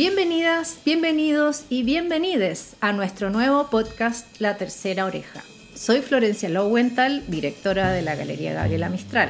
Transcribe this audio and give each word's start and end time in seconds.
Bienvenidas, 0.00 0.78
bienvenidos 0.82 1.66
y 1.68 1.82
bienvenides 1.82 2.74
a 2.80 2.94
nuestro 2.94 3.28
nuevo 3.28 3.68
podcast 3.68 4.26
La 4.40 4.56
Tercera 4.56 5.04
Oreja. 5.04 5.42
Soy 5.74 6.00
Florencia 6.00 6.48
Lowenthal, 6.48 7.22
directora 7.28 7.92
de 7.92 8.00
la 8.00 8.14
Galería 8.14 8.54
Gabriela 8.54 8.88
Mistral. 8.88 9.28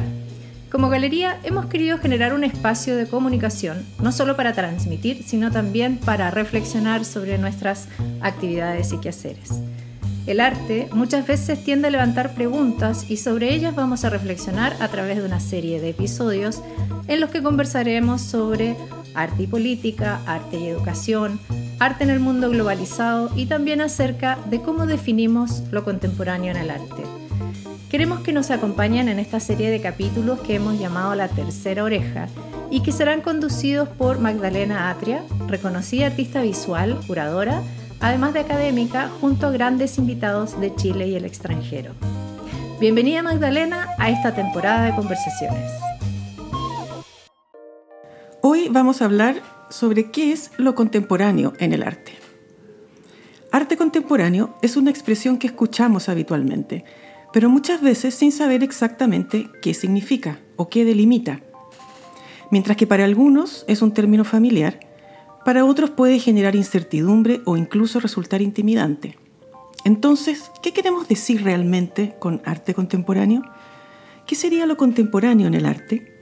Como 0.71 0.89
galería 0.89 1.41
hemos 1.43 1.67
querido 1.67 1.99
generar 1.99 2.35
un 2.35 2.45
espacio 2.45 2.95
de 2.95 3.09
comunicación, 3.09 3.85
no 4.01 4.13
solo 4.13 4.37
para 4.37 4.53
transmitir, 4.53 5.25
sino 5.25 5.51
también 5.51 5.99
para 5.99 6.31
reflexionar 6.31 7.05
sobre 7.05 7.37
nuestras 7.37 7.89
actividades 8.21 8.93
y 8.93 9.01
quehaceres. 9.01 9.51
El 10.29 10.39
arte 10.39 10.89
muchas 10.93 11.27
veces 11.27 11.65
tiende 11.65 11.89
a 11.89 11.91
levantar 11.91 12.33
preguntas 12.37 13.11
y 13.11 13.17
sobre 13.17 13.53
ellas 13.53 13.75
vamos 13.75 14.05
a 14.05 14.11
reflexionar 14.11 14.77
a 14.79 14.87
través 14.87 15.17
de 15.17 15.25
una 15.25 15.41
serie 15.41 15.81
de 15.81 15.89
episodios 15.89 16.63
en 17.09 17.19
los 17.19 17.31
que 17.31 17.43
conversaremos 17.43 18.21
sobre 18.21 18.77
arte 19.15 19.45
y 19.45 19.47
política, 19.47 20.21
arte 20.27 20.59
y 20.59 20.67
educación, 20.67 21.41
arte 21.79 22.05
en 22.05 22.11
el 22.11 22.21
mundo 22.21 22.51
globalizado 22.51 23.31
y 23.37 23.47
también 23.47 23.81
acerca 23.81 24.39
de 24.49 24.61
cómo 24.61 24.87
definimos 24.87 25.63
lo 25.71 25.85
contemporáneo 25.85 26.51
en 26.51 26.57
el 26.59 26.71
arte. 26.71 27.03
Queremos 27.91 28.21
que 28.21 28.33
nos 28.33 28.51
acompañen 28.51 29.09
en 29.09 29.19
esta 29.19 29.41
serie 29.41 29.71
de 29.71 29.81
capítulos 29.81 30.41
que 30.41 30.55
hemos 30.55 30.79
llamado 30.79 31.15
La 31.17 31.29
Tercera 31.29 31.83
Oreja 31.83 32.29
y 32.71 32.83
que 32.83 32.93
serán 32.93 33.21
conducidos 33.21 33.89
por 33.89 34.21
Magdalena 34.21 34.91
Atria, 34.91 35.25
reconocida 35.49 36.07
artista 36.07 36.41
visual, 36.41 37.01
curadora, 37.07 37.63
además 37.99 38.33
de 38.33 38.41
académica, 38.41 39.11
junto 39.21 39.49
a 39.49 39.51
grandes 39.51 39.99
invitados 39.99 40.61
de 40.61 40.75
Chile 40.77 41.09
y 41.09 41.17
el 41.17 41.25
extranjero. 41.25 41.93
Bienvenida 42.81 43.23
Magdalena 43.23 43.89
a 43.99 44.09
esta 44.09 44.35
temporada 44.35 44.85
de 44.85 44.95
conversaciones. 44.95 45.90
Hoy 48.43 48.69
vamos 48.71 49.03
a 49.03 49.05
hablar 49.05 49.43
sobre 49.69 50.11
qué 50.11 50.33
es 50.33 50.51
lo 50.57 50.75
contemporáneo 50.75 51.53
en 51.59 51.75
el 51.75 51.83
arte. 51.83 52.13
Arte 53.53 53.77
contemporáneo 53.77 54.55
es 54.63 54.79
una 54.79 54.91
expresión 54.91 55.37
que 55.37 55.47
escuchamos 55.47 56.09
habitualmente, 56.09 56.85
pero 57.35 57.51
muchas 57.51 57.83
veces 57.83 58.15
sin 58.15 58.33
saber 58.33 58.65
exactamente 58.65 59.51
qué 59.61 59.75
significa 59.75 60.41
o 60.57 60.71
qué 60.71 60.87
delimita. 60.87 61.43
Mientras 62.51 62.79
que 62.79 62.87
para 62.87 63.05
algunos 63.05 63.67
es 63.69 63.83
un 63.83 63.93
término 63.93 64.25
familiar, 64.25 64.81
para 65.45 65.67
otros 65.67 65.91
puede 65.91 66.19
generar 66.19 66.57
incertidumbre 66.57 67.43
o 67.45 67.59
incluso 67.59 68.01
resultar 68.01 68.41
intimidante. 68.41 69.19
Entonces, 69.85 70.51
¿qué 70.63 70.73
queremos 70.73 71.09
decir 71.09 71.45
realmente 71.45 72.17
con 72.19 72.41
arte 72.47 72.73
contemporáneo? 72.73 73.43
¿Qué 74.27 74.35
sería 74.35 74.65
lo 74.65 74.79
contemporáneo 74.79 75.47
en 75.47 75.55
el 75.55 75.67
arte? 75.67 76.20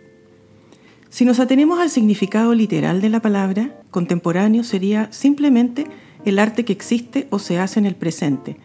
Si 1.10 1.24
nos 1.24 1.40
atenemos 1.40 1.80
al 1.80 1.88
significado 1.88 2.54
literal 2.54 3.00
de 3.00 3.08
la 3.08 3.20
palabra, 3.20 3.80
contemporáneo 3.90 4.62
sería 4.62 5.08
simplemente 5.10 5.86
el 6.24 6.38
arte 6.38 6.64
que 6.64 6.72
existe 6.72 7.26
o 7.30 7.38
se 7.38 7.58
hace 7.58 7.80
en 7.80 7.86
el 7.86 7.94
presente. 7.94 8.56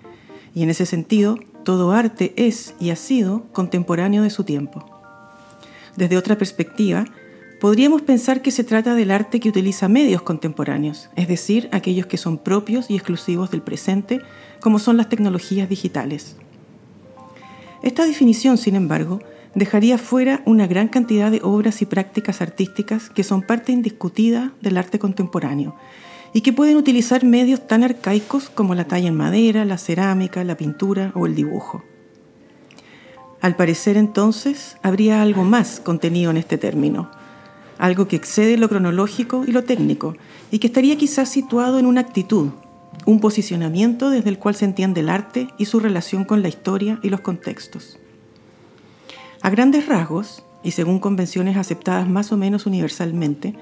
Y 0.54 0.64
en 0.64 0.70
ese 0.70 0.86
sentido, 0.86 1.38
todo 1.64 1.94
arte 1.94 2.34
es 2.36 2.76
y 2.80 2.90
ha 2.90 2.98
sido 2.98 3.46
contemporáneo 3.54 4.24
de 4.24 4.30
su 4.30 4.44
tiempo. 4.44 4.86
Desde 5.96 6.18
otra 6.18 6.38
perspectiva, 6.38 7.06
podríamos 7.62 8.02
pensar 8.02 8.42
que 8.42 8.52
se 8.52 8.66
trata 8.66 8.94
del 8.94 9.12
arte 9.12 9.40
que 9.40 9.50
utiliza 9.50 9.88
medios 9.88 10.22
contemporáneos, 10.22 11.10
es 11.16 11.30
decir, 11.30 11.70
aquellos 11.72 12.08
que 12.08 12.18
son 12.18 12.38
propios 12.38 12.90
y 12.90 12.96
exclusivos 12.96 13.52
del 13.52 13.62
presente, 13.62 14.20
como 14.60 14.80
son 14.80 14.98
las 14.98 15.08
tecnologías 15.08 15.70
digitales. 15.70 16.36
Esta 17.84 18.06
definición, 18.06 18.58
sin 18.58 18.76
embargo, 18.76 19.22
dejaría 19.56 19.98
fuera 19.98 20.42
una 20.46 20.68
gran 20.68 20.88
cantidad 20.88 21.32
de 21.32 21.42
obras 21.44 21.82
y 21.82 21.86
prácticas 21.86 22.42
artísticas 22.42 23.10
que 23.10 23.24
son 23.24 23.42
parte 23.42 23.72
indiscutida 23.72 24.54
del 24.62 24.78
arte 24.78 25.00
contemporáneo 25.00 25.76
y 26.34 26.42
que 26.42 26.54
pueden 26.54 26.78
utilizar 26.78 27.24
medios 27.24 27.68
tan 27.68 27.84
arcaicos 27.84 28.50
como 28.50 28.74
la 28.74 28.86
talla 28.86 29.10
en 29.10 29.16
madera, 29.16 29.66
la 29.66 29.78
cerámica, 29.78 30.44
la 30.44 30.58
pintura 30.58 31.12
o 31.16 31.28
el 31.28 31.36
dibujo. 31.36 31.84
Al 33.40 33.56
parecer 33.56 33.98
entonces 33.98 34.78
habría 34.82 35.22
algo 35.22 35.44
más 35.44 35.80
contenido 35.80 36.32
en 36.32 36.38
este 36.38 36.58
término, 36.58 37.12
algo 37.78 38.08
que 38.08 38.16
excede 38.16 38.58
lo 38.58 38.70
cronológico 38.70 39.44
y 39.46 39.52
lo 39.52 39.64
técnico 39.64 40.16
y 40.50 40.60
que 40.60 40.68
estaría 40.68 40.98
quizás 40.98 41.30
situado 41.30 41.78
en 41.78 41.86
una 41.86 42.02
actitud, 42.02 42.50
un 43.06 43.20
posicionamiento 43.20 44.10
desde 44.10 44.30
el 44.30 44.40
cual 44.40 44.56
se 44.56 44.66
entiende 44.66 45.02
el 45.02 45.10
arte 45.10 45.50
y 45.58 45.66
su 45.66 45.80
relación 45.80 46.24
con 46.24 46.42
la 46.42 46.48
historia 46.48 47.00
y 47.04 47.10
los 47.10 47.20
contextos. 47.20 48.00
A 49.44 49.50
grandes 49.50 49.88
rasgos, 49.88 50.42
y 50.64 50.72
según 50.72 51.00
convenciones 51.00 51.58
aceptadas 51.58 52.08
más 52.08 52.32
o 52.32 52.38
menos 52.38 52.66
universalmente, 52.66 53.54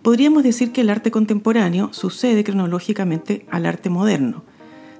podríamos 0.00 0.42
decir 0.42 0.72
que 0.72 0.80
el 0.80 0.88
arte 0.88 1.10
contemporáneo 1.10 1.92
sucede 1.92 2.42
cronológicamente 2.42 3.44
al 3.50 3.66
arte 3.66 3.90
moderno, 3.90 4.44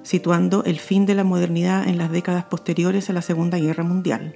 situando 0.03 0.63
el 0.63 0.77
fin 0.77 1.07
de 1.07 1.15
la 1.15 1.23
modernidad 1.23 1.87
en 1.87 1.97
las 1.97 2.11
décadas 2.11 2.43
posteriores 2.43 3.09
a 3.09 3.13
la 3.13 3.23
Segunda 3.23 3.57
Guerra 3.57 3.83
Mundial. 3.83 4.35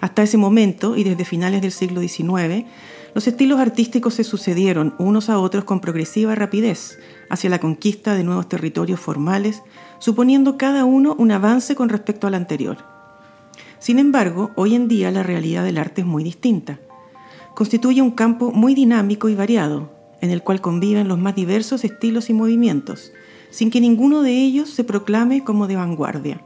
Hasta 0.00 0.22
ese 0.22 0.36
momento, 0.36 0.98
y 0.98 1.04
desde 1.04 1.24
finales 1.24 1.62
del 1.62 1.72
siglo 1.72 2.02
XIX, 2.02 2.66
los 3.14 3.26
estilos 3.26 3.58
artísticos 3.58 4.12
se 4.12 4.22
sucedieron 4.22 4.94
unos 4.98 5.30
a 5.30 5.38
otros 5.38 5.64
con 5.64 5.80
progresiva 5.80 6.34
rapidez 6.34 6.98
hacia 7.30 7.48
la 7.48 7.58
conquista 7.58 8.14
de 8.14 8.22
nuevos 8.22 8.50
territorios 8.50 9.00
formales, 9.00 9.62
suponiendo 9.98 10.58
cada 10.58 10.84
uno 10.84 11.16
un 11.18 11.30
avance 11.30 11.74
con 11.74 11.88
respecto 11.88 12.26
al 12.26 12.34
anterior. 12.34 12.95
Sin 13.78 13.98
embargo, 13.98 14.50
hoy 14.56 14.74
en 14.74 14.88
día 14.88 15.10
la 15.10 15.22
realidad 15.22 15.64
del 15.64 15.78
arte 15.78 16.00
es 16.00 16.06
muy 16.06 16.24
distinta. 16.24 16.78
Constituye 17.54 18.02
un 18.02 18.10
campo 18.10 18.52
muy 18.52 18.74
dinámico 18.74 19.28
y 19.28 19.34
variado, 19.34 19.90
en 20.20 20.30
el 20.30 20.42
cual 20.42 20.60
conviven 20.60 21.08
los 21.08 21.18
más 21.18 21.34
diversos 21.34 21.84
estilos 21.84 22.30
y 22.30 22.32
movimientos, 22.32 23.12
sin 23.50 23.70
que 23.70 23.80
ninguno 23.80 24.22
de 24.22 24.32
ellos 24.32 24.70
se 24.70 24.84
proclame 24.84 25.44
como 25.44 25.66
de 25.66 25.76
vanguardia. 25.76 26.40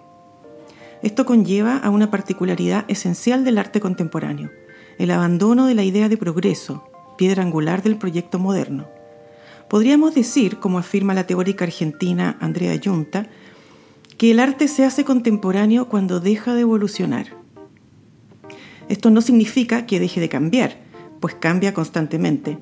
Esto 1.03 1.25
conlleva 1.25 1.79
a 1.79 1.91
una 1.91 2.11
particularidad 2.11 2.85
esencial 2.89 3.45
del 3.45 3.59
arte 3.59 3.81
contemporáneo, 3.81 4.51
el 4.99 5.11
abandono 5.11 5.67
de 5.67 5.75
la 5.75 5.83
idea 5.83 6.09
de 6.09 6.19
progreso, 6.19 6.85
piedra 7.17 7.43
angular 7.43 7.83
del 7.83 7.97
proyecto 7.97 8.39
moderno. 8.39 8.87
Podríamos 9.69 10.15
decir, 10.15 10.59
como 10.59 10.79
afirma 10.79 11.15
la 11.15 11.27
teórica 11.27 11.65
argentina 11.65 12.37
Andrea 12.41 12.75
Yunta, 12.75 13.29
que 14.21 14.33
el 14.33 14.39
arte 14.39 14.69
se 14.69 14.85
hace 14.85 15.03
contemporáneo 15.03 15.89
cuando 15.89 16.21
deja 16.21 16.53
de 16.53 16.61
evolucionar. 16.61 17.29
Esto 18.91 19.09
no 19.09 19.23
significa 19.23 19.87
que 19.87 19.99
deje 19.99 20.21
de 20.21 20.29
cambiar, 20.29 20.77
pues 21.21 21.35
cambia 21.35 21.73
constantemente, 21.73 22.59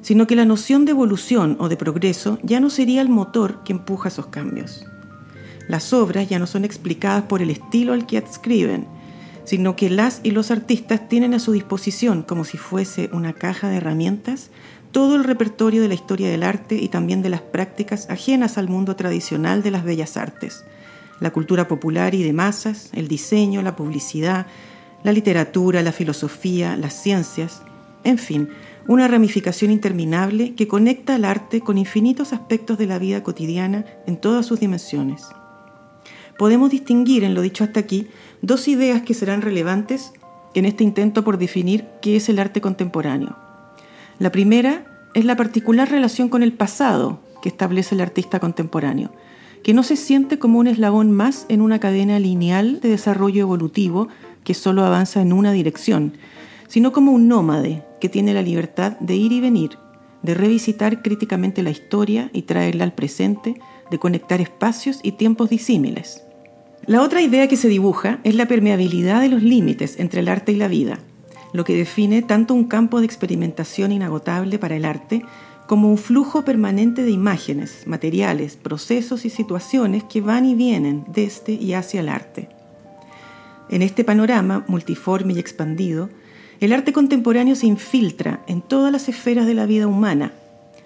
sino 0.00 0.26
que 0.26 0.36
la 0.36 0.46
noción 0.46 0.86
de 0.86 0.92
evolución 0.92 1.58
o 1.60 1.68
de 1.68 1.76
progreso 1.76 2.38
ya 2.42 2.60
no 2.60 2.70
sería 2.70 3.02
el 3.02 3.10
motor 3.10 3.62
que 3.62 3.74
empuja 3.74 4.08
esos 4.08 4.28
cambios. 4.28 4.86
Las 5.68 5.92
obras 5.92 6.30
ya 6.30 6.38
no 6.38 6.46
son 6.46 6.64
explicadas 6.64 7.24
por 7.24 7.42
el 7.42 7.50
estilo 7.50 7.92
al 7.92 8.06
que 8.06 8.16
adscriben, 8.16 8.86
sino 9.44 9.76
que 9.76 9.90
las 9.90 10.20
y 10.22 10.30
los 10.30 10.50
artistas 10.50 11.10
tienen 11.10 11.34
a 11.34 11.40
su 11.40 11.52
disposición, 11.52 12.22
como 12.22 12.46
si 12.46 12.56
fuese 12.56 13.10
una 13.12 13.34
caja 13.34 13.68
de 13.68 13.76
herramientas, 13.76 14.48
todo 14.92 15.16
el 15.16 15.24
repertorio 15.24 15.82
de 15.82 15.88
la 15.88 15.94
historia 15.94 16.30
del 16.30 16.42
arte 16.42 16.76
y 16.76 16.88
también 16.88 17.20
de 17.20 17.28
las 17.28 17.42
prácticas 17.42 18.08
ajenas 18.08 18.56
al 18.56 18.70
mundo 18.70 18.96
tradicional 18.96 19.62
de 19.62 19.72
las 19.72 19.84
bellas 19.84 20.16
artes, 20.16 20.64
la 21.22 21.30
cultura 21.30 21.68
popular 21.68 22.14
y 22.14 22.22
de 22.24 22.32
masas, 22.32 22.90
el 22.92 23.06
diseño, 23.06 23.62
la 23.62 23.76
publicidad, 23.76 24.46
la 25.04 25.12
literatura, 25.12 25.82
la 25.82 25.92
filosofía, 25.92 26.76
las 26.76 26.94
ciencias, 26.94 27.62
en 28.02 28.18
fin, 28.18 28.48
una 28.88 29.06
ramificación 29.06 29.70
interminable 29.70 30.54
que 30.54 30.66
conecta 30.66 31.14
al 31.14 31.24
arte 31.24 31.60
con 31.60 31.78
infinitos 31.78 32.32
aspectos 32.32 32.76
de 32.76 32.86
la 32.86 32.98
vida 32.98 33.22
cotidiana 33.22 33.84
en 34.06 34.16
todas 34.16 34.44
sus 34.44 34.58
dimensiones. 34.58 35.22
Podemos 36.38 36.70
distinguir 36.70 37.22
en 37.22 37.34
lo 37.34 37.42
dicho 37.42 37.62
hasta 37.62 37.78
aquí 37.78 38.08
dos 38.40 38.66
ideas 38.66 39.02
que 39.02 39.14
serán 39.14 39.42
relevantes 39.42 40.12
en 40.54 40.64
este 40.64 40.82
intento 40.82 41.22
por 41.22 41.38
definir 41.38 41.86
qué 42.00 42.16
es 42.16 42.28
el 42.28 42.40
arte 42.40 42.60
contemporáneo. 42.60 43.36
La 44.18 44.32
primera 44.32 45.08
es 45.14 45.24
la 45.24 45.36
particular 45.36 45.88
relación 45.88 46.28
con 46.28 46.42
el 46.42 46.52
pasado 46.52 47.20
que 47.42 47.48
establece 47.48 47.94
el 47.94 48.00
artista 48.00 48.40
contemporáneo, 48.40 49.12
que 49.62 49.74
no 49.74 49.82
se 49.82 49.96
siente 49.96 50.38
como 50.38 50.58
un 50.58 50.66
eslabón 50.66 51.12
más 51.12 51.46
en 51.48 51.60
una 51.60 51.78
cadena 51.78 52.18
lineal 52.18 52.80
de 52.80 52.88
desarrollo 52.88 53.42
evolutivo 53.42 54.08
que 54.44 54.54
solo 54.54 54.84
avanza 54.84 55.22
en 55.22 55.32
una 55.32 55.52
dirección, 55.52 56.14
sino 56.68 56.92
como 56.92 57.12
un 57.12 57.28
nómade 57.28 57.84
que 58.00 58.08
tiene 58.08 58.34
la 58.34 58.42
libertad 58.42 58.98
de 58.98 59.14
ir 59.14 59.32
y 59.32 59.40
venir, 59.40 59.78
de 60.22 60.34
revisitar 60.34 61.02
críticamente 61.02 61.62
la 61.62 61.70
historia 61.70 62.30
y 62.32 62.42
traerla 62.42 62.84
al 62.84 62.94
presente, 62.94 63.60
de 63.90 63.98
conectar 63.98 64.40
espacios 64.40 65.00
y 65.02 65.12
tiempos 65.12 65.50
disímiles. 65.50 66.24
La 66.86 67.02
otra 67.02 67.20
idea 67.20 67.46
que 67.46 67.56
se 67.56 67.68
dibuja 67.68 68.18
es 68.24 68.34
la 68.34 68.46
permeabilidad 68.46 69.20
de 69.20 69.28
los 69.28 69.42
límites 69.42 70.00
entre 70.00 70.20
el 70.20 70.28
arte 70.28 70.52
y 70.52 70.56
la 70.56 70.66
vida, 70.66 70.98
lo 71.52 71.64
que 71.64 71.76
define 71.76 72.22
tanto 72.22 72.54
un 72.54 72.64
campo 72.64 72.98
de 73.00 73.06
experimentación 73.06 73.92
inagotable 73.92 74.58
para 74.58 74.76
el 74.76 74.84
arte 74.84 75.22
como 75.66 75.88
un 75.88 75.98
flujo 75.98 76.44
permanente 76.44 77.02
de 77.02 77.10
imágenes, 77.10 77.86
materiales, 77.86 78.56
procesos 78.56 79.24
y 79.24 79.30
situaciones 79.30 80.04
que 80.04 80.20
van 80.20 80.44
y 80.44 80.54
vienen 80.54 81.04
desde 81.08 81.52
y 81.52 81.74
hacia 81.74 82.00
el 82.00 82.08
arte. 82.08 82.48
En 83.68 83.82
este 83.82 84.04
panorama 84.04 84.64
multiforme 84.68 85.32
y 85.32 85.38
expandido, 85.38 86.10
el 86.60 86.72
arte 86.72 86.92
contemporáneo 86.92 87.56
se 87.56 87.66
infiltra 87.66 88.42
en 88.46 88.60
todas 88.60 88.92
las 88.92 89.08
esferas 89.08 89.46
de 89.46 89.54
la 89.54 89.66
vida 89.66 89.86
humana, 89.86 90.32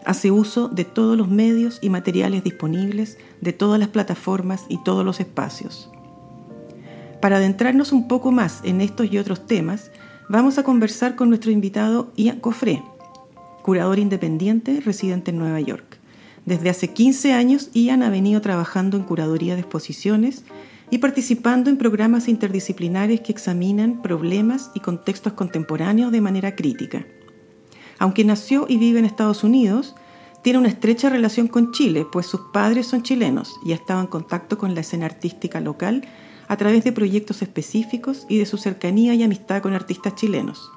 hace 0.04 0.30
uso 0.30 0.68
de 0.68 0.84
todos 0.84 1.18
los 1.18 1.28
medios 1.28 1.78
y 1.82 1.90
materiales 1.90 2.44
disponibles, 2.44 3.18
de 3.40 3.52
todas 3.52 3.78
las 3.78 3.88
plataformas 3.88 4.64
y 4.68 4.82
todos 4.84 5.04
los 5.04 5.20
espacios. 5.20 5.90
Para 7.20 7.36
adentrarnos 7.36 7.92
un 7.92 8.08
poco 8.08 8.30
más 8.30 8.60
en 8.62 8.80
estos 8.80 9.10
y 9.10 9.18
otros 9.18 9.46
temas, 9.46 9.90
vamos 10.28 10.58
a 10.58 10.62
conversar 10.62 11.16
con 11.16 11.28
nuestro 11.28 11.50
invitado 11.50 12.12
Ian 12.16 12.40
Cofré, 12.40 12.82
curador 13.66 13.98
independiente 13.98 14.80
residente 14.80 15.32
en 15.32 15.38
Nueva 15.38 15.60
York. 15.60 15.98
Desde 16.44 16.70
hace 16.70 16.92
15 16.92 17.32
años, 17.32 17.68
Ian 17.74 18.04
ha 18.04 18.10
venido 18.10 18.40
trabajando 18.40 18.96
en 18.96 19.02
curaduría 19.02 19.56
de 19.56 19.62
exposiciones 19.62 20.44
y 20.88 20.98
participando 20.98 21.68
en 21.68 21.76
programas 21.76 22.28
interdisciplinares 22.28 23.22
que 23.22 23.32
examinan 23.32 24.02
problemas 24.02 24.70
y 24.76 24.78
contextos 24.78 25.32
contemporáneos 25.32 26.12
de 26.12 26.20
manera 26.20 26.54
crítica. 26.54 27.06
Aunque 27.98 28.24
nació 28.24 28.66
y 28.68 28.76
vive 28.76 29.00
en 29.00 29.04
Estados 29.04 29.42
Unidos, 29.42 29.96
tiene 30.44 30.60
una 30.60 30.68
estrecha 30.68 31.10
relación 31.10 31.48
con 31.48 31.72
Chile, 31.72 32.06
pues 32.12 32.26
sus 32.26 32.42
padres 32.52 32.86
son 32.86 33.02
chilenos 33.02 33.58
y 33.64 33.72
ha 33.72 33.80
en 33.88 34.06
contacto 34.06 34.58
con 34.58 34.76
la 34.76 34.82
escena 34.82 35.06
artística 35.06 35.58
local 35.58 36.06
a 36.46 36.56
través 36.56 36.84
de 36.84 36.92
proyectos 36.92 37.42
específicos 37.42 38.26
y 38.28 38.38
de 38.38 38.46
su 38.46 38.58
cercanía 38.58 39.14
y 39.16 39.24
amistad 39.24 39.60
con 39.60 39.74
artistas 39.74 40.14
chilenos. 40.14 40.70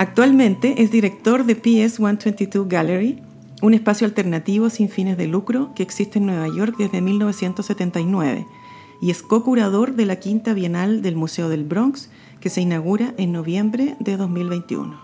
Actualmente 0.00 0.76
es 0.78 0.90
director 0.90 1.44
de 1.44 1.56
PS 1.56 1.96
122 1.96 2.66
Gallery, 2.66 3.18
un 3.60 3.74
espacio 3.74 4.06
alternativo 4.06 4.70
sin 4.70 4.88
fines 4.88 5.18
de 5.18 5.26
lucro 5.26 5.72
que 5.76 5.82
existe 5.82 6.18
en 6.18 6.24
Nueva 6.24 6.46
York 6.56 6.74
desde 6.78 7.02
1979 7.02 8.46
y 9.02 9.10
es 9.10 9.22
co-curador 9.22 9.96
de 9.96 10.06
la 10.06 10.16
Quinta 10.16 10.54
Bienal 10.54 11.02
del 11.02 11.16
Museo 11.16 11.50
del 11.50 11.64
Bronx 11.64 12.10
que 12.40 12.48
se 12.48 12.62
inaugura 12.62 13.12
en 13.18 13.32
noviembre 13.32 13.96
de 14.00 14.16
2021. 14.16 14.98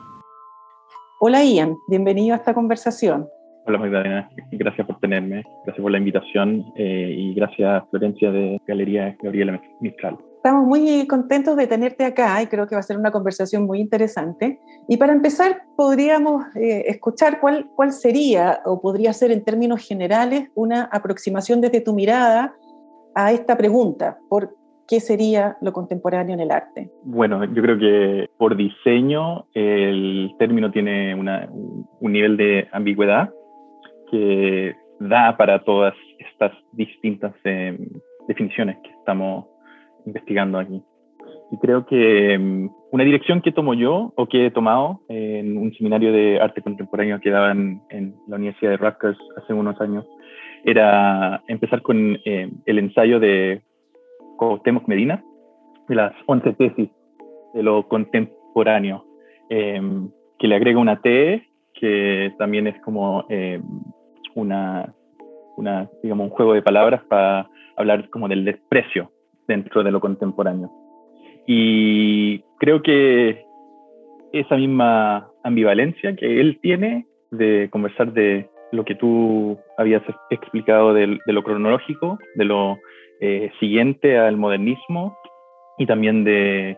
Hola 1.21 1.45
Ian, 1.45 1.77
bienvenido 1.89 2.33
a 2.33 2.39
esta 2.39 2.55
conversación. 2.55 3.29
Hola 3.67 3.77
Magdalena, 3.77 4.31
gracias 4.53 4.87
por 4.87 4.99
tenerme, 4.99 5.45
gracias 5.67 5.83
por 5.83 5.93
la 5.93 5.99
invitación 5.99 6.65
eh, 6.75 7.15
y 7.19 7.35
gracias 7.35 7.85
Florencia 7.91 8.33
de 8.33 8.59
Galería 8.67 9.15
Gabriela 9.23 9.61
Mistral. 9.83 10.17
Estamos 10.47 10.65
muy 10.65 11.09
contentos 11.09 11.57
de 11.57 11.67
tenerte 11.67 12.05
acá 12.05 12.41
y 12.41 12.47
creo 12.47 12.69
que 12.69 12.77
va 12.77 12.79
a 12.79 12.85
ser 12.85 12.97
una 12.97 13.11
conversación 13.11 13.67
muy 13.67 13.81
interesante. 13.81 14.61
Y 14.89 14.97
para 14.97 15.13
empezar, 15.13 15.63
podríamos 15.77 16.45
eh, 16.55 16.85
escuchar 16.87 17.41
cuál, 17.41 17.67
cuál 17.75 17.91
sería 17.91 18.61
o 18.65 18.81
podría 18.81 19.13
ser 19.13 19.33
en 19.33 19.43
términos 19.43 19.85
generales 19.85 20.49
una 20.55 20.85
aproximación 20.85 21.61
desde 21.61 21.81
tu 21.81 21.95
mirada 21.95 22.55
a 23.17 23.33
esta 23.33 23.57
pregunta. 23.57 24.19
¿Por 24.29 24.55
¿qué 24.87 25.01
sería 25.01 25.57
lo 25.63 25.73
contemporáneo 25.73 26.35
en 26.35 26.41
el 26.41 26.53
arte? 26.53 26.93
Bueno, 27.03 27.45
yo 27.45 27.61
creo 27.61 27.77
que 27.77 28.31
por 28.39 28.57
diseño 28.57 29.49
el 29.53 30.33
término 30.39 30.71
tiene 30.71 31.13
un 31.17 32.13
nivel 32.13 32.37
de 32.37 32.69
ambigüedad 32.71 33.35
que 34.13 34.77
da 35.01 35.37
para 35.37 35.65
todas 35.65 35.95
estas 36.21 36.53
distintas 36.71 37.35
em, 37.43 37.79
definiciones 38.29 38.77
que 38.85 38.91
estamos 38.91 39.47
investigando 40.07 40.59
aquí. 40.59 40.83
Y 41.51 41.59
creo 41.59 41.87
que 41.87 42.35
em, 42.35 42.71
una 42.91 43.05
dirección 43.05 43.41
que 43.41 43.53
tomo 43.53 43.75
yo 43.75 44.13
o 44.17 44.27
que 44.27 44.47
he 44.47 44.51
tomado 44.51 45.01
en 45.09 45.57
un 45.57 45.73
seminario 45.75 46.13
de 46.13 46.41
arte 46.41 46.63
contemporáneo 46.63 47.21
que 47.21 47.31
daban 47.31 47.83
en 47.91 48.17
la 48.27 48.37
Universidad 48.37 48.73
de 48.73 48.77
Rutgers 48.79 49.19
hace 49.37 49.53
unos 49.53 49.81
años 49.81 50.05
era 50.65 51.43
empezar 51.47 51.83
con 51.83 52.19
em, 52.25 52.51
el 52.65 52.79
ensayo 52.79 53.21
de 53.21 53.63
Cuauhtémoc 54.37 54.89
Medina, 54.89 55.23
de 55.89 55.95
las 55.95 56.13
11 56.27 56.53
tesis 56.55 56.91
de 57.55 57.63
lo 57.63 57.87
contemporáneo, 57.87 59.05
em, 59.49 60.11
que 60.39 60.49
le 60.49 60.57
agrega 60.57 60.81
una 60.81 61.01
T, 61.01 61.47
que 61.75 62.33
también 62.39 62.67
es 62.67 62.81
como 62.81 63.25
em, 63.29 63.63
una, 64.35 64.93
una, 65.57 65.89
digamos, 66.03 66.25
un 66.25 66.31
juego 66.31 66.55
de 66.55 66.63
palabras 66.63 67.03
para 67.05 67.49
hablar 67.77 68.11
como 68.11 68.27
del 68.27 68.45
desprecio 68.45 69.13
dentro 69.47 69.83
de 69.83 69.91
lo 69.91 70.01
contemporáneo. 70.01 70.71
Y 71.47 72.41
creo 72.59 72.83
que 72.83 73.45
esa 74.33 74.57
misma 74.57 75.31
ambivalencia 75.45 76.15
que 76.17 76.41
él 76.41 76.59
tiene 76.61 77.07
de 77.31 77.69
conversar 77.71 78.13
de 78.13 78.49
lo 78.73 78.85
que 78.85 78.95
tú 78.95 79.59
habías 79.79 80.03
explicado 80.31 80.93
de, 80.93 81.19
lo 81.27 81.43
cronológico, 81.43 82.19
de 82.35 82.45
lo 82.45 82.79
eh, 83.21 83.51
siguiente 83.61 84.19
al 84.19 84.37
modernismo 84.37 85.17
y 85.79 85.87
también 85.87 86.25
de, 86.25 86.77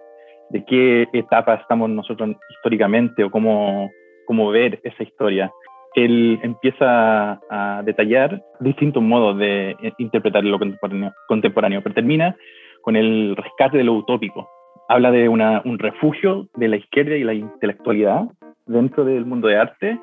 de, 0.50 0.64
qué 0.67 1.09
etapa 1.12 1.55
estamos 1.55 1.88
nosotros 1.91 2.31
históricamente 2.50 3.25
o 3.25 3.31
cómo, 3.31 3.91
cómo 4.26 4.50
ver 4.50 4.81
esa 4.85 5.03
historia. 5.03 5.50
Él 5.94 6.38
empieza 6.43 7.40
a 7.50 7.82
detallar 7.85 8.43
distintos 8.61 9.02
modos 9.02 9.38
de 9.38 9.76
interpretar 9.99 10.44
lo 10.44 10.58
contemporáneo, 10.58 11.12
contemporáneo 11.26 11.82
pero 11.82 11.94
termina 11.94 12.37
con 12.82 12.96
el 12.96 13.37
rescate 13.37 13.79
de 13.79 13.85
lo 13.85 13.94
utópico. 13.94 14.49
Habla 14.88 15.11
de 15.11 15.29
un 15.29 15.79
refugio 15.79 16.49
de 16.56 16.69
la 16.69 16.76
izquierda 16.76 17.17
y 17.17 17.25
la 17.25 17.35
intelectualidad 17.35 18.25
dentro 18.67 19.05
del 19.05 19.26
mundo 19.26 19.49
de 19.49 19.56
arte 19.56 19.99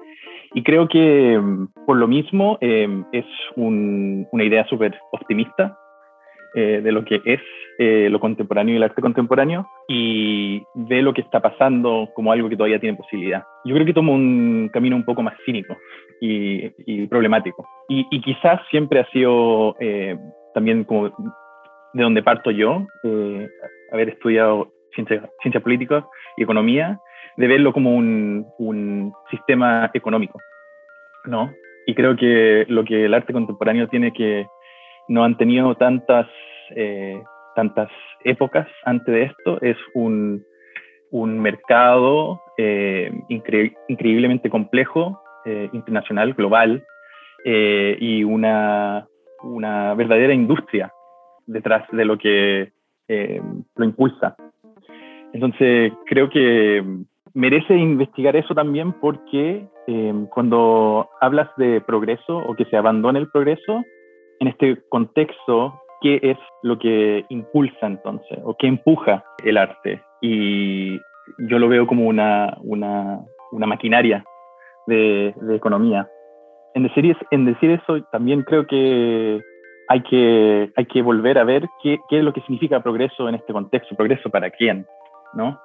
y 0.54 0.64
creo 0.64 0.88
que 0.88 1.42
por 1.86 1.98
lo 1.98 2.08
mismo 2.08 2.58
eh, 2.62 2.88
es 3.12 3.26
un, 3.56 4.28
una 4.32 4.44
idea 4.44 4.66
súper 4.68 4.98
optimista 5.12 5.78
eh, 6.58 6.80
de 6.82 6.92
lo 6.94 7.04
que 7.04 7.22
es 7.26 7.42
eh, 7.78 8.08
lo 8.10 8.22
contemporáneo 8.22 8.74
y 8.74 8.78
el 8.78 8.84
arte 8.84 9.02
contemporáneo 9.02 9.68
y 9.90 10.64
ve 10.74 11.02
lo 11.02 11.14
que 11.14 11.20
está 11.20 11.42
pasando 11.42 12.10
como 12.16 12.32
algo 12.32 12.48
que 12.48 12.56
todavía 12.56 12.80
tiene 12.80 12.96
posibilidad. 12.96 13.44
Yo 13.66 13.76
creo 13.76 13.86
que 13.86 13.94
toma 13.94 14.14
un 14.14 14.70
camino 14.72 14.96
un 14.96 15.04
poco 15.04 15.22
más 15.22 15.36
cínico 15.46 15.76
y, 16.22 17.08
problemático. 17.08 17.68
Y, 17.90 18.22
quizás 18.22 18.62
siempre 18.70 19.02
ha 19.02 19.10
sido 19.12 19.76
eh, 19.82 20.18
también 20.54 20.86
como 20.86 21.10
de 21.10 22.04
donde 22.04 22.24
parto 22.24 22.52
yo, 22.52 22.88
haber 23.92 24.10
estudiado 24.10 24.72
ciencia, 24.94 25.30
ciencia 25.42 25.60
política 25.60 26.08
y 26.38 26.44
economía, 26.44 27.02
de 27.36 27.48
verlo 27.48 27.74
como 27.74 27.94
un, 27.94 28.46
un 28.58 29.14
sistema 29.30 29.92
económico, 29.94 30.40
¿no? 31.26 31.52
Y 31.86 31.94
creo 31.94 32.16
que 32.16 32.66
lo 32.70 32.86
que 32.86 33.06
el 33.06 33.14
arte 33.14 33.34
contemporáneo 33.34 33.90
tiene 33.90 34.14
que 34.14 34.48
no 35.08 35.24
han 35.24 35.38
tenido 35.38 35.76
tantas, 35.76 36.28
eh, 36.72 37.22
tantas 37.56 37.90
épocas 38.24 38.68
antes 38.84 39.14
de 39.14 39.24
esto. 39.24 39.62
Es 39.62 39.78
un, 39.94 40.44
un 41.12 41.40
mercado 41.40 42.42
eh, 42.58 43.12
increíblemente 43.30 44.50
complejo, 44.50 45.22
eh, 45.46 45.70
internacional, 45.74 46.34
global, 46.34 46.84
y 47.48 48.24
una, 48.24 49.08
una, 49.44 49.94
verdadera 49.94 50.34
industria 50.34 50.92
detrás 51.46 51.84
de 51.92 52.04
lo 52.04 52.18
que 52.18 52.72
lo 53.08 53.86
impulsa. 53.86 54.36
Entonces, 55.32 55.94
creo 56.08 56.28
que 56.28 56.84
merece 57.36 57.76
investigar 57.76 58.36
eso 58.36 58.56
también 58.56 58.94
porque 58.94 59.68
cuando 60.32 61.08
hablas 61.22 61.48
de 61.58 61.82
progreso 61.82 62.36
o 62.36 62.56
que 62.56 62.66
se 62.66 62.78
abandona 62.78 63.20
el 63.20 63.30
progreso, 63.30 63.84
en 64.40 64.48
este 64.48 64.82
contexto, 64.90 65.82
¿qué 66.02 66.20
es 66.22 66.38
lo 66.64 66.78
que 66.78 67.26
impulsa 67.30 67.88
entonces 67.88 68.40
o 68.44 68.56
qué 68.58 68.68
empuja 68.68 69.24
el 69.44 69.58
arte? 69.58 70.02
Y 70.22 70.98
yo 71.40 71.60
lo 71.60 71.68
veo 71.68 71.88
como 71.88 72.08
una, 72.08 72.58
una, 72.62 73.20
una 73.52 73.68
maquinaria 73.68 74.24
de, 74.88 75.34
de, 75.42 75.56
economía. 75.56 76.08
En 76.74 76.84
decir, 76.84 77.16
en 77.32 77.46
decir 77.46 77.72
eso, 77.72 78.02
también 78.12 78.44
creo 78.44 78.68
que 78.68 79.42
hay 79.88 80.02
que, 80.04 80.72
hay 80.76 80.86
que 80.86 81.02
volver 81.02 81.38
a 81.38 81.44
ver 81.44 81.66
qué, 81.82 81.98
qué, 82.10 82.20
es 82.20 82.24
lo 82.24 82.34
que 82.34 82.42
significa 82.42 82.84
progreso 82.84 83.30
en 83.30 83.36
este 83.36 83.54
contexto, 83.54 83.96
progreso 83.96 84.30
para 84.30 84.50
quién, 84.50 84.86
¿no? 85.34 85.60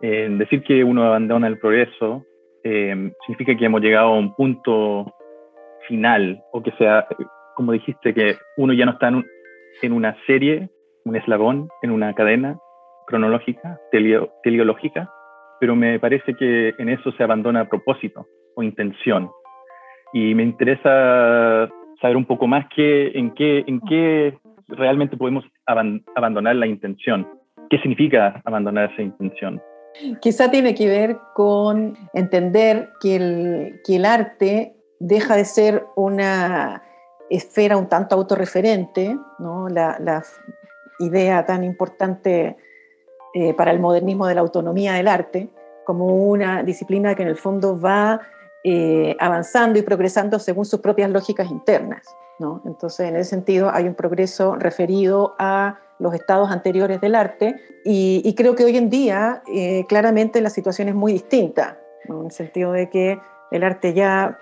En 0.00 0.38
decir 0.38 0.62
que 0.62 0.84
uno 0.84 1.04
abandona 1.04 1.46
el 1.46 1.58
progreso 1.58 2.24
eh, 2.62 3.12
significa 3.24 3.56
que 3.56 3.64
hemos 3.64 3.80
llegado 3.80 4.08
a 4.08 4.18
un 4.18 4.34
punto 4.34 5.14
final 5.88 6.42
o 6.52 6.62
que 6.62 6.72
sea 6.72 7.06
como 7.56 7.72
dijiste, 7.72 8.14
que 8.14 8.36
uno 8.56 8.72
ya 8.72 8.84
no 8.84 8.92
está 8.92 9.08
en, 9.08 9.92
una 9.92 10.16
serie, 10.26 10.70
un 11.04 11.16
eslabón, 11.16 11.68
en 11.82 11.90
una 11.90 12.14
cadena 12.14 12.58
cronológica, 13.06 13.80
teleológica, 14.42 15.10
pero 15.58 15.74
me 15.74 15.98
parece 15.98 16.34
que 16.34 16.74
en 16.78 16.88
eso 16.90 17.10
se 17.12 17.22
abandona 17.22 17.68
propósito 17.68 18.26
o 18.54 18.62
intención. 18.62 19.30
Y 20.12 20.34
me 20.34 20.42
interesa 20.42 21.68
saber 22.00 22.16
un 22.16 22.26
poco 22.26 22.46
más 22.46 22.66
que, 22.74 23.08
en, 23.14 23.32
qué, 23.32 23.64
en 23.66 23.80
qué 23.80 24.38
realmente 24.68 25.16
podemos 25.16 25.44
abandonar 26.14 26.56
la 26.56 26.66
intención. 26.66 27.26
¿Qué 27.70 27.78
significa 27.78 28.40
abandonar 28.44 28.92
esa 28.92 29.02
intención? 29.02 29.60
Quizá 30.20 30.50
tiene 30.50 30.74
que 30.74 30.88
ver 30.88 31.16
con 31.34 31.96
entender 32.12 32.90
que 33.00 33.16
el, 33.16 33.80
que 33.84 33.96
el 33.96 34.04
arte 34.04 34.74
deja 35.00 35.36
de 35.36 35.44
ser 35.44 35.84
una 35.96 36.82
esfera 37.30 37.76
un 37.76 37.88
tanto 37.88 38.14
autorreferente, 38.14 39.18
¿no? 39.38 39.68
la, 39.68 40.24
idea 40.98 41.44
tan 41.44 41.62
importante 41.62 42.56
eh, 43.34 43.52
para 43.52 43.70
el 43.70 43.80
modernismo 43.80 44.26
de 44.26 44.34
la 44.34 44.40
autonomía 44.40 44.94
del 44.94 45.08
arte, 45.08 45.50
como 45.84 46.06
una 46.06 46.62
disciplina 46.62 47.14
que 47.14 47.20
en 47.20 47.28
el 47.28 47.36
fondo 47.36 47.78
va 47.78 48.22
eh, 48.64 49.14
avanzando 49.20 49.78
y 49.78 49.82
progresando 49.82 50.38
según 50.38 50.64
sus 50.64 50.80
propias 50.80 51.10
lógicas 51.10 51.50
internas. 51.50 52.06
¿no? 52.38 52.62
Entonces, 52.64 53.08
en 53.08 53.16
ese 53.16 53.30
sentido, 53.30 53.70
hay 53.70 53.86
un 53.86 53.94
progreso 53.94 54.56
referido 54.56 55.34
a 55.38 55.78
los 55.98 56.14
estados 56.14 56.50
anteriores 56.50 57.00
del 57.00 57.14
arte 57.14 57.56
y, 57.84 58.34
creo 58.36 58.54
que 58.54 58.64
hoy 58.64 58.76
en 58.76 58.90
día 58.90 59.42
eh, 59.52 59.84
claramente 59.88 60.40
la 60.40 60.50
situación 60.50 60.88
es 60.88 60.94
muy 60.94 61.12
distinta, 61.12 61.78
en 62.04 62.24
el 62.26 62.30
sentido 62.32 62.72
de 62.72 62.90
que 62.90 63.20
el 63.50 63.62
arte 63.62 63.94
ya 63.94 64.38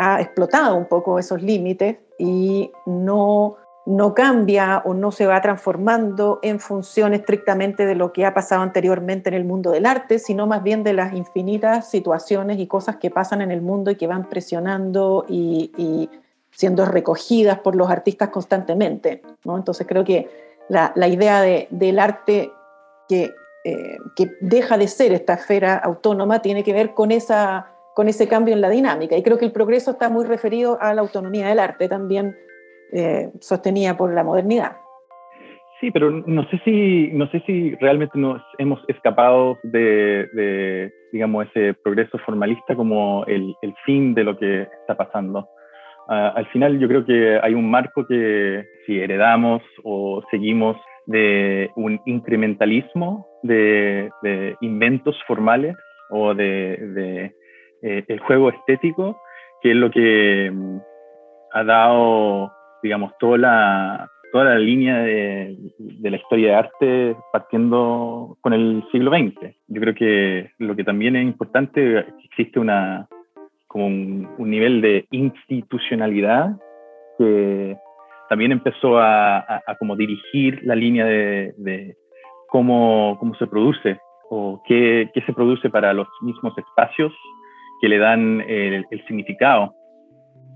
ha 0.00 0.20
explotado 0.20 0.76
un 0.76 0.86
poco 0.86 1.18
esos 1.18 1.42
límites 1.42 1.98
y 2.18 2.72
no 2.86 3.56
no 3.86 4.14
cambia 4.14 4.82
o 4.84 4.94
no 4.94 5.10
se 5.10 5.26
va 5.26 5.40
transformando 5.40 6.38
en 6.42 6.60
función 6.60 7.14
estrictamente 7.14 7.86
de 7.86 7.94
lo 7.94 8.12
que 8.12 8.26
ha 8.26 8.34
pasado 8.34 8.62
anteriormente 8.62 9.30
en 9.30 9.34
el 9.34 9.44
mundo 9.44 9.70
del 9.70 9.86
arte, 9.86 10.18
sino 10.18 10.46
más 10.46 10.62
bien 10.62 10.84
de 10.84 10.92
las 10.92 11.14
infinitas 11.14 11.90
situaciones 11.90 12.58
y 12.58 12.66
cosas 12.66 12.96
que 12.96 13.10
pasan 13.10 13.40
en 13.40 13.50
el 13.50 13.62
mundo 13.62 13.90
y 13.90 13.96
que 13.96 14.06
van 14.06 14.28
presionando 14.28 15.24
y, 15.28 16.08
siendo 16.52 16.84
recogidas 16.84 17.60
por 17.60 17.74
los 17.74 17.90
artistas 17.90 18.28
constantemente. 18.28 19.22
¿no? 19.44 19.56
Entonces 19.56 19.86
creo 19.86 20.04
que 20.04 20.28
la, 20.68 20.92
idea 21.08 21.40
del 21.42 21.98
arte 21.98 22.52
que, 23.08 23.32
eh, 23.64 23.96
que 24.14 24.32
deja 24.40 24.76
de 24.76 24.88
ser 24.88 25.12
esta 25.12 25.34
esfera 25.34 25.76
autónoma 25.76 26.42
tiene 26.42 26.62
que 26.62 26.72
ver 26.72 26.92
con 26.92 27.12
esa 27.12 27.70
con 27.94 28.08
ese 28.08 28.28
cambio 28.28 28.54
en 28.54 28.60
la 28.60 28.70
dinámica. 28.70 29.16
Y 29.16 29.22
creo 29.22 29.38
que 29.38 29.44
el 29.44 29.52
progreso 29.52 29.92
está 29.92 30.08
muy 30.08 30.24
referido 30.24 30.78
a 30.80 30.94
la 30.94 31.00
autonomía 31.00 31.48
del 31.48 31.58
arte 31.58 31.88
también 31.88 32.36
eh, 32.92 33.30
sostenida 33.40 33.96
por 33.96 34.12
la 34.12 34.24
modernidad. 34.24 34.76
Sí, 35.80 35.90
pero 35.90 36.10
no 36.10 36.46
sé 36.50 36.60
si, 36.64 37.08
no 37.12 37.26
sé 37.30 37.42
si 37.46 37.74
realmente 37.76 38.18
nos 38.18 38.42
hemos 38.58 38.80
escapado 38.88 39.58
de, 39.62 40.92
digamos, 41.10 41.46
ese 41.46 41.72
progreso 41.72 42.18
formalista 42.18 42.76
como 42.76 43.24
el, 43.26 43.54
el, 43.62 43.74
fin 43.86 44.14
de 44.14 44.24
lo 44.24 44.36
que 44.36 44.62
está 44.62 44.94
pasando. 44.94 45.48
Ah, 46.08 46.34
al 46.36 46.46
final 46.48 46.78
yo 46.78 46.86
creo 46.86 47.06
que 47.06 47.40
hay 47.42 47.54
un 47.54 47.70
marco 47.70 48.06
que 48.06 48.62
si 48.84 49.00
heredamos 49.00 49.62
o 49.82 50.22
seguimos 50.30 50.76
de 51.06 51.70
un 51.76 51.98
incrementalismo 52.04 53.26
de, 53.42 54.10
de 54.22 54.56
inventos 54.60 55.16
formales 55.26 55.76
o 56.10 56.34
de, 56.34 56.76
de 56.94 57.34
eh, 57.82 58.04
el 58.08 58.20
juego 58.20 58.50
estético, 58.50 59.20
que 59.62 59.70
es 59.70 59.76
lo 59.76 59.90
que 59.90 60.50
mm, 60.52 60.78
ha 61.52 61.64
dado 61.64 62.52
digamos, 62.82 63.12
toda 63.18 63.38
la, 63.38 64.10
toda 64.32 64.44
la 64.44 64.58
línea 64.58 64.98
de, 64.98 65.56
la 66.00 66.16
historia 66.16 66.48
de 66.48 66.54
arte 66.54 67.16
partiendo 67.32 68.36
con 68.40 68.52
el 68.52 68.84
siglo 68.92 69.10
XX. 69.10 69.54
Yo 69.68 69.80
creo 69.80 69.94
que 69.94 70.50
lo 70.58 70.76
que 70.76 70.84
también 70.84 71.16
es 71.16 71.24
importante 71.24 72.06
existe 72.24 72.58
una, 72.58 73.08
como 73.66 73.86
un, 73.86 74.28
nivel 74.38 74.80
de 74.80 75.06
institucionalidad 75.10 76.56
que 77.18 77.76
también 78.28 78.52
empezó 78.52 78.98
a, 78.98 79.38
a, 79.38 79.74
como 79.78 79.96
dirigir 79.96 80.60
la 80.64 80.74
línea 80.74 81.04
de, 81.04 81.52
de, 81.58 81.96
cómo, 82.48 83.16
cómo 83.18 83.34
se 83.34 83.46
produce 83.46 83.98
o 84.30 84.62
qué, 84.66 85.10
qué, 85.12 85.20
se 85.22 85.32
produce 85.32 85.68
para 85.68 85.92
los 85.92 86.06
mismos 86.22 86.56
espacios 86.56 87.12
que 87.80 87.88
le 87.88 87.98
dan 87.98 88.42
el, 88.46 88.84
el 88.90 89.06
significado. 89.06 89.74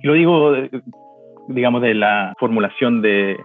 Y 0.02 0.06
lo 0.06 0.14
digo 0.14 0.52
digamos, 1.48 1.82
de 1.82 1.94
la 1.94 2.34
formulación 2.38 3.02
de 3.02 3.36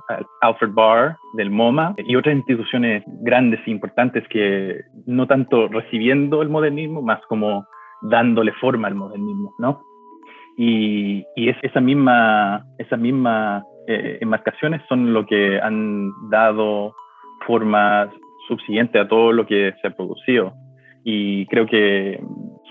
Alfred 0.41 0.71
Barr, 0.73 1.17
del 1.33 1.51
MoMA 1.51 1.95
y 1.97 2.15
otras 2.15 2.35
instituciones 2.35 3.03
grandes 3.21 3.59
e 3.65 3.71
importantes 3.71 4.27
que 4.29 4.81
no 5.05 5.27
tanto 5.27 5.67
recibiendo 5.67 6.41
el 6.41 6.49
modernismo, 6.49 7.01
más 7.01 7.19
como 7.27 7.65
dándole 8.01 8.53
forma 8.53 8.87
al 8.87 8.95
modernismo, 8.95 9.53
¿no? 9.59 9.81
Y, 10.57 11.23
y 11.35 11.49
es 11.49 11.57
esa 11.61 11.79
misma, 11.79 12.65
esa 12.77 12.97
misma 12.97 13.63
eh, 13.87 14.17
enmarcaciones 14.21 14.81
son 14.87 15.13
lo 15.13 15.25
que 15.25 15.59
han 15.59 16.11
dado 16.29 16.93
forma 17.45 18.09
subsiguiente 18.47 18.99
a 18.99 19.07
todo 19.07 19.31
lo 19.31 19.45
que 19.45 19.73
se 19.81 19.87
ha 19.87 19.91
producido. 19.91 20.53
Y 21.03 21.45
creo 21.47 21.65
que 21.65 22.21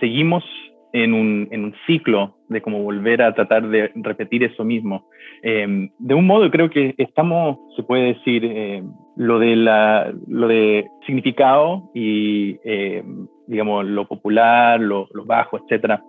seguimos 0.01 0.45
en 0.93 1.13
un, 1.13 1.49
en 1.51 1.65
un 1.65 1.75
ciclo 1.87 2.37
de 2.49 2.63
cómo 2.63 2.83
volver 2.83 3.23
a 3.23 3.35
tratar 3.35 3.69
de 3.69 3.91
repetir 3.97 4.43
eso 4.43 4.65
mismo. 4.65 5.07
Em, 5.43 5.91
de 5.99 6.15
un 6.15 6.27
modo, 6.27 6.51
creo 6.51 6.71
que 6.71 6.95
estamos, 6.99 7.59
se 7.77 7.83
puede 7.83 8.15
decir, 8.15 8.45
em, 8.45 8.91
lo, 9.17 9.39
de 9.39 9.57
la, 9.57 10.13
lo 10.27 10.49
de 10.49 10.87
significado 11.07 11.91
y, 11.95 12.59
em, 12.65 13.27
digamos, 13.47 13.85
lo 13.85 14.07
popular, 14.09 14.81
lo, 14.81 15.09
lo, 15.13 15.25
bajo, 15.25 15.59
etcétera. 15.59 16.03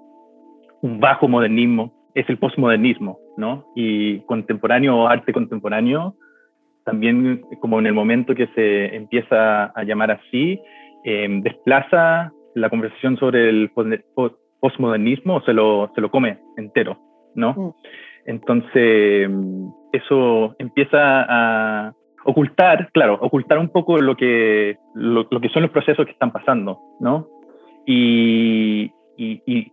Un 0.82 1.00
bajo 1.00 1.28
modernismo 1.28 1.94
es 2.16 2.30
el 2.30 2.38
postmodernismo, 2.38 3.20
¿no? 3.38 3.66
Y 3.76 4.20
contemporáneo, 4.22 5.08
arte 5.08 5.34
contemporáneo, 5.34 6.16
también 6.86 7.42
como 7.60 7.80
en 7.80 7.86
el 7.86 7.94
momento 7.94 8.34
que 8.34 8.48
se 8.56 8.96
empieza 8.96 9.66
a 9.66 9.84
llamar 9.84 10.12
así, 10.12 10.60
desplaza 11.04 12.34
la 12.56 12.70
conversación 12.70 13.18
sobre 13.18 13.50
el 13.50 13.70
postmodernismo 14.60 15.42
se 15.42 15.54
lo, 15.54 15.92
se 15.96 16.02
lo 16.02 16.12
come 16.12 16.40
entero, 16.58 16.98
¿no? 17.36 17.54
Mm. 17.54 17.74
Entonces, 18.26 19.30
eso 19.92 20.56
empieza 20.60 21.26
a 21.28 21.94
ocultar, 22.26 22.92
claro, 22.92 23.18
ocultar 23.22 23.58
un 23.58 23.70
poco 23.70 23.98
lo 23.98 24.16
que, 24.16 24.78
lo, 24.94 25.28
que 25.28 25.50
son 25.50 25.64
los 25.64 25.72
procesos 25.72 26.06
que 26.06 26.12
están 26.12 26.32
pasando, 26.32 26.80
¿no? 27.00 27.28
Y, 27.86 28.92
y, 29.18 29.72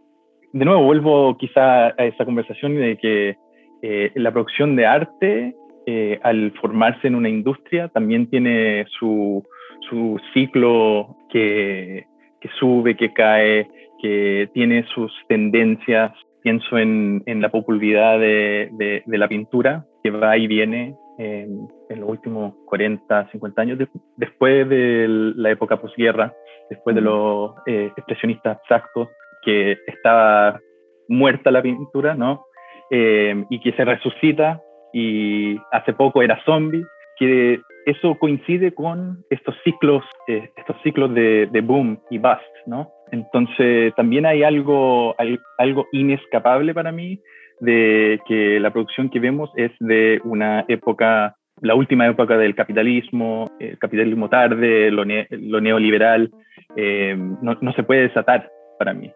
de 0.52 0.64
nuevo 0.64 0.84
vuelvo 0.84 1.36
quizá 1.36 1.88
a 1.88 2.04
esa 2.06 2.24
conversación 2.24 2.76
de 2.76 2.96
que 2.96 3.36
eh, 3.82 4.10
la 4.14 4.32
producción 4.32 4.74
de 4.74 4.86
arte, 4.86 5.54
eh, 5.84 6.18
al 6.22 6.52
formarse 6.52 7.08
en 7.08 7.14
una 7.14 7.28
industria, 7.28 7.88
también 7.88 8.30
tiene 8.30 8.86
su, 8.98 9.44
su 9.90 10.18
ciclo 10.32 11.14
que, 11.28 12.06
que 12.46 12.52
sube, 12.58 12.96
que 12.96 13.12
cae, 13.12 13.68
que 14.00 14.48
tiene 14.54 14.84
sus 14.94 15.12
tendencias. 15.28 16.12
Pienso 16.42 16.78
en, 16.78 17.22
en 17.26 17.40
la 17.40 17.48
popularidad 17.48 18.20
de, 18.20 18.70
de, 19.04 19.18
la 19.18 19.26
pintura, 19.26 19.84
que 20.02 20.10
va 20.10 20.36
y 20.36 20.46
viene 20.46 20.94
en, 21.18 21.68
los 21.88 22.08
últimos 22.08 22.54
40, 22.66 23.30
50 23.32 23.62
años, 23.62 23.78
después 24.16 24.68
de 24.68 25.06
la 25.08 25.50
época 25.50 25.80
posguerra, 25.80 26.32
después 26.70 26.94
de 26.94 27.02
los 27.02 27.52
eh, 27.66 27.90
expresionistas 27.96 28.58
abstractos, 28.58 29.08
que 29.42 29.76
estaba 29.86 30.60
muerta 31.08 31.50
la 31.50 31.62
pintura, 31.62 32.14
¿no? 32.14 32.44
Eh, 32.90 33.44
y 33.50 33.60
que 33.60 33.72
se 33.72 33.84
resucita 33.84 34.60
y 34.92 35.56
hace 35.72 35.92
poco 35.94 36.22
era 36.22 36.40
zombie, 36.44 36.84
que 37.18 37.60
eso 37.86 38.16
coincide 38.18 38.72
con 38.72 39.24
estos 39.30 39.54
ciclos, 39.62 40.02
eh, 40.26 40.50
estos 40.56 40.76
ciclos 40.82 41.14
de, 41.14 41.48
de, 41.50 41.60
boom 41.60 42.00
y 42.10 42.18
bust, 42.18 42.42
¿no? 42.66 42.90
Entonces, 43.12 43.94
también 43.94 44.26
hay 44.26 44.42
algo, 44.42 45.14
algo 45.58 45.86
inescapable 45.92 46.74
para 46.74 46.90
mí 46.90 47.20
de 47.60 48.20
que 48.26 48.58
la 48.60 48.72
producción 48.72 49.08
que 49.08 49.20
vemos 49.20 49.50
es 49.54 49.70
de 49.78 50.20
una 50.24 50.64
época, 50.66 51.36
la 51.60 51.74
última 51.76 52.06
época 52.06 52.36
del 52.36 52.56
capitalismo, 52.56 53.46
el 53.60 53.78
capitalismo 53.78 54.28
tarde, 54.28 54.90
lo, 54.90 55.04
neoliberal, 55.04 56.30
eh, 56.74 57.16
no, 57.16 57.72
se 57.72 57.84
puede 57.84 58.08
desatar 58.08 58.50
para 58.78 58.94
mí. 58.94 59.12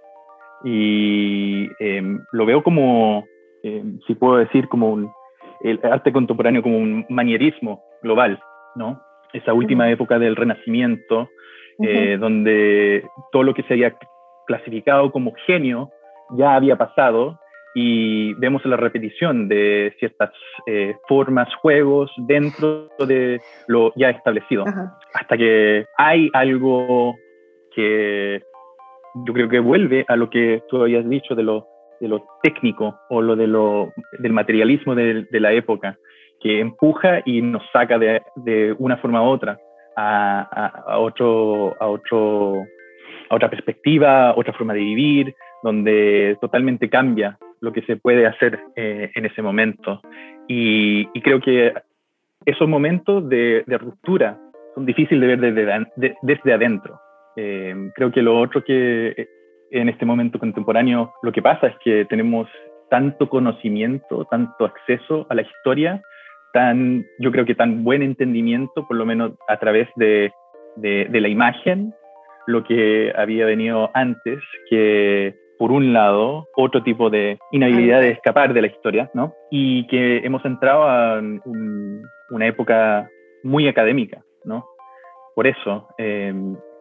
Y 0.64 1.69
em, 1.80 2.21
lo 2.33 2.47
veo 2.47 2.62
como, 2.62 3.26
em, 3.64 3.99
si 4.07 4.14
puedo 4.14 4.37
decir, 4.37 4.69
como 4.69 4.90
un, 4.90 5.11
el 5.62 5.80
arte 5.83 6.12
contemporáneo 6.12 6.62
como 6.62 6.78
un 6.78 7.04
manierismo 7.09 7.83
global, 8.02 8.40
¿no? 8.75 9.00
Esa 9.33 9.52
última 9.52 9.90
época 9.90 10.19
del 10.19 10.37
renacimiento, 10.37 11.28
eh, 11.83 12.16
donde 12.19 13.04
todo 13.33 13.42
lo 13.42 13.54
que 13.54 13.62
se 13.62 13.75
había 13.75 13.95
clasificado 14.47 15.12
como 15.12 15.33
genio 15.47 15.90
ya 16.37 16.54
había 16.54 16.76
pasado 16.76 17.38
y 17.75 18.35
vemos 18.35 18.64
la 18.64 18.76
repetición 18.76 19.49
de 19.49 19.95
ciertas 19.99 20.30
eh, 20.66 20.97
formas, 21.09 21.49
juegos 21.57 22.11
dentro 22.16 22.88
de 22.99 23.40
lo 23.69 23.92
ya 23.95 24.11
establecido. 24.11 24.64
Hasta 25.14 25.37
que 25.37 25.87
hay 25.97 26.30
algo 26.33 27.14
que 27.75 28.42
yo 29.26 29.33
creo 29.33 29.49
que 29.49 29.61
vuelve 29.61 30.04
a 30.09 30.16
lo 30.16 30.30
que 30.30 30.62
tú 30.69 30.83
habías 30.83 31.09
dicho 31.09 31.35
de 31.35 31.45
lo, 31.45 31.66
de 32.00 32.09
lo 32.09 32.25
técnico 32.42 32.99
o 33.09 33.23
lo, 33.23 33.37
de 33.37 33.47
lo 33.47 33.92
del 34.19 34.33
materialismo 34.33 34.95
de, 34.95 35.26
de 35.30 35.40
la 35.40 35.52
época, 35.52 35.97
que 36.40 36.61
empuja 36.61 37.23
y 37.25 37.42
nos 37.42 37.62
saca 37.73 37.99
de, 37.99 38.23
de 38.37 38.75
una 38.78 38.97
forma 38.97 39.23
u 39.23 39.26
otra 39.26 39.59
a, 39.97 40.99
otro, 40.99 41.76
a, 41.80 41.87
otro, 41.87 42.64
a 43.28 43.35
otra 43.35 43.50
perspectiva, 43.50 44.35
otra 44.37 44.52
forma 44.52 44.75
de 44.75 44.80
vivir, 44.80 45.35
donde 45.62 46.37
totalmente 46.40 46.88
cambia 46.88 47.38
lo 47.61 47.73
que 47.73 47.82
se 47.82 47.97
puede 47.97 48.26
hacer 48.26 48.59
eh, 48.76 49.11
en 49.14 49.26
ese 49.26 49.42
momento. 49.42 50.00
Y, 50.49 51.06
creo 51.20 51.40
que 51.40 51.75
esos 52.47 52.68
momentos 52.68 53.28
de, 53.28 53.64
ruptura 53.68 54.38
son 54.75 54.87
difíciles 54.87 55.20
de 55.20 55.37
ver 55.37 55.54
desde, 55.54 56.16
desde 56.23 56.52
adentro. 56.52 56.99
Eh, 57.37 57.90
creo 57.94 58.11
que 58.11 58.23
lo 58.23 58.38
otro 58.38 58.64
que 58.64 59.28
en 59.70 59.88
este 59.88 60.04
momento 60.04 60.38
contemporáneo 60.38 61.12
lo 61.23 61.30
que 61.30 61.42
pasa 61.42 61.68
es 61.68 61.76
que 61.85 62.04
tenemos 62.06 62.49
tanto 62.88 63.28
conocimiento, 63.28 64.25
tanto 64.25 64.64
acceso 64.64 65.26
a 65.28 65.35
la 65.35 65.42
historia, 65.42 66.02
tan, 66.52 67.04
yo 67.19 67.30
creo 67.30 67.45
que 67.45 67.54
tan 67.54 67.85
buen 67.85 68.02
entendimiento, 68.02 68.87
por 68.87 68.97
lo 68.97 69.07
menos 69.07 69.33
a 69.49 69.59
través 69.59 69.88
de, 69.97 70.33
de, 70.76 71.07
de 71.11 71.21
la 71.21 71.28
imagen, 71.28 71.95
lo 72.47 72.64
que 72.64 73.12
había 73.16 73.47
venido 73.47 73.90
antes, 73.95 74.40
que 74.69 75.35
por 75.61 75.73
un 75.73 75.92
lado, 75.92 76.49
otro 76.57 76.83
tipo 76.83 77.11
de 77.11 77.38
inhabilidad 77.52 78.00
de 78.00 78.12
escapar 78.12 78.54
de 78.54 78.62
la 78.62 78.69
historia, 78.69 79.11
¿no? 79.12 79.35
Y 79.50 79.87
que 79.88 80.19
hemos 80.25 80.42
entrado 80.47 81.19
en 81.19 81.42
una 82.30 82.47
época 82.47 83.11
muy 83.42 83.69
académica, 83.69 84.25
¿no? 84.42 84.64
Por 85.35 85.47
eso, 85.47 85.87
eh, 85.99 86.33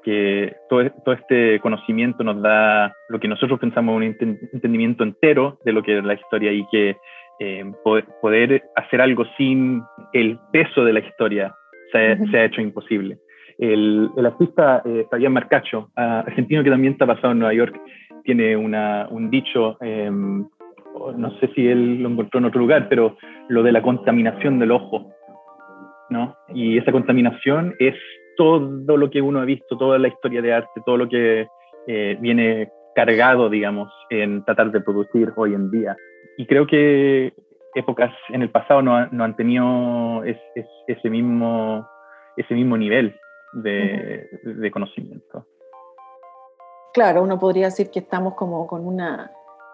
que 0.01 0.55
todo, 0.69 0.89
todo, 1.03 1.13
este 1.13 1.59
conocimiento 1.59 2.23
nos 2.23 2.41
da 2.41 2.93
lo 3.09 3.19
que 3.19 3.27
nosotros 3.27 3.59
pensamos 3.59 3.97
un 3.97 4.03
entendimiento 4.03 5.03
entero 5.03 5.59
de 5.65 5.73
lo 5.73 5.83
que 5.83 5.97
es 5.97 6.03
la 6.05 6.13
historia 6.13 6.53
y 6.53 6.65
que 6.71 6.95
eh, 7.39 7.71
poder, 7.83 8.63
hacer 8.75 9.01
algo 9.01 9.25
sin 9.37 9.81
el 10.13 10.39
peso 10.51 10.83
de 10.83 10.93
la 10.93 10.99
historia 10.99 11.55
se, 11.91 12.17
se 12.29 12.37
ha 12.37 12.45
hecho 12.45 12.61
imposible. 12.61 13.17
El, 13.57 14.09
el 14.15 14.25
artista 14.25 14.81
eh, 14.85 15.05
Fabián 15.09 15.33
Marcacho, 15.33 15.89
argentino 15.95 16.63
que 16.63 16.69
también 16.69 16.93
está 16.93 17.05
basado 17.05 17.33
en 17.33 17.39
Nueva 17.39 17.53
York, 17.53 17.79
tiene 18.23 18.55
una, 18.55 19.07
un 19.09 19.29
dicho, 19.29 19.77
eh, 19.81 20.09
no 20.11 21.31
sé 21.39 21.47
si 21.55 21.67
él 21.67 22.01
lo 22.01 22.09
encontró 22.09 22.39
en 22.39 22.45
otro 22.45 22.59
lugar, 22.59 22.87
pero 22.89 23.17
lo 23.47 23.63
de 23.63 23.71
la 23.71 23.81
contaminación 23.81 24.59
del 24.59 24.71
ojo, 24.71 25.11
¿no? 26.09 26.35
Y 26.53 26.77
esa 26.77 26.91
contaminación 26.91 27.75
es 27.79 27.95
todo 28.37 28.97
lo 28.97 29.09
que 29.09 29.21
uno 29.21 29.39
ha 29.39 29.45
visto, 29.45 29.77
toda 29.77 29.99
la 29.99 30.07
historia 30.07 30.41
de 30.41 30.53
arte, 30.53 30.81
todo 30.85 30.97
lo 30.97 31.09
que 31.09 31.47
eh, 31.87 32.17
viene 32.21 32.69
cargado, 32.95 33.49
digamos, 33.49 33.91
en 34.09 34.43
tratar 34.45 34.71
de 34.71 34.81
producir 34.81 35.31
hoy 35.35 35.53
en 35.53 35.69
día. 35.71 35.95
Y 36.39 36.45
creo 36.45 36.65
que 36.65 37.33
épocas 37.75 38.11
en 38.29 38.41
el 38.41 38.49
pasado 38.49 38.81
no, 38.81 39.07
no 39.07 39.25
han 39.25 39.35
tenido 39.35 40.23
es, 40.23 40.37
es, 40.55 40.65
ese, 40.87 41.09
mismo, 41.09 41.85
ese 42.37 42.53
mismo 42.53 42.77
nivel 42.77 43.13
de, 43.51 44.29
uh 44.31 44.47
-huh. 44.47 44.55
de, 44.55 44.71
conocimiento. 44.71 45.45
Claro, 46.93 47.23
uno 47.23 47.37
podría 47.37 47.65
decir 47.65 47.91
que 47.91 47.99
estamos 47.99 48.35
como 48.35 48.65
con 48.67 48.87
una 48.87 49.33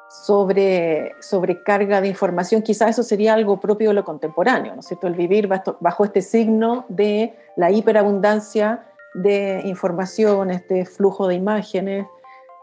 sobre, 0.10 1.12
sobrecarga 1.22 2.02
de 2.02 2.08
información, 2.08 2.64
quizás 2.64 2.90
eso 2.90 3.04
sería 3.04 3.36
algo 3.36 3.60
propio 3.60 3.90
de 3.90 3.94
lo 3.94 4.04
contemporáneo, 4.04 4.74
¿no 4.74 4.80
es 4.80 4.88
cierto? 4.88 5.06
El 5.06 5.14
vivir 5.14 5.48
bajo 5.48 6.04
este 6.04 6.24
signo 6.24 6.86
de 6.90 7.36
la 7.58 7.70
hiperabundancia 7.70 8.88
de 9.14 9.62
información, 9.66 10.50
este 10.50 10.84
flujo 10.86 11.28
de 11.28 11.36
imágenes 11.36 12.08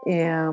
eh, 0.05 0.51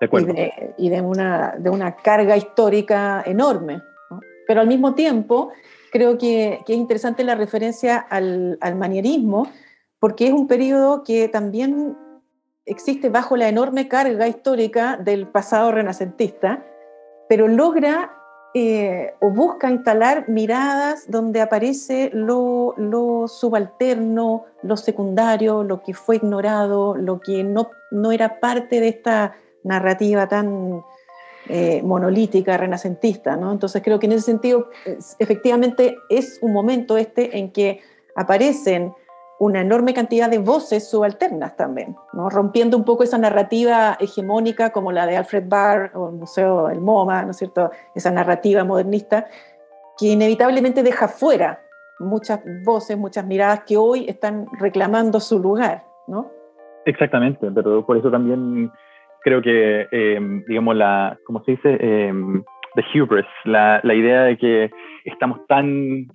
de 0.00 0.08
y, 0.12 0.24
de, 0.24 0.74
y 0.78 0.88
de, 0.90 1.00
una, 1.00 1.54
de, 1.58 1.70
una, 1.70 1.96
carga 1.96 2.36
histórica 2.36 3.22
enorme. 3.26 3.82
¿no? 4.10 4.20
Pero 4.46 4.60
al 4.60 4.66
mismo 4.66 4.94
tiempo, 4.94 5.50
creo 5.92 6.18
que, 6.18 6.60
que 6.66 6.72
es 6.72 6.78
interesante 6.78 7.24
la 7.24 7.34
referencia 7.34 7.96
al, 7.96 8.58
al 8.60 8.76
manierismo, 8.76 9.50
porque 9.98 10.26
es 10.26 10.32
un 10.32 10.46
periodo 10.46 11.02
que 11.02 11.28
también 11.28 11.96
existe 12.64 13.08
bajo 13.08 13.36
la 13.36 13.48
enorme 13.48 13.88
carga 13.88 14.28
histórica 14.28 14.96
del 14.96 15.26
pasado 15.26 15.72
renacentista, 15.72 16.64
pero 17.28 17.48
logra 17.48 18.12
eh, 18.54 19.14
o 19.20 19.30
busca 19.30 19.70
instalar 19.70 20.28
miradas 20.28 21.10
donde 21.10 21.40
aparece 21.40 22.10
lo, 22.14 22.74
lo, 22.78 23.28
subalterno, 23.28 24.46
lo 24.62 24.76
secundario, 24.76 25.62
lo 25.64 25.82
que 25.82 25.92
fue 25.92 26.16
ignorado, 26.16 26.96
lo 26.96 27.20
que 27.20 27.44
no, 27.44 27.70
no 27.90 28.10
era 28.10 28.40
parte 28.40 28.80
de 28.80 28.88
esta 28.88 29.36
narrativa 29.64 30.28
tan 30.28 30.82
eh, 31.48 31.82
monolítica, 31.82 32.56
renacentista. 32.56 33.36
¿no? 33.36 33.52
Entonces 33.52 33.82
creo 33.82 33.98
que 33.98 34.06
en 34.06 34.12
ese 34.12 34.22
sentido, 34.22 34.68
efectivamente, 35.18 35.96
es 36.10 36.38
un 36.42 36.52
momento 36.52 36.96
este 36.96 37.38
en 37.38 37.50
que 37.52 37.80
aparecen 38.14 38.92
una 39.38 39.60
enorme 39.60 39.94
cantidad 39.94 40.28
de 40.28 40.38
voces 40.38 40.90
subalternas 40.90 41.56
también, 41.56 41.96
rompiendo 42.12 42.76
un 42.76 42.84
poco 42.84 43.04
esa 43.04 43.18
narrativa 43.18 43.96
hegemónica 44.00 44.70
como 44.70 44.90
la 44.90 45.06
de 45.06 45.16
Alfred 45.16 45.44
Barr 45.46 45.92
o 45.94 46.08
el 46.08 46.16
Museo 46.16 46.66
del 46.66 46.80
MoMA, 46.80 47.22
¿no 47.22 47.30
es 47.30 47.36
cierto? 47.36 47.70
Esa 47.94 48.10
narrativa 48.10 48.64
modernista 48.64 49.28
que 49.96 50.06
inevitablemente 50.06 50.82
deja 50.82 51.06
fuera 51.06 51.60
muchas 52.00 52.40
voces, 52.64 52.98
muchas 52.98 53.24
miradas 53.26 53.62
que 53.64 53.76
hoy 53.76 54.06
están 54.08 54.46
reclamando 54.58 55.20
su 55.20 55.38
lugar, 55.38 55.84
¿no? 56.08 56.30
Exactamente, 56.84 57.50
pero 57.52 57.84
por 57.86 57.96
eso 57.96 58.10
también 58.10 58.72
creo 59.22 59.42
que, 59.42 59.86
eh, 59.90 60.42
digamos, 60.46 60.76
la, 60.76 61.18
¿cómo 61.24 61.42
se 61.44 61.52
dice? 61.52 61.76
Eh, 61.80 62.12
the 62.74 63.00
hubris, 63.00 63.26
la, 63.44 63.80
la 63.82 63.94
idea 63.94 64.22
de 64.24 64.36
que 64.36 64.70
estamos 65.04 65.46
tan 65.46 66.08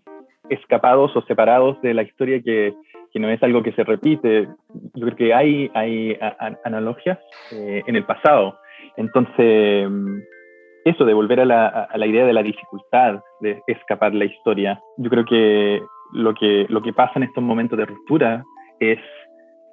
escapados 0.50 1.16
o 1.16 1.22
separados 1.24 1.82
de 1.82 1.94
la 1.94 2.04
historia 2.04 2.42
que 2.42 2.74
que 3.14 3.20
no 3.20 3.30
es 3.30 3.42
algo 3.44 3.62
que 3.62 3.72
se 3.74 3.84
repite. 3.84 4.48
Yo 4.96 5.06
creo 5.06 5.16
que 5.16 5.34
hay, 5.34 5.70
hay 5.76 6.18
analogías 6.66 7.20
eh, 7.52 7.84
en 7.86 7.96
el 7.96 8.06
pasado. 8.06 8.58
Entonces, 8.98 9.88
eso 10.84 11.06
de 11.06 11.14
volver 11.14 11.40
a 11.40 11.46
la, 11.46 11.68
a 11.68 11.98
la, 11.98 12.08
idea 12.08 12.26
de 12.26 12.34
la 12.34 12.42
dificultad 12.42 13.22
de 13.40 13.62
escapar 13.68 14.16
la 14.16 14.26
historia, 14.26 14.82
yo 14.98 15.10
creo 15.12 15.26
que 15.26 15.82
lo 16.12 16.34
que, 16.34 16.66
lo 16.70 16.82
que 16.82 16.92
pasa 16.92 17.14
en 17.16 17.24
estos 17.24 17.44
momentos 17.44 17.78
de 17.78 17.86
ruptura 17.86 18.44
es 18.80 19.00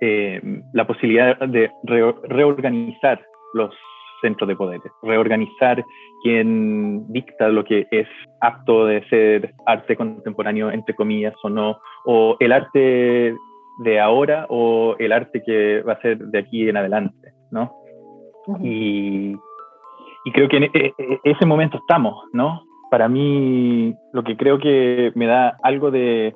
eh, 0.01 0.41
la 0.73 0.87
posibilidad 0.87 1.39
de 1.39 1.71
re, 1.85 2.15
reorganizar 2.25 3.21
los 3.55 3.75
centros 4.21 4.49
de 4.49 4.57
poder, 4.57 4.81
reorganizar 5.03 5.83
quién 6.23 7.11
dicta 7.13 7.49
lo 7.49 7.65
que 7.65 7.87
es 7.91 8.07
apto 8.41 8.87
de 8.87 9.07
ser 9.09 9.55
arte 9.67 9.97
contemporáneo, 9.97 10.71
entre 10.71 10.95
comillas, 10.95 11.35
o 11.43 11.49
no, 11.49 11.79
o 12.05 12.37
el 12.39 12.53
arte 12.53 13.35
de 13.81 14.01
ahora 14.01 14.47
o 14.51 14.95
el 14.99 15.13
arte 15.13 15.43
que 15.45 15.83
va 15.83 15.95
a 15.95 16.01
ser 16.01 16.19
de 16.19 16.39
aquí 16.39 16.69
en 16.69 16.77
adelante, 16.77 17.33
¿no? 17.51 17.73
Uh 18.47 18.55
-huh. 18.55 18.61
y, 18.63 19.37
y, 20.25 20.33
creo 20.33 20.49
que 20.49 20.57
en 20.59 20.65
e, 20.65 20.71
e, 20.75 21.19
ese 21.25 21.47
momento 21.47 21.79
estamos, 21.79 22.25
¿no? 22.33 22.63
Para 22.91 23.09
mí, 23.09 23.95
lo 24.13 24.23
que 24.23 24.37
creo 24.37 24.59
que 24.59 25.13
me 25.15 25.27
da 25.27 25.57
algo 25.63 25.91
de 25.91 26.35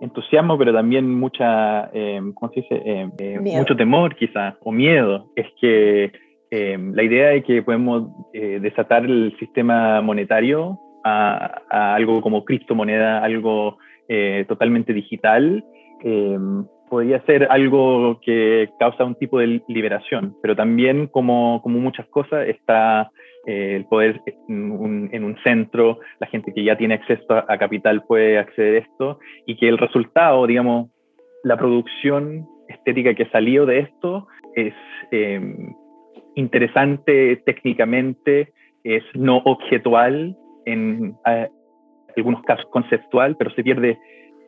entusiasmo, 0.00 0.56
pero 0.58 0.72
también 0.72 1.12
mucha, 1.14 1.90
eh, 1.92 2.20
¿cómo 2.34 2.52
se 2.52 2.60
dice? 2.60 2.82
Eh, 2.84 3.08
eh, 3.18 3.38
mucho 3.40 3.76
temor 3.76 4.16
quizás, 4.16 4.54
o 4.62 4.72
miedo, 4.72 5.26
es 5.36 5.46
que 5.60 6.12
eh, 6.50 6.76
la 6.92 7.02
idea 7.04 7.28
de 7.28 7.42
que 7.44 7.62
podemos 7.62 8.08
eh, 8.32 8.58
desatar 8.60 9.04
el 9.04 9.36
sistema 9.38 10.00
monetario 10.00 10.80
a, 11.04 11.62
a, 11.70 11.94
algo 11.94 12.20
como 12.20 12.44
criptomoneda, 12.44 13.22
algo 13.22 13.78
eh, 14.08 14.44
totalmente 14.48 14.92
digital, 14.92 15.64
podría 16.88 17.22
ser 17.26 17.46
algo 17.50 18.18
que 18.20 18.70
causa 18.78 19.04
un 19.04 19.14
tipo 19.14 19.38
de 19.38 19.62
liberación, 19.68 20.34
pero 20.42 20.56
también 20.56 21.06
como, 21.08 21.60
como 21.62 21.78
muchas 21.78 22.06
cosas 22.06 22.48
está 22.48 23.10
el 23.46 23.86
poder 23.86 24.20
en 24.48 24.70
un, 24.70 25.08
en 25.12 25.24
un, 25.24 25.36
centro, 25.42 25.98
la 26.18 26.26
gente 26.26 26.52
que 26.52 26.62
ya 26.62 26.76
tiene 26.76 26.94
acceso 26.94 27.24
a, 27.30 27.58
capital 27.58 28.04
puede 28.04 28.38
acceder 28.38 28.76
a 28.76 28.86
esto 28.86 29.18
y 29.46 29.56
que 29.56 29.68
el 29.68 29.78
resultado, 29.78 30.46
digamos, 30.46 30.90
la 31.42 31.56
producción 31.56 32.46
estética 32.68 33.14
que 33.14 33.26
salió 33.30 33.66
de 33.66 33.80
esto 33.80 34.28
es 34.54 34.74
eh, 35.10 35.40
interesante 36.34 37.36
técnicamente, 37.46 38.52
es 38.84 39.02
no 39.14 39.38
objetual, 39.38 40.36
en 40.66 41.16
eh, 41.26 41.48
algunos 42.16 42.42
casos 42.42 42.66
conceptual, 42.70 43.36
pero 43.36 43.50
se 43.52 43.62
pierde 43.62 43.98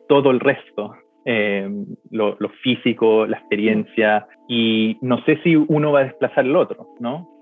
todo 0.07 0.31
el 0.31 0.39
resto, 0.39 0.95
eh, 1.25 1.67
lo, 2.11 2.35
lo, 2.39 2.49
físico, 2.49 3.25
la 3.25 3.37
experiencia, 3.37 4.27
y 4.47 4.97
no 5.01 5.23
sé 5.23 5.39
si 5.43 5.55
uno 5.55 5.91
va 5.91 6.01
a 6.01 6.05
desplazar 6.05 6.45
el 6.45 6.55
otro, 6.55 6.89
¿no? 6.99 7.32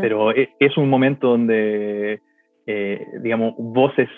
Pero 0.00 0.30
es, 0.30 0.48
es, 0.60 0.76
un 0.76 0.88
momento 0.88 1.28
donde, 1.28 2.20
eh, 2.66 3.06
digamos, 3.20 3.54
voces 3.58 4.08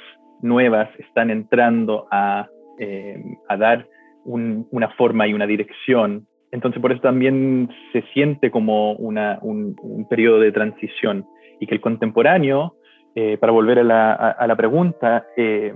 nuevas 0.42 0.88
están 0.98 1.30
entrando 1.30 2.06
a, 2.10 2.46
eh, 2.78 3.22
a 3.48 3.56
dar 3.56 3.86
un, 4.24 4.66
una 4.70 4.90
forma 4.90 5.26
y 5.26 5.34
una 5.34 5.46
dirección. 5.46 6.26
Entonces, 6.52 6.80
por 6.80 6.92
eso 6.92 7.00
también 7.00 7.68
se 7.92 8.02
siente 8.12 8.50
como 8.50 8.92
una, 8.92 9.38
un, 9.42 9.74
un, 9.82 10.06
periodo 10.08 10.40
de 10.40 10.52
transición 10.52 11.26
y 11.60 11.66
que 11.66 11.74
el 11.74 11.80
contemporáneo, 11.80 12.76
eh, 13.14 13.38
para 13.38 13.52
volver 13.52 13.78
a 13.78 13.84
la, 13.84 14.12
a, 14.12 14.30
a 14.30 14.46
la 14.46 14.56
pregunta, 14.56 15.26
eh, 15.36 15.72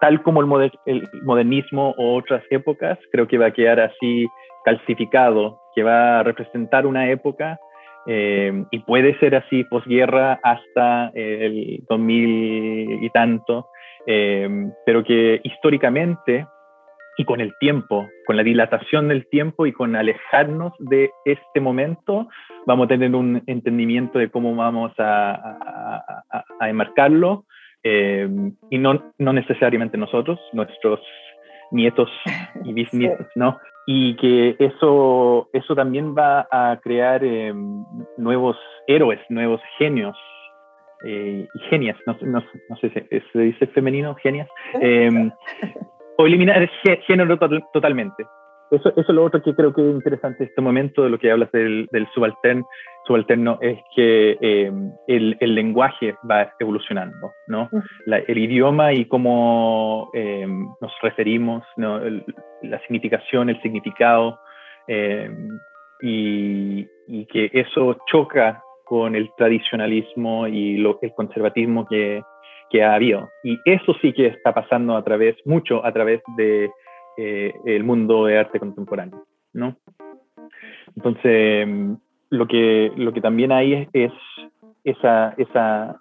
tal 0.00 0.22
como 0.22 0.40
el, 0.40 0.46
moder, 0.46 0.72
el, 0.86 1.08
modernismo 1.24 1.94
o 1.98 2.16
otras 2.16 2.42
épocas, 2.50 2.98
creo 3.12 3.26
que 3.26 3.38
va 3.38 3.46
a 3.46 3.52
quedar 3.52 3.80
así 3.80 4.26
calcificado, 4.64 5.60
que 5.74 5.82
va 5.82 6.20
a 6.20 6.22
representar 6.22 6.86
una 6.86 7.10
época 7.10 7.58
eh, 8.06 8.64
y 8.70 8.78
puede 8.80 9.18
ser 9.18 9.34
así 9.34 9.64
posguerra 9.64 10.38
hasta 10.42 11.10
el 11.14 11.84
2000 11.88 13.04
y 13.04 13.10
tanto, 13.10 13.68
eh, 14.06 14.48
pero 14.84 15.02
que 15.02 15.40
históricamente 15.42 16.46
y 17.16 17.24
con 17.24 17.40
el 17.40 17.54
tiempo, 17.58 18.08
con 18.26 18.36
la 18.36 18.42
dilatación 18.42 19.08
del 19.08 19.26
tiempo 19.28 19.66
y 19.66 19.72
con 19.72 19.96
alejarnos 19.96 20.74
de 20.78 21.10
este 21.24 21.60
momento, 21.60 22.28
vamos 22.66 22.84
a 22.84 22.88
tener 22.88 23.14
un 23.14 23.42
entendimiento 23.46 24.18
de 24.18 24.30
cómo 24.30 24.54
vamos 24.54 24.92
a, 24.98 26.12
a, 26.60 26.68
enmarcarlo 26.68 27.46
eh, 27.82 28.28
y 28.70 28.78
no, 28.78 29.12
no 29.18 29.32
necesariamente 29.32 29.96
nosotros, 29.96 30.38
nuestros 30.52 31.00
nietos 31.70 32.10
y 32.64 32.72
bisnietos, 32.74 33.28
¿no? 33.34 33.58
Y 33.86 34.16
que 34.16 34.56
eso, 34.58 35.48
eso 35.52 35.74
también 35.76 36.14
va 36.16 36.48
a 36.50 36.78
crear 36.82 37.24
eh, 37.24 37.54
nuevos 38.16 38.56
héroes, 38.88 39.20
nuevos 39.28 39.60
genios 39.78 40.16
eh, 41.04 41.46
y 41.54 41.58
genias, 41.70 41.96
no, 42.06 42.16
no, 42.22 42.42
no, 42.68 42.76
sé 42.76 42.90
si 42.90 43.20
se 43.32 43.38
dice 43.38 43.66
femenino, 43.68 44.16
genias, 44.16 44.48
o 46.18 46.26
eliminar 46.26 46.68
género 47.06 47.38
totalmente. 47.72 48.24
Eso, 48.70 48.88
eso 48.90 49.00
es 49.00 49.08
lo 49.08 49.24
otro 49.24 49.42
que 49.42 49.54
creo 49.54 49.72
que 49.72 49.80
es 49.80 49.94
interesante 49.94 50.42
en 50.42 50.48
este 50.48 50.60
momento 50.60 51.04
de 51.04 51.10
lo 51.10 51.18
que 51.18 51.30
hablas 51.30 51.52
del, 51.52 51.88
del 51.92 52.08
subalterno, 52.12 52.66
subalterno, 53.06 53.58
es 53.60 53.78
que 53.94 54.36
eh, 54.40 54.72
el, 55.06 55.36
el, 55.38 55.54
lenguaje 55.54 56.16
va 56.28 56.52
evolucionando, 56.58 57.30
¿no? 57.46 57.70
el 58.06 58.38
idioma 58.38 58.92
y 58.92 59.04
cómo 59.04 60.10
eh, 60.14 60.46
nos 60.46 60.92
referimos, 61.00 61.64
¿no? 61.76 62.00
la 62.62 62.80
significación, 62.80 63.50
el 63.50 63.62
significado, 63.62 64.40
eh, 64.88 65.30
y, 66.00 66.86
y, 67.06 67.26
que 67.26 67.50
eso 67.52 67.96
choca 68.10 68.62
con 68.84 69.14
el 69.14 69.30
tradicionalismo 69.36 70.46
y 70.46 70.76
lo, 70.76 70.98
el 71.02 71.12
conservatismo 71.14 71.86
que, 71.86 72.22
que 72.70 72.84
ha 72.84 72.94
habido. 72.94 73.28
Y 73.42 73.58
eso 73.64 73.94
sí 74.00 74.12
que 74.12 74.26
está 74.26 74.52
pasando 74.52 74.96
a 74.96 75.04
través, 75.04 75.36
mucho 75.44 75.84
a 75.84 75.92
través 75.92 76.20
de 76.36 76.70
eh, 77.16 77.54
el 77.64 77.84
mundo 77.84 78.26
de 78.26 78.38
arte 78.38 78.58
contemporáneo, 78.58 79.24
¿no? 79.52 79.76
Entonces, 80.96 81.68
lo 82.30 82.46
que, 82.46 82.92
lo 82.96 83.12
que 83.12 83.20
también 83.20 83.52
hay 83.52 83.88
es, 83.92 84.12
esa, 84.84 85.34
esa 85.36 85.96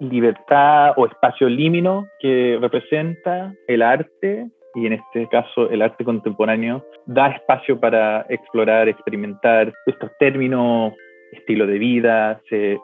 libertad 0.00 0.94
o 0.96 1.06
espacio 1.06 1.48
límino 1.48 2.06
que 2.20 2.58
representa 2.60 3.54
el 3.68 3.82
arte 3.82 4.50
y 4.74 4.86
en 4.86 4.94
este 4.94 5.26
caso 5.28 5.68
el 5.70 5.82
arte 5.82 6.04
contemporáneo 6.04 6.84
da 7.04 7.28
espacio 7.28 7.78
para 7.78 8.24
explorar, 8.28 8.88
experimentar 8.88 9.72
estos 9.86 10.10
términos, 10.18 10.94
estilo 11.32 11.66
de 11.66 11.78
vida, 11.78 12.40
se, 12.48 12.78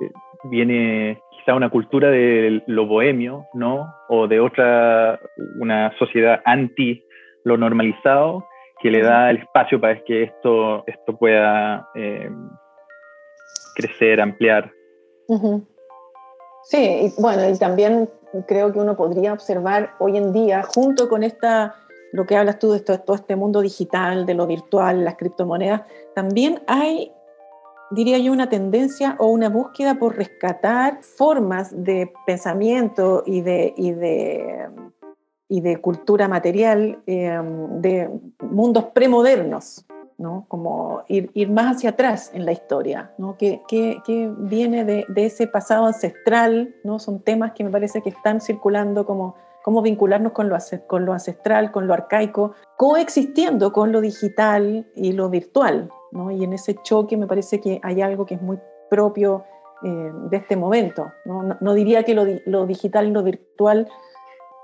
viene 0.50 1.20
una 1.54 1.70
cultura 1.70 2.11
de 2.11 2.62
lo 2.66 2.87
bohemio, 2.87 3.46
¿no? 3.54 3.94
O 4.09 4.26
de 4.26 4.40
otra, 4.40 5.20
una 5.61 5.96
sociedad 5.98 6.40
anti 6.44 7.04
lo 7.44 7.56
normalizado, 7.56 8.44
que 8.80 8.90
le 8.90 9.02
da 9.02 9.30
el 9.30 9.38
espacio 9.38 9.80
para 9.80 10.02
que 10.02 10.24
esto, 10.24 10.82
esto 10.87 11.16
pueda 11.16 11.88
eh, 11.94 12.28
crecer, 13.76 14.20
ampliar. 14.20 14.72
Sí, 16.64 16.78
y 16.78 17.20
bueno, 17.20 17.48
y 17.48 17.56
también 17.59 18.11
creo 18.48 18.72
que 18.72 18.80
uno 18.80 18.96
podría 18.96 19.32
observar 19.32 19.92
hoy 20.00 20.16
en 20.16 20.32
día, 20.32 20.62
junto 20.62 21.09
con 21.09 21.22
esta, 21.22 21.76
lo 22.12 22.26
que 22.26 22.37
hablas 22.37 22.59
tú 22.59 22.72
de 22.72 22.80
todo 22.80 23.14
este 23.14 23.37
mundo 23.37 23.61
digital, 23.61 24.26
de 24.26 24.35
lo 24.35 24.48
virtual, 24.48 25.04
las 25.04 25.14
criptomonedas, 25.14 25.82
también 26.14 26.61
hay 26.66 27.12
diría 27.90 28.18
yo, 28.18 28.33
una 28.33 28.49
tendencia 28.49 29.16
o 29.18 29.27
una 29.27 29.49
búsqueda 29.49 29.99
por 29.99 30.16
rescatar 30.16 31.03
formas 31.03 31.70
de 31.72 32.12
pensamiento 32.27 33.22
y 33.27 33.40
de, 33.40 33.75
y 33.77 33.92
de, 33.92 34.68
y 35.49 35.61
de 35.61 35.81
cultura 35.81 36.29
material 36.29 37.03
em, 37.07 37.81
de 37.81 38.11
mundos 38.40 38.87
premodernos, 38.87 39.87
¿no? 40.18 40.46
como 40.49 41.03
ir, 41.09 41.31
ir, 41.35 41.51
más 41.51 41.77
hacia 41.77 41.90
atrás 41.90 42.31
en 42.35 42.46
la 42.46 42.53
historia, 42.53 43.12
¿no? 43.18 43.37
que, 43.37 43.62
que, 43.68 43.99
que 44.05 44.33
viene 44.38 44.85
de, 44.85 45.05
de, 45.09 45.27
ese 45.27 45.46
pasado 45.46 45.87
ancestral, 45.87 46.75
¿no? 46.85 46.99
son 46.99 47.20
temas 47.20 47.53
que 47.53 47.64
me 47.64 47.70
parece 47.70 48.03
que 48.03 48.11
están 48.11 48.40
circulando 48.40 49.05
como 49.05 49.37
cómo 49.66 49.83
vincularnos 49.83 50.31
con 50.31 50.49
lo, 50.49 50.57
con 50.87 51.05
lo 51.05 51.12
ancestral, 51.12 51.72
con 51.72 51.88
lo 51.88 51.92
arcaico, 51.92 52.53
coexistiendo 52.77 53.72
con 53.72 53.90
lo 53.90 54.01
digital 54.01 54.87
y 54.94 55.11
lo 55.11 55.29
virtual, 55.29 55.90
y 56.12 56.45
en 56.45 56.53
ese 56.53 56.75
choque 56.83 57.16
me 57.16 57.27
parece 57.27 57.61
que 57.61 57.81
hay 57.83 58.01
algo 58.01 58.27
que 58.27 58.35
es 58.35 58.42
muy 58.42 58.59
propio 58.88 59.45
eh, 59.83 60.11
de 60.31 60.37
este 60.37 60.57
momento. 60.57 61.12
No, 61.25 61.75
diría 61.75 62.03
que 62.03 62.14
lo, 62.14 62.66
digital 62.66 63.09
y 63.09 63.11
lo 63.11 63.23
virtual 63.23 63.88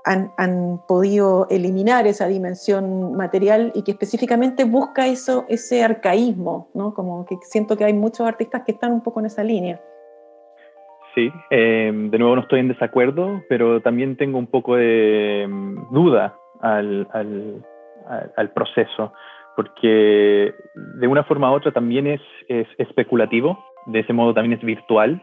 han, 0.05 0.81
podido 0.87 1.47
eliminar 1.49 2.07
esa 2.07 2.27
dimensión 2.27 3.15
material 3.15 3.71
y 3.75 3.83
que 3.83 3.91
específicamente 3.91 4.65
busca 4.65 5.07
eso, 5.07 5.45
ese 5.47 5.83
arcaísmo, 5.83 6.69
¿no? 6.73 6.93
como 6.93 7.25
que 7.25 7.37
siento 7.43 7.77
que 7.77 7.85
hay 7.85 7.93
muchos 7.93 8.27
artistas 8.27 8.63
que 8.65 8.73
están 8.73 8.91
un 8.91 9.01
poco 9.01 9.19
en 9.19 9.27
esa 9.27 9.43
línea. 9.43 9.79
Sí, 11.15 11.31
em, 11.51 12.09
de 12.09 12.17
nuevo 12.17 12.35
no 12.35 12.41
estoy 12.41 12.59
en 12.59 12.69
desacuerdo, 12.69 13.43
pero 13.47 13.81
también 13.81 14.17
tengo 14.17 14.39
un 14.39 14.47
poco 14.47 14.75
de 14.75 15.43
em, 15.43 15.75
duda 15.91 16.35
al, 16.59 17.07
al 18.35 18.51
proceso 18.51 19.13
porque 19.55 20.53
de 20.75 21.07
una 21.07 21.23
forma 21.23 21.51
u 21.51 21.55
otra 21.55 21.71
también 21.71 22.07
es, 22.07 22.21
es 22.47 22.67
especulativo, 22.77 23.63
de 23.85 23.99
ese 23.99 24.13
modo 24.13 24.33
también 24.33 24.59
es 24.59 24.65
virtual, 24.65 25.21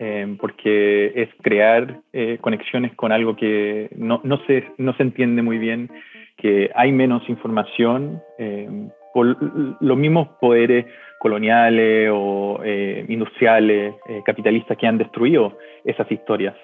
eh, 0.00 0.36
porque 0.40 1.12
es 1.16 1.28
crear 1.42 2.00
eh, 2.12 2.38
conexiones 2.40 2.94
con 2.94 3.10
algo 3.10 3.34
que 3.34 3.90
no, 3.96 4.20
no, 4.22 4.38
se, 4.46 4.64
no 4.78 4.94
se 4.94 5.02
entiende 5.02 5.42
muy 5.42 5.58
bien, 5.58 5.90
que 6.36 6.70
hay 6.76 6.92
menos 6.92 7.28
información 7.28 8.22
eh, 8.38 8.68
por 9.12 9.36
los 9.80 9.98
mismos 9.98 10.28
poderes 10.40 10.86
coloniales 11.18 12.10
o 12.12 12.60
industriales, 13.08 13.94
capitalistas 14.24 14.78
que 14.78 14.86
han 14.86 14.98
destruido 14.98 15.58
esas 15.84 16.08
historias. 16.12 16.54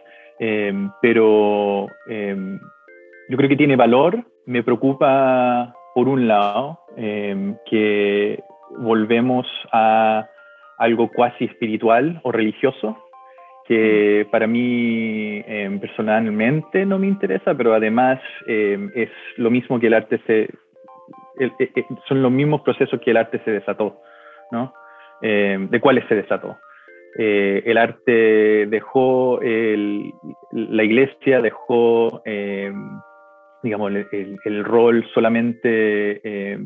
pero 1.02 1.88
yo 2.06 3.36
creo 3.36 3.48
que 3.48 3.56
tiene 3.56 3.74
valor, 3.74 4.22
me 4.46 4.62
preocupa 4.62 5.74
por 5.94 6.06
un 6.06 6.28
lado, 6.28 6.78
em, 6.96 7.56
que 7.66 8.42
volvemos 8.78 9.46
a 9.72 10.26
algo 10.78 11.10
cuasi 11.10 11.44
espiritual 11.44 12.20
o 12.22 12.32
religioso, 12.32 12.96
que 13.66 14.26
para 14.30 14.46
mí 14.46 15.42
em, 15.46 15.78
personalmente 15.78 16.84
no 16.84 16.98
me 16.98 17.06
interesa, 17.06 17.54
pero 17.54 17.74
además 17.74 18.20
em, 18.46 18.90
es 18.94 19.10
lo 19.36 19.50
mismo 19.50 19.78
que 19.80 19.86
el 19.86 19.94
arte 19.94 20.20
se... 20.26 20.48
E, 21.40 21.50
e, 21.58 21.84
son 22.06 22.22
los 22.22 22.30
mismos 22.30 22.60
procesos 22.62 23.00
que 23.00 23.10
el 23.10 23.16
arte 23.16 23.40
se 23.44 23.50
desató, 23.50 23.96
¿no? 24.52 24.72
¿De 25.20 25.80
cuáles 25.80 26.06
se 26.06 26.16
desató? 26.16 26.58
Eh, 27.16 27.62
el 27.64 27.78
arte 27.78 28.66
dejó, 28.66 29.40
la 29.40 30.84
iglesia 30.84 31.40
dejó 31.40 32.22
digamos, 33.64 33.90
el, 34.12 34.64
rol 34.64 35.04
solamente 35.14 36.20
eh, 36.22 36.58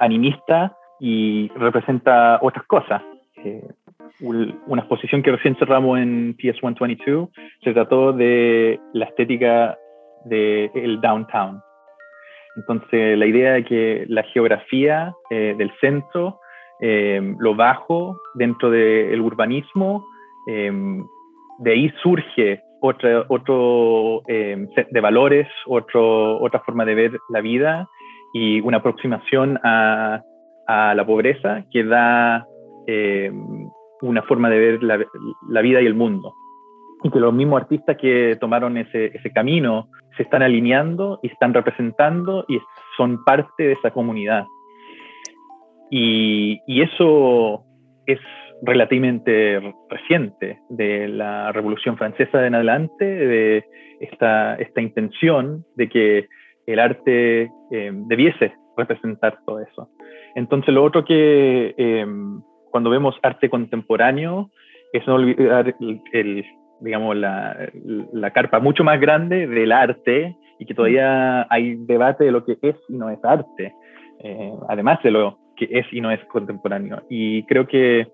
animista 0.00 0.74
y 0.98 1.48
representa 1.54 2.38
otras 2.40 2.66
cosas. 2.66 3.02
Eh, 3.44 3.62
una 4.20 4.80
exposición 4.80 5.22
que 5.22 5.32
recién 5.32 5.54
cerramos 5.56 5.98
en 5.98 6.34
PS122 6.38 7.28
se 7.62 7.74
trató 7.74 8.14
de 8.14 8.80
la 8.94 9.04
estética 9.04 9.76
del 10.24 10.98
downtown. 11.02 11.60
Entonces, 12.56 13.18
la 13.18 13.26
idea 13.26 13.52
de 13.52 13.64
que 13.64 14.06
la 14.08 14.22
geografía 14.22 15.14
eh, 15.28 15.54
del 15.58 15.70
centro, 15.80 16.40
lo 16.80 17.54
bajo 17.54 18.18
dentro 18.34 18.70
del 18.70 19.20
urbanismo, 19.20 20.04
de 20.46 21.70
ahí 21.70 21.90
surge 22.02 22.62
otra, 22.86 23.24
otro 23.28 24.22
eh, 24.28 24.66
set 24.74 24.88
de 24.90 25.00
valores, 25.00 25.46
otro, 25.66 26.40
otra 26.40 26.60
forma 26.60 26.84
de 26.84 26.94
ver 26.94 27.18
la 27.28 27.40
vida 27.40 27.88
y 28.32 28.60
una 28.60 28.78
aproximación 28.78 29.58
a, 29.62 30.22
a 30.66 30.94
la 30.94 31.06
pobreza 31.06 31.64
que 31.70 31.84
da 31.84 32.46
eh, 32.86 33.32
una 34.02 34.22
forma 34.22 34.50
de 34.50 34.58
ver 34.58 34.82
la, 34.82 35.04
la, 35.48 35.60
vida 35.62 35.80
y 35.80 35.86
el 35.86 35.94
mundo. 35.94 36.34
Y 37.02 37.10
que 37.10 37.20
los 37.20 37.32
mismos 37.32 37.62
artistas 37.62 37.96
que 37.96 38.36
tomaron 38.40 38.76
ese, 38.76 39.06
ese 39.06 39.30
camino 39.30 39.88
se 40.16 40.22
están 40.22 40.42
alineando 40.42 41.18
y 41.22 41.28
están 41.28 41.54
representando 41.54 42.44
y 42.48 42.58
son 42.96 43.22
parte 43.24 43.62
de 43.62 43.72
esa 43.72 43.90
comunidad. 43.90 44.44
Y, 45.90 46.60
y 46.66 46.82
eso 46.82 47.62
es 48.06 48.18
relativamente 48.62 49.74
reciente 49.88 50.60
de 50.68 51.08
la 51.08 51.52
Revolución 51.52 51.96
Francesa 51.96 52.46
en 52.46 52.54
adelante, 52.54 53.04
de 53.04 53.64
esta, 54.00 54.54
esta 54.56 54.80
intención 54.80 55.64
de 55.74 55.88
que 55.88 56.28
el 56.66 56.78
arte 56.78 57.50
eh, 57.70 57.92
debiese 57.92 58.54
representar 58.76 59.38
todo 59.46 59.60
eso. 59.60 59.88
Entonces, 60.34 60.74
lo 60.74 60.84
otro 60.84 61.04
que 61.04 61.74
eh, 61.76 62.06
cuando 62.70 62.90
vemos 62.90 63.16
arte 63.22 63.48
contemporáneo 63.48 64.50
es 64.92 65.06
no 65.06 65.14
olvidar 65.14 65.74
el, 66.12 66.44
digamos, 66.80 67.16
la, 67.16 67.70
la, 68.12 68.30
carpa 68.32 68.60
mucho 68.60 68.84
más 68.84 69.00
grande 69.00 69.46
del 69.46 69.72
arte 69.72 70.36
y 70.58 70.66
que 70.66 70.74
todavía 70.74 71.46
hay 71.50 71.76
debate 71.76 72.24
de 72.24 72.32
lo 72.32 72.44
que 72.44 72.58
es 72.62 72.76
y 72.88 72.94
no 72.94 73.10
es 73.10 73.18
arte, 73.24 73.72
eh, 74.20 74.52
además 74.68 75.02
de 75.02 75.10
lo 75.10 75.38
que 75.56 75.68
es 75.70 75.86
y 75.92 76.00
no 76.00 76.10
es 76.10 76.22
contemporáneo. 76.26 77.02
Y 77.08 77.44
creo 77.44 77.66
que 77.66 78.08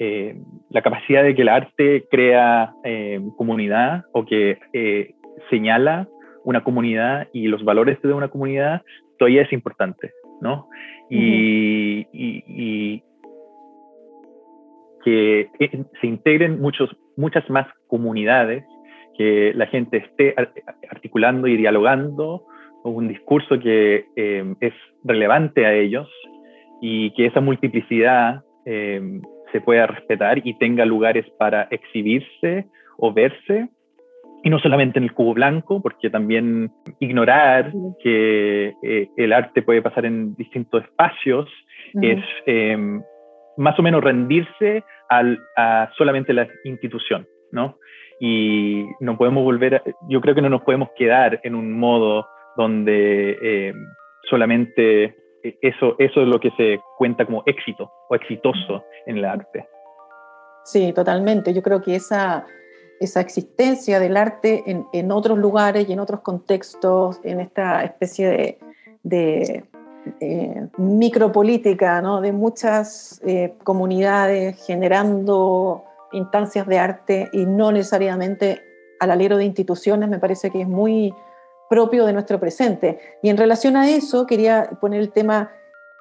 eh, 0.00 0.34
la 0.70 0.82
capacidad 0.82 1.22
de 1.22 1.34
que 1.34 1.42
el 1.42 1.48
arte 1.48 2.06
crea 2.10 2.72
eh, 2.82 3.20
comunidad 3.36 4.04
o 4.12 4.24
que 4.24 4.58
señala 5.50 6.08
una 6.44 6.64
comunidad 6.64 7.28
y 7.32 7.46
los 7.46 7.62
valores 7.64 8.00
de 8.02 8.12
una 8.12 8.28
comunidad 8.28 8.82
todavía 9.18 9.42
es 9.42 9.52
importante, 9.52 10.10
¿no? 10.40 10.68
y, 11.10 12.06
y, 12.12 13.02
que 15.04 15.48
se 16.00 16.06
integren 16.06 16.60
muchos, 16.60 16.90
muchas 17.16 17.48
más 17.48 17.66
comunidades, 17.86 18.64
que 19.16 19.52
la 19.54 19.66
gente 19.66 19.98
esté 19.98 20.34
articulando 20.90 21.46
y 21.46 21.56
dialogando 21.56 22.44
un 22.84 23.08
discurso 23.08 23.58
que 23.58 24.06
eh, 24.16 24.54
es 24.60 24.72
relevante 25.04 25.66
a 25.66 25.74
ellos 25.74 26.08
y 26.80 27.12
que 27.12 27.26
esa 27.26 27.40
multiplicidad 27.40 28.42
eh, 28.64 29.20
se 29.52 29.60
pueda 29.60 29.86
respetar 29.86 30.40
y 30.46 30.54
tenga 30.58 30.84
lugares 30.84 31.26
para 31.38 31.68
exhibirse 31.70 32.66
o 32.96 33.12
verse. 33.12 33.68
Y 34.42 34.48
no 34.48 34.58
solamente 34.58 34.98
en 34.98 35.04
el 35.04 35.12
cubo 35.12 35.34
blanco, 35.34 35.82
porque 35.82 36.08
también 36.08 36.70
ignorar 36.98 37.72
que 38.02 38.72
eh, 38.82 39.08
el 39.16 39.32
arte 39.34 39.60
puede 39.60 39.82
pasar 39.82 40.06
en 40.06 40.34
distintos 40.34 40.82
espacios 40.84 41.46
es 42.00 42.18
más 43.56 43.78
o 43.78 43.82
menos 43.82 44.02
rendirse 44.02 44.84
al, 45.08 45.38
a 45.56 45.90
solamente 45.96 46.32
la 46.32 46.48
institución, 46.64 47.26
¿no? 47.52 47.76
Y 48.20 48.86
no 49.00 49.16
podemos 49.16 49.44
volver, 49.44 49.82
yo 50.08 50.20
creo 50.20 50.34
que 50.34 50.42
no 50.42 50.48
nos 50.48 50.62
podemos 50.62 50.90
quedar 50.96 51.40
en 51.42 51.54
un 51.54 51.72
modo 51.72 52.26
donde 52.56 53.38
eh, 53.42 53.74
solamente 54.28 55.14
eso, 55.42 55.96
eso 55.98 56.22
es 56.22 56.28
lo 56.28 56.38
que 56.38 56.50
se 56.52 56.80
cuenta 56.98 57.24
como 57.24 57.42
éxito 57.46 57.90
o 58.08 58.14
exitoso 58.14 58.84
en 59.06 59.18
el 59.18 59.24
arte. 59.24 59.66
Sí, 60.64 60.92
totalmente. 60.92 61.52
Yo 61.54 61.62
creo 61.62 61.82
que 61.82 61.96
esa, 61.96 62.46
esa 63.00 63.20
existencia 63.20 63.98
del 63.98 64.16
arte 64.16 64.62
en, 64.66 64.86
en 64.92 65.10
otros 65.12 65.38
lugares 65.38 65.88
y 65.88 65.92
en 65.92 66.00
otros 66.00 66.20
contextos, 66.20 67.20
en 67.24 67.40
esta 67.40 67.82
especie 67.84 68.28
de, 68.28 68.58
de 69.02 69.64
eh, 70.20 70.66
micropolítica 70.78 72.00
¿no? 72.00 72.20
de 72.20 72.32
muchas 72.32 73.20
eh, 73.24 73.54
comunidades 73.64 74.64
generando 74.66 75.84
instancias 76.12 76.66
de 76.66 76.78
arte 76.78 77.28
y 77.32 77.44
no 77.44 77.70
necesariamente 77.70 78.62
al 78.98 79.10
alero 79.10 79.36
de 79.36 79.44
instituciones, 79.44 80.08
me 80.08 80.18
parece 80.18 80.50
que 80.50 80.62
es 80.62 80.68
muy 80.68 81.12
propio 81.70 82.04
de 82.04 82.12
nuestro 82.12 82.40
presente. 82.40 82.98
Y 83.22 83.30
en 83.30 83.36
relación 83.36 83.76
a 83.76 83.88
eso, 83.88 84.26
quería 84.26 84.68
poner 84.80 85.00
el 85.00 85.12
tema 85.12 85.52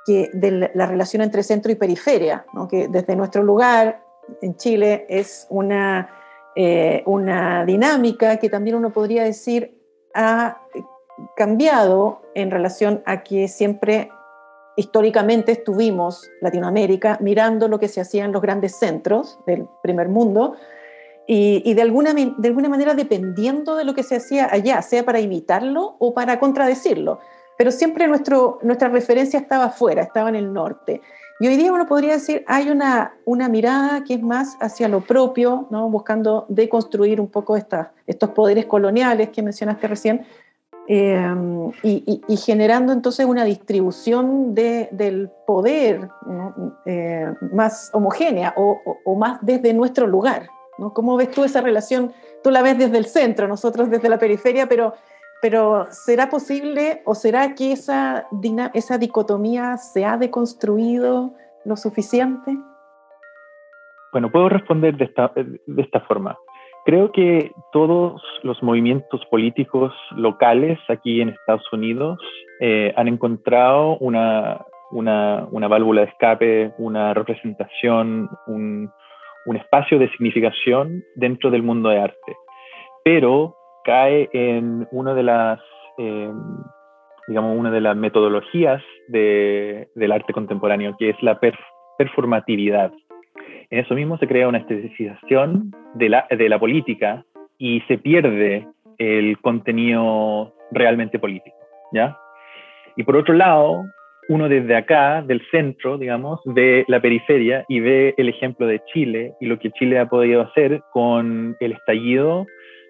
que 0.06 0.32
de 0.34 0.72
la 0.74 0.88
relación 0.88 1.22
entre 1.22 1.44
centro 1.44 1.72
y 1.72 1.76
periferia, 1.76 2.44
que 2.70 2.88
desde 2.88 3.16
nuestro 3.16 3.44
lugar 3.44 4.04
en 4.42 4.56
Chile 4.56 5.06
es 5.08 5.46
una, 5.50 6.10
eh, 6.56 7.04
una 7.06 7.64
dinámica 7.66 8.38
que 8.38 8.50
también 8.50 8.76
uno 8.76 8.92
podría 8.92 9.24
decir 9.24 9.78
ha 10.16 10.60
cambiado 11.36 12.24
en 12.34 12.50
relación 12.50 13.04
a 13.06 13.24
que 13.24 13.48
siempre 13.48 14.10
históricamente 14.76 15.52
estuvimos 15.52 16.28
Latinoamérica 16.42 17.18
mirando 17.22 17.68
lo 17.68 17.78
que 17.78 17.90
se 17.90 18.02
hacía 18.02 18.26
en 18.26 18.32
los 18.32 18.42
grandes 18.42 18.76
centros 18.78 19.38
del 19.46 19.68
primer 19.84 20.10
mundo 20.10 20.56
y, 21.32 21.74
de, 21.76 21.82
alguna, 21.84 22.14
de 22.14 22.48
alguna 22.48 22.70
manera 22.70 22.96
dependiendo 22.96 23.76
de 23.76 23.84
lo 23.84 23.94
que 23.94 24.02
se 24.02 24.16
hacía 24.16 24.48
allá, 24.52 24.82
sea 24.82 25.06
para 25.06 25.20
imitarlo 25.20 25.96
o 26.00 26.14
para 26.14 26.40
contradecirlo. 26.40 27.20
Pero 27.56 27.70
siempre 27.72 28.08
nuestro, 28.08 28.58
nuestra 28.64 28.90
referencia 28.90 29.40
estaba 29.40 29.66
afuera, 29.66 30.02
estaba 30.02 30.30
en 30.30 30.36
el 30.36 30.52
norte. 30.52 31.02
Y 31.40 31.48
hoy 31.48 31.56
día 31.56 31.72
uno 31.72 31.86
podría 31.86 32.14
decir, 32.14 32.44
hay 32.48 32.70
una, 32.70 33.14
una 33.26 33.48
mirada 33.48 34.04
que 34.04 34.16
es 34.16 34.22
más 34.24 34.58
hacia 34.60 34.88
lo 34.88 35.02
propio, 35.02 35.68
¿no? 35.70 35.88
buscando 35.90 36.46
deconstruir 36.50 37.22
un 37.22 37.28
poco 37.28 37.56
estas, 37.56 37.90
estos 38.08 38.32
poderes 38.32 38.66
coloniales 38.66 39.30
que 39.30 39.44
mencionaste 39.44 39.88
recién, 39.88 40.26
Em, 40.92 41.72
y, 41.84 42.36
generando 42.38 42.92
entonces 42.92 43.24
una 43.24 43.44
distribución 43.44 44.56
del 44.56 45.30
poder 45.46 46.10
eh, 46.84 47.32
más 47.54 47.92
homogénea 47.94 48.56
o, 48.58 49.16
más 49.16 49.38
desde 49.44 49.72
nuestro 49.72 50.08
lugar. 50.08 50.50
¿Cómo 50.94 51.18
ves 51.18 51.32
tú 51.32 51.44
esa 51.44 51.62
relación? 51.62 52.12
Tú 52.44 52.52
la 52.52 52.62
ves 52.62 52.78
desde 52.78 52.98
el 52.98 53.06
centro, 53.06 53.48
nosotros 53.48 53.90
desde 53.90 54.10
la 54.10 54.20
periferia, 54.20 54.68
pero, 54.68 54.94
pero 55.42 55.88
¿será 55.92 56.30
posible 56.30 57.02
o 57.06 57.16
será 57.16 57.56
que 57.56 57.72
esa, 57.72 58.28
esa 58.74 58.98
dicotomía 58.98 59.78
se 59.78 60.06
ha 60.06 60.18
deconstruido 60.18 61.34
lo 61.66 61.76
suficiente? 61.76 62.58
Bueno, 64.12 64.32
puedo 64.32 64.50
responder 64.50 64.98
de 64.98 65.06
esta, 65.06 65.32
de 65.36 65.82
esta 65.82 66.00
forma. 66.02 66.38
Creo 66.86 67.12
que 67.12 67.52
todos 67.72 68.22
los 68.42 68.64
movimientos 68.64 69.24
políticos 69.30 69.94
locales 70.16 70.80
aquí 70.88 71.22
en 71.22 71.30
Estados 71.30 71.72
Unidos 71.72 72.18
eh, 72.62 72.94
han 72.96 73.08
encontrado 73.08 73.98
una, 73.98 74.66
una, 74.92 75.48
una, 75.52 75.68
válvula 75.68 76.02
de 76.02 76.08
escape, 76.08 76.74
una 76.78 77.14
representación, 77.14 78.30
un, 78.48 78.92
un, 79.46 79.56
espacio 79.56 80.00
de 80.00 80.10
significación 80.12 81.04
dentro 81.16 81.52
del 81.52 81.64
mundo 81.64 81.90
de 81.90 82.00
arte. 82.00 82.36
Pero 83.04 83.56
cae 83.84 84.30
en 84.34 84.88
una 84.92 85.14
de 85.14 85.24
las, 85.24 85.60
eh, 85.98 86.32
digamos, 87.28 87.58
una 87.58 87.72
de 87.72 87.82
las 87.82 87.96
metodologías 87.96 88.82
de, 89.08 89.90
del 89.96 90.12
arte 90.12 90.34
contemporáneo, 90.34 90.96
que 90.98 91.10
es 91.10 91.24
la 91.24 91.40
performatividad. 91.98 92.92
En 93.70 93.80
eso 93.80 93.94
mismo 93.94 94.18
se 94.18 94.28
crea 94.28 94.48
una 94.48 94.60
estetización 94.60 95.72
de 95.94 96.10
la, 96.10 96.28
de 96.30 96.50
la 96.50 96.60
política 96.60 97.24
y 97.58 97.82
se 97.82 97.98
pierde 97.98 98.68
el 98.98 99.40
contenido 99.40 100.54
realmente 100.72 101.20
político, 101.20 101.58
¿ya? 101.94 102.18
Y 102.96 103.04
por 103.04 103.16
otro 103.16 103.34
lado, 103.34 103.86
uno 104.30 104.48
desde 104.48 104.76
acá, 104.76 105.24
del 105.24 105.42
centro, 105.50 105.98
digamos, 105.98 106.40
ve 106.46 106.86
la 106.88 107.02
periferia 107.02 107.66
y 107.68 107.80
ve 107.80 108.14
el 108.16 108.30
ejemplo 108.30 108.68
de 108.68 108.80
Chile 108.94 109.34
y 109.42 109.48
lo 109.48 109.58
que 109.58 109.72
Chile 109.72 110.00
ha 110.00 110.08
podido 110.08 110.42
hacer 110.42 110.82
con 110.94 111.58
el 111.60 111.72
estallido 111.74 112.46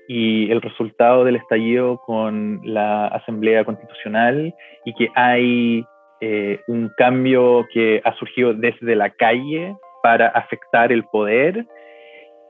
y 0.10 0.52
el 0.52 0.62
resultado 0.62 1.24
del 1.24 1.38
estallido 1.38 2.02
con 2.06 2.60
la 2.64 3.08
Asamblea 3.08 3.64
Constitucional 3.64 4.54
y 4.84 4.94
que 4.96 5.08
hay 5.16 5.86
eh, 6.20 6.60
un 6.68 6.92
cambio 6.98 7.66
que 7.74 8.02
ha 8.04 8.14
surgido 8.16 8.54
desde 8.54 8.96
la 8.96 9.10
calle 9.10 9.76
para 10.04 10.28
afectar 10.28 10.92
el 10.92 11.06
poder, 11.06 11.66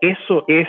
eso 0.02 0.46
es 0.48 0.68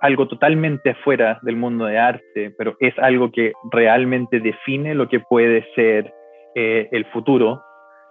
algo 0.00 0.28
totalmente 0.28 0.90
afuera 0.90 1.38
del 1.42 1.56
mundo 1.56 1.84
de 1.84 1.98
arte, 1.98 2.54
pero 2.56 2.74
es 2.80 2.98
algo 2.98 3.30
que 3.30 3.52
realmente 3.70 4.40
define 4.40 4.94
lo 4.94 5.10
que 5.10 5.20
puede 5.20 5.66
ser 5.74 6.10
eh, 6.54 6.88
el 6.92 7.04
futuro 7.06 7.62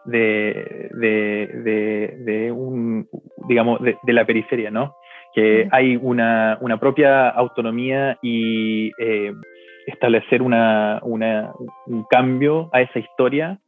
de, 0.05 0.89
de, 0.91 2.51
un, 2.51 3.07
digamos, 3.47 3.79
de, 3.81 4.13
la 4.13 4.25
periferia, 4.25 4.71
¿no? 4.71 4.95
Que 5.33 5.67
hay 5.71 5.95
una, 5.95 6.57
una, 6.61 6.79
propia 6.79 7.29
autonomía 7.29 8.17
y 8.21 8.91
eh, 8.97 9.33
establecer 9.85 10.41
una, 10.41 10.99
una, 11.03 11.51
un 11.85 12.03
cambio 12.09 12.69
a 12.73 12.81
esa 12.81 12.99
historia 12.99 13.59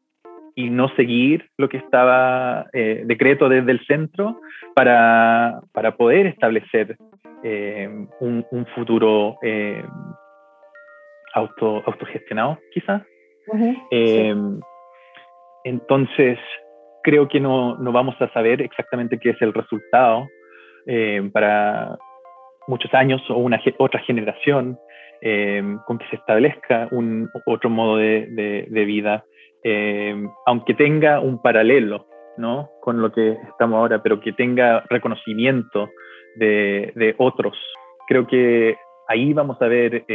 y 0.56 0.70
no 0.70 0.90
seguir 0.96 1.50
lo 1.58 1.70
que 1.70 1.78
estaba 1.78 2.68
eh, 2.74 3.04
decreto 3.06 3.48
desde 3.50 3.72
el 3.72 3.86
centro 3.86 4.42
para, 4.76 5.62
para 5.72 5.96
poder 5.96 6.28
establecer 6.28 6.98
eh, 7.44 7.90
un, 8.20 8.46
un, 8.52 8.66
futuro 8.68 9.38
eh, 9.42 9.84
auto, 11.34 11.82
autogestionado, 11.86 12.60
quizás. 12.74 13.02
Entonces, 15.64 16.40
creo 17.04 17.28
que 17.28 17.40
no, 17.40 17.78
no, 17.78 17.92
vamos 17.92 18.16
a 18.22 18.32
saber 18.34 18.62
exactamente 18.62 19.20
qué 19.20 19.32
es 19.32 19.42
el 19.42 19.54
resultado 19.54 20.28
para 21.32 21.98
muchos 22.68 22.94
años 22.94 23.22
o 23.30 23.36
una 23.36 23.62
otra 23.78 24.00
generación 24.02 24.78
con 25.86 25.98
que 26.00 26.08
se 26.10 26.16
establezca 26.16 26.88
un 26.92 27.30
otro 27.46 27.70
modo 27.70 27.98
de, 27.98 28.66
de, 28.68 28.86
vida 28.86 29.24
aunque 30.46 30.74
tenga 30.74 31.20
un 31.20 31.42
paralelo 31.42 32.08
¿no? 32.38 32.72
con 32.82 33.02
lo 33.02 33.12
que 33.12 33.38
estamos 33.50 33.78
ahora, 33.78 34.02
pero 34.02 34.20
que 34.20 34.34
tenga 34.34 34.84
reconocimiento 34.90 35.90
de, 36.36 36.92
de 36.96 37.16
otros. 37.18 37.58
Creo 38.08 38.26
que 38.26 38.76
ahí 39.08 39.34
vamos 39.34 39.62
a 39.62 39.68
ver 39.68 40.06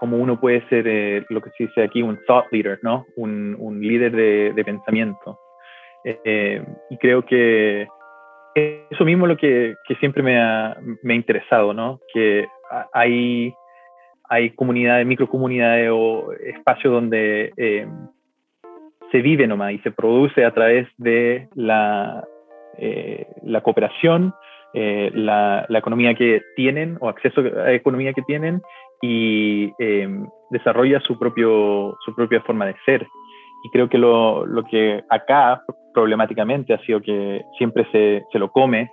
cómo 0.00 0.16
uno 0.16 0.40
puede 0.40 0.66
ser 0.68 0.88
eh, 0.88 1.24
lo 1.28 1.40
que 1.40 1.50
se 1.50 1.64
dice 1.64 1.84
aquí 1.84 2.02
un 2.02 2.18
thought 2.26 2.46
leader, 2.50 2.80
¿no? 2.82 3.06
un, 3.16 3.54
un 3.58 3.80
líder 3.80 4.10
de, 4.12 4.52
de 4.54 4.64
pensamiento. 4.64 5.38
Eh, 6.04 6.64
y 6.88 6.96
creo 6.96 7.24
que 7.24 7.86
eso 8.54 9.04
mismo 9.04 9.26
es 9.26 9.28
lo 9.28 9.36
que, 9.36 9.76
que 9.86 9.94
siempre 9.96 10.22
me 10.22 10.40
ha, 10.40 10.76
me 11.02 11.12
ha 11.12 11.16
interesado, 11.16 11.74
¿no? 11.74 12.00
que 12.12 12.48
hay 12.92 13.54
hay 14.30 14.50
comunidades, 14.50 15.04
microcomunidades 15.06 15.90
o 15.92 16.32
espacios 16.32 16.92
donde 16.92 17.52
eh, 17.56 17.86
se 19.10 19.22
vive 19.22 19.48
nomás 19.48 19.72
y 19.72 19.78
se 19.80 19.90
produce 19.90 20.44
a 20.44 20.54
través 20.54 20.86
de 20.98 21.48
la, 21.56 22.24
eh, 22.78 23.26
la 23.42 23.60
cooperación, 23.60 24.32
eh, 24.72 25.10
la, 25.14 25.66
la, 25.68 25.78
economía 25.80 26.14
que 26.14 26.42
tienen 26.54 26.96
o 27.00 27.08
acceso 27.08 27.40
a 27.40 27.44
la 27.44 27.72
economía 27.72 28.12
que 28.12 28.22
tienen 28.22 28.62
y 29.02 29.72
desarrolla 30.50 31.00
su, 31.00 31.18
propio, 31.18 31.96
su 32.04 32.14
propia 32.14 32.40
forma 32.42 32.66
de 32.66 32.76
ser. 32.84 33.06
Y 33.64 33.70
creo 33.70 33.88
que 33.88 33.98
lo, 33.98 34.46
lo 34.46 34.64
que 34.64 35.02
acá 35.08 35.62
problemáticamente 35.92 36.74
ha 36.74 36.80
sido 36.80 37.00
que 37.00 37.42
siempre 37.58 37.86
se, 37.92 38.24
se 38.32 38.38
lo 38.38 38.50
come 38.50 38.90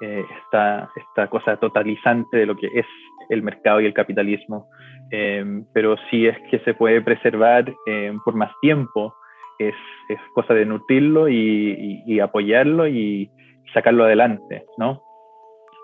eh, 0.00 0.24
esta, 0.42 0.90
esta 0.96 1.28
cosa 1.28 1.56
totalizante 1.56 2.36
de 2.36 2.46
lo 2.46 2.56
que 2.56 2.66
es 2.74 2.86
el 3.28 3.42
mercado 3.42 3.80
y 3.80 3.86
el 3.86 3.94
capitalismo. 3.94 4.68
Em, 5.10 5.64
pero 5.72 5.96
si 6.10 6.26
es 6.26 6.36
que 6.50 6.58
se 6.60 6.74
puede 6.74 7.00
preservar 7.00 7.72
em, 7.86 8.18
por 8.24 8.34
más 8.34 8.52
tiempo, 8.60 9.14
es, 9.58 9.74
es, 10.08 10.18
cosa 10.34 10.52
de 10.52 10.66
nutrirlo 10.66 11.28
y, 11.28 12.02
y, 12.06 12.20
apoyarlo 12.20 12.88
y 12.88 13.30
sacarlo 13.72 14.04
adelante, 14.04 14.64
¿no? 14.78 15.00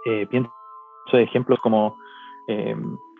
Eh, 0.06 0.26
pienso 0.28 0.50
de 1.12 1.22
ejemplos 1.22 1.60
como, 1.60 1.96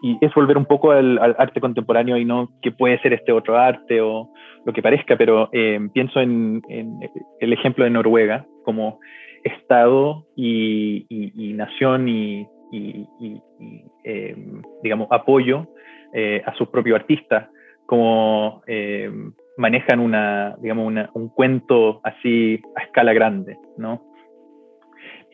y 0.03 0.19
es 0.21 0.33
volver 0.35 0.57
un 0.57 0.67
poco 0.67 0.93
al, 0.93 1.19
arte 1.19 1.61
contemporáneo 1.61 2.17
y 2.17 2.25
no 2.25 2.51
que 2.63 2.73
puede 2.73 2.99
ser 3.01 3.13
este 3.13 3.33
otro 3.33 3.59
arte 3.59 4.01
o 4.01 4.31
lo 4.65 4.73
que 4.73 4.83
parezca, 4.83 5.17
pero 5.17 5.51
pienso 5.93 6.21
en, 6.21 6.63
el 7.41 7.53
ejemplo 7.53 7.85
de 7.85 7.91
Noruega 7.91 8.47
como 8.65 9.01
Estado 9.45 10.27
y, 10.37 11.07
nación 11.55 12.09
y, 12.09 12.47
eh, 14.05 14.37
digamos, 14.83 15.09
apoyo 15.11 15.67
eh, 16.13 16.43
a 16.45 16.55
sus 16.55 16.69
propios 16.69 17.01
artistas, 17.01 17.49
como 17.87 18.63
eh, 18.67 19.11
manejan 19.57 20.01
una, 20.01 20.57
digamos, 20.61 20.93
un 21.15 21.29
cuento 21.29 22.01
así 22.05 22.61
a 22.77 22.83
escala 22.83 23.13
grande, 23.13 23.59
¿no? 23.77 24.10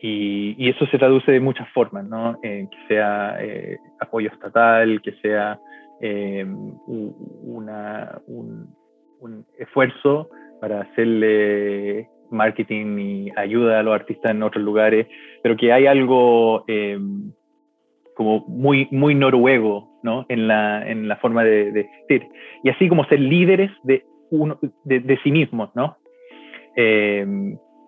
Y, 0.01 0.69
eso 0.69 0.85
se 0.87 0.97
traduce 0.97 1.31
de 1.31 1.39
muchas 1.39 1.67
formas, 1.69 2.05
¿no? 2.05 2.39
que 2.41 2.69
sea 2.87 3.37
apoyo 3.99 4.29
estatal, 4.29 5.01
que 5.01 5.13
sea 5.21 5.59
una, 6.87 8.21
un, 8.27 8.75
un 9.19 9.45
esfuerzo 9.57 10.29
para 10.59 10.81
hacerle 10.81 12.09
marketing 12.29 12.97
y 12.99 13.31
ayuda 13.35 13.79
a 13.79 13.83
los 13.83 13.95
artistas 13.95 14.31
en 14.31 14.43
otros 14.43 14.63
lugares, 14.63 15.07
pero 15.41 15.55
que 15.55 15.71
hay 15.71 15.87
algo 15.87 16.63
eh, 16.67 16.99
como 18.15 18.45
muy, 18.47 18.87
muy 18.91 19.15
noruego 19.15 19.99
¿no? 20.03 20.25
en, 20.29 20.47
la, 20.47 20.87
en 20.89 21.07
la 21.07 21.17
forma 21.17 21.43
de, 21.43 21.79
existir. 21.79 22.27
Y 22.63 22.69
así 22.69 22.89
como 22.89 23.05
ser 23.05 23.19
líderes 23.19 23.71
de, 23.83 24.05
uno, 24.29 24.59
de, 24.83 25.19
sí 25.23 25.31
mismos, 25.31 25.69
¿no? 25.75 25.97
Eh, 26.75 27.25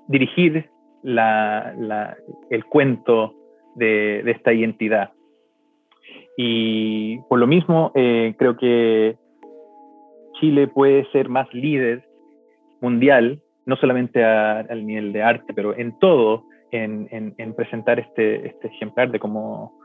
dirigir 0.07 0.69
la, 1.03 1.73
la, 1.77 2.17
el 2.49 2.65
cuento 2.65 3.33
de, 3.75 4.19
esta 4.31 4.53
identidad. 4.53 5.11
Y 6.37 7.19
por 7.29 7.39
lo 7.39 7.47
mismo, 7.47 7.91
eh, 7.95 8.35
creo 8.37 8.55
que 8.57 9.17
Chile 10.39 10.67
puede 10.67 11.09
ser 11.11 11.29
más 11.29 11.51
líder 11.53 12.07
mundial 12.81 13.41
no 13.65 13.75
solamente 13.75 14.23
al 14.23 14.85
nivel 14.87 15.13
de 15.13 15.21
arte, 15.21 15.53
pero 15.53 15.77
en 15.77 15.99
todo, 15.99 16.43
en, 16.71 17.53
presentar 17.55 17.99
este, 17.99 18.47
este, 18.47 18.67
ejemplar 18.67 19.11
de 19.11 19.19
cómo, 19.19 19.75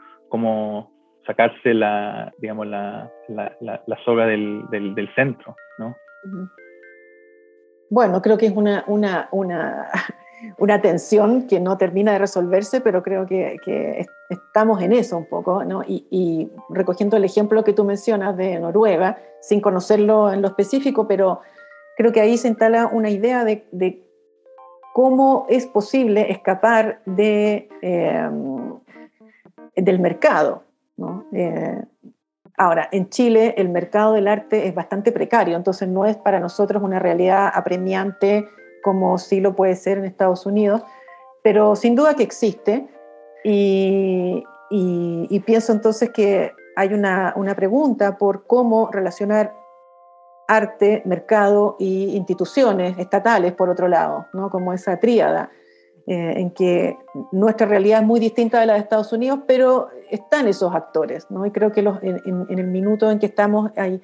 sacarse 1.27 1.74
la, 1.74 2.33
digamos, 2.38 2.66
la, 2.66 3.12
la, 3.29 3.98
soga 4.07 4.27
del, 4.27 5.09
centro, 5.14 5.55
¿no? 5.79 5.94
Bueno, 7.90 8.22
creo 8.22 8.38
que 8.38 8.46
es 8.46 8.55
una, 8.57 9.29
una, 10.59 10.81
tensión 10.81 11.47
que 11.47 11.61
no 11.61 11.79
termina 11.79 12.12
de 12.12 12.18
resolverse, 12.18 12.81
pero 12.81 13.03
creo 13.03 13.27
que, 13.27 13.57
que 13.64 14.07
estamos 14.29 14.83
en 14.83 14.92
eso 14.92 15.16
un 15.16 15.27
poco, 15.27 15.64
¿no? 15.64 15.83
Y, 15.83 16.07
y, 16.11 16.51
recogiendo 16.70 17.16
el 17.16 17.25
ejemplo 17.25 17.64
que 17.64 17.73
tú 17.73 17.85
mencionas 17.85 18.37
de 18.37 18.59
Noruega, 18.59 19.18
sin 19.40 19.61
conocerlo 19.61 20.33
en 20.33 20.42
lo 20.42 20.49
específico, 20.49 21.07
pero 21.07 21.40
creo 21.97 22.12
que 22.12 22.20
ahí 22.20 22.37
se 22.37 22.49
instala 22.49 22.87
una 22.87 23.11
idea 23.11 23.44
de, 23.44 24.03
cómo 24.92 25.47
es 25.49 25.66
posible 25.66 26.31
escapar 26.31 27.01
de, 27.05 27.68
em, 27.83 28.79
del 29.75 29.99
mercado. 29.99 30.62
Eh, 31.33 31.83
ahora, 32.57 32.88
en 32.92 33.09
Chile 33.11 33.55
el 33.57 33.68
mercado 33.68 34.12
del 34.12 34.29
arte 34.29 34.68
es 34.68 34.75
bastante 34.75 35.11
precario, 35.11 35.57
entonces 35.57 35.88
no 35.88 36.07
es 36.07 36.16
para 36.16 36.38
nosotros 36.38 36.83
una 36.83 37.01
realidad 37.01 37.51
apremiante 37.53 38.49
como 38.85 39.16
sí 39.16 39.40
lo 39.40 39.57
puede 39.57 39.75
ser 39.75 39.97
en 39.97 40.05
Estados 40.05 40.44
Unidos, 40.44 40.83
pero 41.42 41.75
sin 41.75 41.94
duda 41.94 42.14
que 42.14 42.23
existe 42.23 42.87
y, 43.42 44.44
pienso 45.47 45.73
entonces 45.73 46.11
que 46.11 46.53
hay 46.77 46.92
una, 46.94 47.33
una 47.37 47.55
pregunta 47.55 48.18
por 48.18 48.47
cómo 48.47 48.90
relacionar 48.90 49.55
arte, 50.49 51.03
mercado 51.05 51.77
y 51.79 52.16
instituciones 52.16 52.99
estatales, 52.99 53.53
por 53.53 53.70
otro 53.70 53.88
lado, 53.88 54.27
¿no? 54.33 54.51
como 54.51 54.73
esa 54.73 54.99
tríada, 54.99 55.51
eh, 56.07 56.35
en 56.37 56.51
que 56.51 56.99
nuestra 57.33 57.66
realidad 57.66 58.01
es 58.01 58.07
muy 58.07 58.20
distinta 58.20 58.61
de 58.61 58.66
la 58.66 58.75
de 58.75 58.81
Estados 58.81 59.12
Unidos, 59.12 59.40
pero 59.47 59.88
están 60.11 60.49
esos 60.49 60.75
actores. 60.75 61.27
¿no? 61.31 61.47
Y 61.47 61.51
creo 61.51 61.73
que 61.73 61.83
los, 61.83 62.03
en, 62.03 62.44
el 62.49 62.66
minuto 62.66 63.11
en 63.11 63.18
que 63.18 63.27
estamos 63.27 63.70
hay 63.77 64.03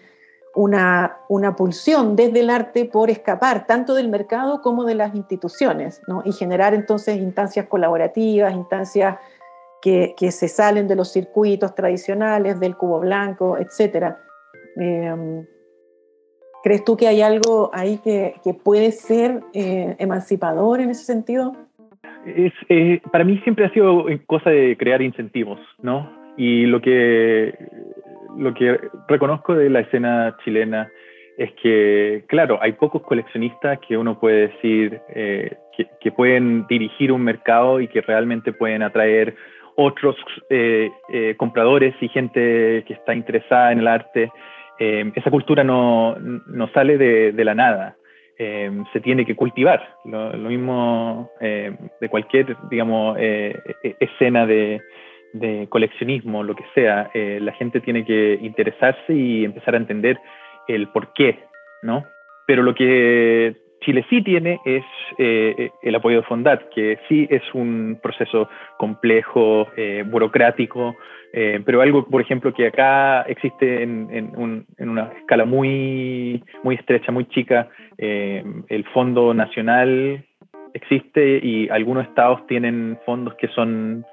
una, 0.55 1.19
una, 1.29 1.55
pulsión 1.55 2.17
desde 2.17 2.41
el 2.41 2.51
arte 2.51 2.85
por 2.85 3.09
escapar 3.11 3.67
tanto 3.67 3.95
del 3.95 4.09
mercado 4.09 4.61
como 4.63 4.85
de 4.85 4.95
las 4.95 5.15
instituciones 5.15 6.03
¿no? 6.09 6.23
y 6.25 6.33
generar 6.33 6.75
entonces 6.75 7.19
instancias 7.19 7.67
colaborativas, 7.67 8.53
instancias 8.55 9.19
que, 9.81 10.15
que, 10.17 10.33
se 10.33 10.49
salen 10.49 10.89
de 10.89 10.97
los 10.97 11.13
circuitos 11.13 11.75
tradicionales, 11.75 12.59
del 12.59 12.77
cubo 12.77 13.01
blanco, 13.01 13.59
etc. 13.59 14.15
¿Crees 16.63 16.85
tú 16.85 16.97
que 16.97 17.09
hay 17.09 17.23
algo 17.23 17.71
ahí 17.73 17.99
que, 17.99 18.35
que 18.45 18.53
puede 18.53 18.93
ser 18.93 19.41
eh, 19.55 19.97
emancipador 19.99 20.81
en 20.81 20.91
ese 20.91 21.05
sentido? 21.05 21.57
Es, 22.27 22.53
eh, 22.69 23.01
para 23.11 23.25
mí 23.25 23.39
siempre 23.39 23.65
ha 23.65 23.73
sido 23.73 24.05
cosa 24.27 24.51
de 24.51 24.77
crear 24.77 25.01
incentivos, 25.01 25.59
¿no? 25.81 26.11
Y 26.37 26.67
lo 26.67 26.83
que, 26.83 27.55
lo 28.39 28.55
que 28.55 28.79
reconozco 29.09 29.55
de 29.55 29.71
la 29.71 29.81
escena 29.81 30.37
chilena 30.45 30.91
es 31.39 31.53
que, 31.63 32.25
claro, 32.29 32.59
hay 32.61 32.73
pocos 32.73 33.03
coleccionistas 33.03 33.79
que 33.87 33.97
uno 33.97 34.19
puede 34.19 34.49
decir 34.49 35.01
eh, 35.09 35.57
que, 36.01 36.13
pueden 36.13 36.67
dirigir 36.67 37.13
un 37.13 37.23
mercado 37.23 37.81
y 37.81 37.89
que 37.89 38.03
realmente 38.03 38.53
pueden 38.53 38.83
atraer 38.83 39.35
otros 39.77 40.17
compradores 41.39 41.95
y 42.03 42.09
gente 42.09 42.85
que 42.87 42.93
está 42.93 43.15
interesada 43.15 43.73
en 43.73 43.79
el 43.79 43.89
arte. 43.89 44.31
Eh, 44.81 45.13
esa 45.15 45.31
cultura 45.31 45.63
no, 45.63 46.17
no 46.19 46.69
sale 46.73 46.97
de, 46.97 47.45
la 47.45 47.55
nada, 47.55 47.97
eh, 48.39 48.71
se 48.95 49.01
tiene 49.01 49.27
que 49.27 49.37
cultivar. 49.37 49.95
Lo, 50.07 50.33
mismo 50.49 51.31
eh, 51.39 51.77
de 52.01 52.09
cualquier, 52.09 52.57
digamos, 52.71 53.19
escena 54.01 54.47
de, 54.47 54.81
de, 55.33 55.67
coleccionismo, 55.69 56.43
lo 56.43 56.55
que 56.55 56.65
sea, 56.75 57.11
la 57.15 57.53
gente 57.53 57.81
tiene 57.81 58.05
que 58.05 58.39
interesarse 58.43 59.13
y 59.13 59.45
empezar 59.45 59.75
a 59.75 59.79
entender 59.79 60.19
el 60.69 60.89
por 60.89 61.13
qué, 61.13 61.39
¿no? 61.83 62.05
Pero 62.47 62.63
lo 62.63 62.75
que 62.75 63.57
Chile 63.81 64.05
sí 64.11 64.23
tiene 64.23 64.61
es 64.65 64.85
eh, 65.19 65.71
el 65.83 65.95
apoyo 65.95 66.19
de 66.19 66.27
Fondat, 66.27 66.69
que 66.75 66.99
sí 67.09 67.27
es 67.31 67.43
un 67.55 67.99
proceso 68.03 68.49
complejo, 68.79 69.69
eh, 69.77 70.05
burocrático, 70.07 70.97
eh, 71.33 71.61
pero 71.65 71.81
algo, 71.81 72.07
por 72.07 72.21
ejemplo, 72.21 72.53
que 72.53 72.67
acá 72.67 73.23
existe 73.23 73.83
en, 73.83 74.67
una 74.79 75.13
escala 75.19 75.45
muy, 75.45 76.43
muy 76.63 76.75
estrecha, 76.75 77.13
muy 77.13 77.27
chica. 77.27 77.69
el 77.99 78.85
Fondo 78.93 79.33
Nacional 79.33 80.25
existe 80.75 81.41
y 81.43 81.69
algunos 81.69 82.07
estados 82.07 82.47
tienen 82.47 82.99
fondos 83.07 83.35
que 83.35 83.49
son 83.49 84.05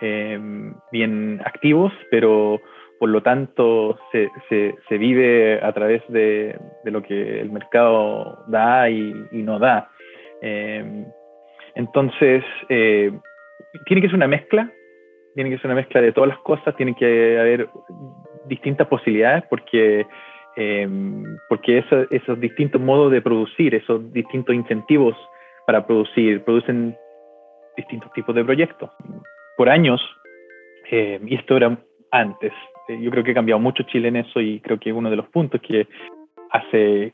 bien 0.00 1.40
activos, 1.44 1.92
pero 2.10 2.60
por 2.98 3.08
lo 3.08 3.22
tanto 3.22 3.98
se, 4.10 4.30
se, 4.48 4.98
vive 4.98 5.60
a 5.62 5.72
través 5.72 6.02
de, 6.08 6.58
de, 6.84 6.90
lo 6.90 7.02
que 7.02 7.40
el 7.40 7.50
mercado 7.50 8.44
da 8.46 8.88
y, 8.88 9.12
no 9.32 9.58
da. 9.58 9.90
Em, 10.40 11.04
entonces, 11.74 12.42
eh, 12.68 13.12
tiene 13.84 14.00
que 14.00 14.08
ser 14.08 14.16
una 14.16 14.28
mezcla, 14.28 14.70
tiene 15.34 15.50
que 15.50 15.58
ser 15.58 15.66
una 15.66 15.74
mezcla 15.74 16.00
de 16.00 16.12
todas 16.12 16.28
las 16.28 16.38
cosas, 16.38 16.74
tiene 16.76 16.94
que 16.94 17.38
haber 17.38 17.68
distintas 18.46 18.86
posibilidades 18.86 19.44
porque, 19.50 20.06
porque 21.48 21.84
esos 22.10 22.40
distintos 22.40 22.80
modos 22.80 23.12
de 23.12 23.20
producir, 23.20 23.74
esos 23.74 24.10
distintos 24.12 24.54
incentivos 24.54 25.14
para 25.66 25.86
producir, 25.86 26.42
producen 26.44 26.96
distintos 27.76 28.10
tipos 28.12 28.34
de 28.34 28.44
proyectos. 28.44 28.90
Por 29.56 29.68
años, 29.68 30.00
eh, 30.90 31.20
y 31.26 31.34
esto 31.34 31.56
era 31.56 31.78
antes, 32.10 32.52
eh, 32.88 32.98
yo 33.00 33.10
creo 33.10 33.24
que 33.24 33.32
ha 33.32 33.34
cambiado 33.34 33.60
mucho 33.60 33.82
Chile 33.84 34.08
en 34.08 34.16
eso 34.16 34.40
y 34.40 34.60
creo 34.60 34.78
que 34.78 34.92
uno 34.92 35.10
de 35.10 35.16
los 35.16 35.26
puntos 35.28 35.60
que 35.60 35.86
hace 36.50 37.12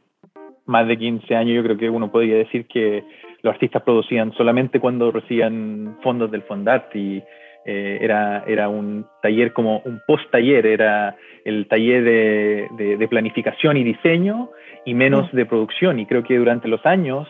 más 0.66 0.86
de 0.86 0.97
15 0.97 1.34
años 1.34 1.57
yo 1.57 1.62
creo 1.62 1.76
que 1.76 1.90
uno 1.90 2.11
podría 2.11 2.36
decir 2.36 2.66
que 2.66 3.05
los 3.43 3.55
artistas 3.55 3.82
producían 3.82 4.32
solamente 4.34 4.80
cuando 4.80 5.11
recibían 5.11 5.99
fondos 6.03 6.30
del 6.30 6.43
Fondart 6.43 6.95
y 6.95 7.22
eh, 7.64 7.99
era, 8.01 8.45
era 8.47 8.68
un 8.68 9.07
taller 9.20 9.53
como 9.53 9.80
un 9.84 10.01
post-taller, 10.07 10.66
era 10.66 11.16
el 11.45 11.66
taller 11.68 12.03
de, 12.05 12.97
de, 12.99 13.09
planificación 13.09 13.76
y 13.76 13.84
diseño 13.84 14.51
y 14.84 14.95
menos 14.95 15.32
mm. 15.32 15.36
de 15.36 15.47
producción. 15.47 16.01
Y 16.01 16.07
creo 16.07 16.24
que 16.24 16.38
durante 16.38 16.68
los 16.68 16.84
años 16.84 17.28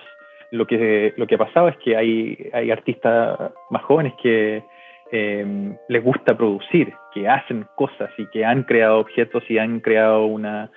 lo 0.51 0.67
que, 0.67 1.13
lo 1.17 1.27
que 1.27 1.35
ha 1.35 1.39
pasado 1.39 1.69
es 1.69 1.77
que 1.79 1.97
hay, 1.97 2.51
hay 2.53 2.71
artistas 2.71 3.53
más 3.71 3.83
jóvenes 3.83 4.15
que 4.23 4.63
eh, 5.13 5.77
les 5.89 6.03
gusta 6.03 6.37
producir, 6.37 6.93
que 7.13 7.29
hacen 7.29 7.67
cosas 7.77 8.11
y 8.17 8.27
que 8.31 8.45
han 8.45 8.65
creado 8.65 8.99
objetos 8.99 9.45
y 9.49 9.59
han 9.59 9.81
creado 9.81 10.27
un, 10.27 10.69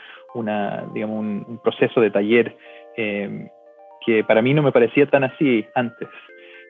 proceso 1.64 2.02
de 2.02 2.12
taller 2.12 2.56
eh, 2.98 3.50
que 4.06 4.24
para 4.24 4.42
mí 4.42 4.54
no 4.54 4.62
me 4.62 4.72
parecía 4.72 5.08
tan 5.08 5.24
así 5.24 5.66
antes. 5.74 6.10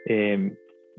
Eh, 0.07 0.51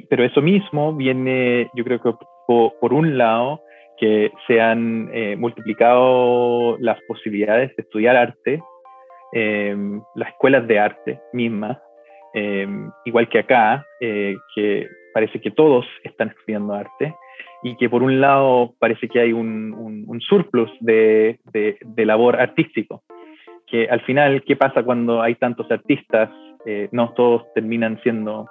pero 0.09 0.25
eso 0.25 0.43
mismo 0.43 0.93
viene, 0.93 1.71
yo 1.75 1.85
creo 1.85 2.01
que 2.01 2.13
por, 2.47 2.93
un 2.93 3.17
lado, 3.17 3.63
que 3.99 4.31
se 4.47 4.61
han 4.61 5.11
eh, 5.13 5.37
multiplicado 5.37 6.77
las 6.79 7.01
posibilidades 7.09 7.75
de 7.77 7.83
estudiar 7.83 8.17
arte, 8.17 8.63
em, 9.33 10.03
las 10.15 10.29
escuelas 10.29 10.67
de 10.69 10.79
arte 10.79 11.21
mismas, 11.33 11.79
em, 12.37 12.91
igual 13.07 13.29
que 13.29 13.39
acá, 13.39 13.87
eh, 14.01 14.37
que 14.55 14.87
parece 15.15 15.41
que 15.41 15.51
todos 15.51 15.87
están 16.05 16.29
estudiando 16.29 16.75
arte, 16.75 17.15
y 17.63 17.77
que 17.77 17.89
por 17.89 18.03
un 18.03 18.21
lado 18.21 18.75
parece 18.79 19.09
que 19.09 19.21
hay 19.21 19.33
un, 19.33 20.05
un, 20.07 20.21
surplus 20.21 20.71
de, 20.81 21.41
de, 21.53 21.79
de, 21.81 22.05
labor 22.05 22.39
artístico, 22.39 23.03
que 23.67 23.89
al 23.89 24.03
final, 24.03 24.43
¿qué 24.47 24.55
pasa 24.55 24.83
cuando 24.83 25.23
hay 25.23 25.35
tantos 25.37 25.71
artistas? 25.71 26.31
Eh, 26.67 26.89
no 26.93 27.15
todos 27.15 27.43
terminan 27.55 28.01
siendo 28.03 28.47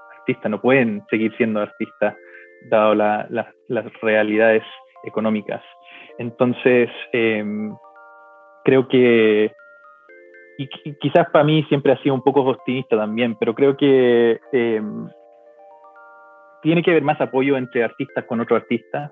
no 0.50 0.62
pueden 0.62 1.04
seguir 1.10 1.32
siendo 1.38 1.62
artistas 1.62 2.16
dado 2.70 2.96
las 2.96 4.02
realidades 4.02 4.64
económicas. 5.04 5.62
Entonces, 6.18 6.90
em, 7.12 7.76
creo 8.64 8.88
que, 8.88 9.52
y, 10.58 10.68
quizás 10.96 11.30
para 11.32 11.44
mí 11.44 11.64
siempre 11.64 11.92
ha 11.92 12.02
sido 12.02 12.16
un 12.16 12.22
poco 12.22 12.42
optimista 12.42 12.98
también, 12.98 13.36
pero 13.40 13.54
creo 13.54 13.76
que 13.76 14.40
em, 14.52 15.08
tiene 16.62 16.82
que 16.82 16.92
haber 16.92 17.04
más 17.04 17.20
apoyo 17.22 17.58
entre 17.58 17.84
artistas 17.84 18.26
con 18.26 18.40
otros 18.40 18.62
artistas, 18.62 19.12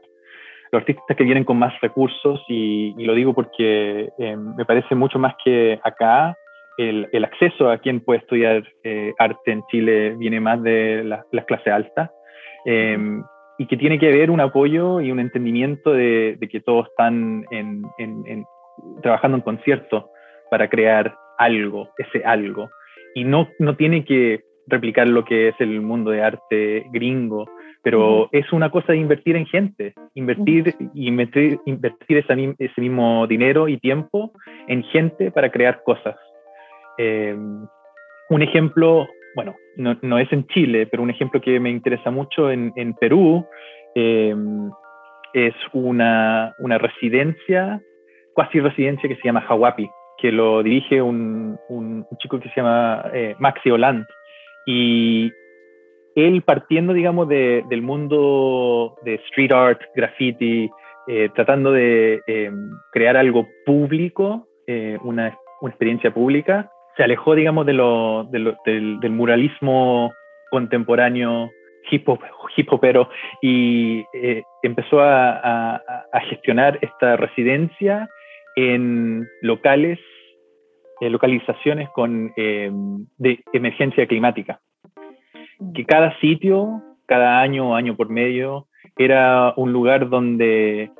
los 0.71 0.81
artistas 0.81 1.15
que 1.15 1.23
vienen 1.23 1.43
con 1.43 1.57
más 1.57 1.79
recursos, 1.81 2.41
y, 2.47 2.93
lo 3.03 3.13
digo 3.13 3.33
porque 3.33 4.09
em, 4.17 4.55
me 4.55 4.65
parece 4.65 4.95
mucho 4.95 5.19
más 5.19 5.35
que 5.43 5.79
acá 5.83 6.35
el, 6.77 7.07
acceso 7.23 7.69
a 7.69 7.77
quien 7.77 7.99
puede 7.99 8.21
estudiar 8.21 8.63
eh, 8.83 9.13
arte 9.19 9.51
en 9.51 9.63
Chile 9.69 10.15
viene 10.17 10.39
más 10.39 10.61
de 10.63 11.03
las 11.03 11.23
la 11.31 11.45
clases 11.45 11.71
altas 11.71 12.09
em, 12.65 13.23
y 13.59 13.67
que 13.67 13.77
tiene 13.77 13.99
que 13.99 14.07
haber 14.07 14.31
un 14.31 14.39
apoyo 14.39 14.99
y 14.99 15.11
un 15.11 15.19
entendimiento 15.19 15.91
de, 15.91 16.37
que 16.51 16.61
todos 16.61 16.87
están 16.87 17.45
trabajando 19.03 19.37
en 19.37 19.43
concierto 19.43 20.09
para 20.49 20.67
crear 20.67 21.15
algo, 21.37 21.89
ese 21.97 22.23
algo. 22.25 22.69
Y 23.15 23.23
no, 23.23 23.47
no 23.59 23.75
tiene 23.75 24.05
que 24.05 24.41
replicar 24.67 25.07
lo 25.07 25.25
que 25.25 25.49
es 25.49 25.55
el 25.59 25.81
mundo 25.81 26.11
de 26.11 26.23
arte 26.23 26.85
gringo, 26.91 27.45
pero 27.83 28.29
es 28.31 28.51
una 28.53 28.69
cosa 28.69 28.93
de 28.93 28.99
invertir 28.99 29.35
en 29.35 29.45
gente, 29.45 29.93
invertir 30.13 30.73
y 30.93 31.07
invertir, 31.09 31.59
invertir 31.65 32.17
ese 32.19 32.81
mismo 32.81 33.27
dinero 33.27 33.67
y 33.67 33.77
tiempo 33.77 34.31
en 34.67 34.83
gente 34.83 35.31
para 35.31 35.51
crear 35.51 35.83
cosas. 35.83 36.15
Eh, 36.97 37.35
un 38.29 38.41
ejemplo, 38.41 39.07
bueno, 39.35 39.55
no, 39.75 40.17
es 40.17 40.31
en 40.31 40.47
Chile, 40.47 40.87
pero 40.89 41.03
un 41.03 41.09
ejemplo 41.09 41.41
que 41.41 41.59
me 41.59 41.69
interesa 41.69 42.09
mucho 42.09 42.49
en, 42.51 42.93
Perú 42.99 43.45
eh, 43.95 44.33
es 45.33 45.53
una, 45.73 46.55
residencia, 46.59 47.81
cuasi 48.33 48.61
residencia 48.61 49.09
que 49.09 49.15
se 49.17 49.23
llama 49.25 49.45
Hawapi, 49.47 49.89
que 50.17 50.31
lo 50.31 50.63
dirige 50.63 51.01
un, 51.01 51.57
chico 52.17 52.39
que 52.39 52.49
se 52.49 52.55
llama 52.55 53.05
eh, 53.13 53.35
Maxi 53.39 53.69
Holand. 53.69 54.05
Y 54.65 55.31
él 56.15 56.41
partiendo, 56.43 56.93
digamos, 56.93 57.27
del 57.27 57.81
mundo 57.81 58.95
de 59.03 59.15
street 59.15 59.51
art, 59.51 59.81
graffiti, 59.95 60.69
tratando 61.35 61.71
de 61.73 62.21
crear 62.93 63.17
algo 63.17 63.45
público, 63.65 64.47
una, 64.67 65.37
una, 65.59 65.69
experiencia 65.69 66.13
pública, 66.13 66.71
se 66.95 67.03
alejó, 67.03 67.35
digamos, 67.35 67.65
de 67.65 67.73
lo, 67.73 68.25
del, 68.31 69.09
muralismo 69.09 70.13
contemporáneo 70.51 71.49
hip, 71.89 72.07
-hop, 72.07 72.19
hip 72.55 72.71
hopero 72.71 73.09
y 73.41 74.03
eh, 74.13 74.43
empezó 74.61 75.01
a, 75.01 75.81
gestionar 76.29 76.77
esta 76.81 77.17
residencia 77.17 78.07
en 78.55 79.27
locales, 79.41 79.99
eh, 81.01 81.09
localizaciones 81.09 81.89
con, 81.89 82.33
em, 82.35 83.05
de 83.17 83.43
emergencia 83.53 84.05
climática. 84.07 84.59
Que 85.73 85.85
cada 85.85 86.17
sitio, 86.19 86.81
cada 87.05 87.41
año 87.41 87.75
año 87.75 87.95
por 87.95 88.09
medio, 88.09 88.67
era 88.97 89.53
un 89.55 89.73
lugar 89.73 90.09
donde, 90.09 90.91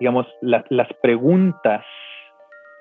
digamos, 0.00 0.26
las 0.40 0.88
preguntas 1.02 1.84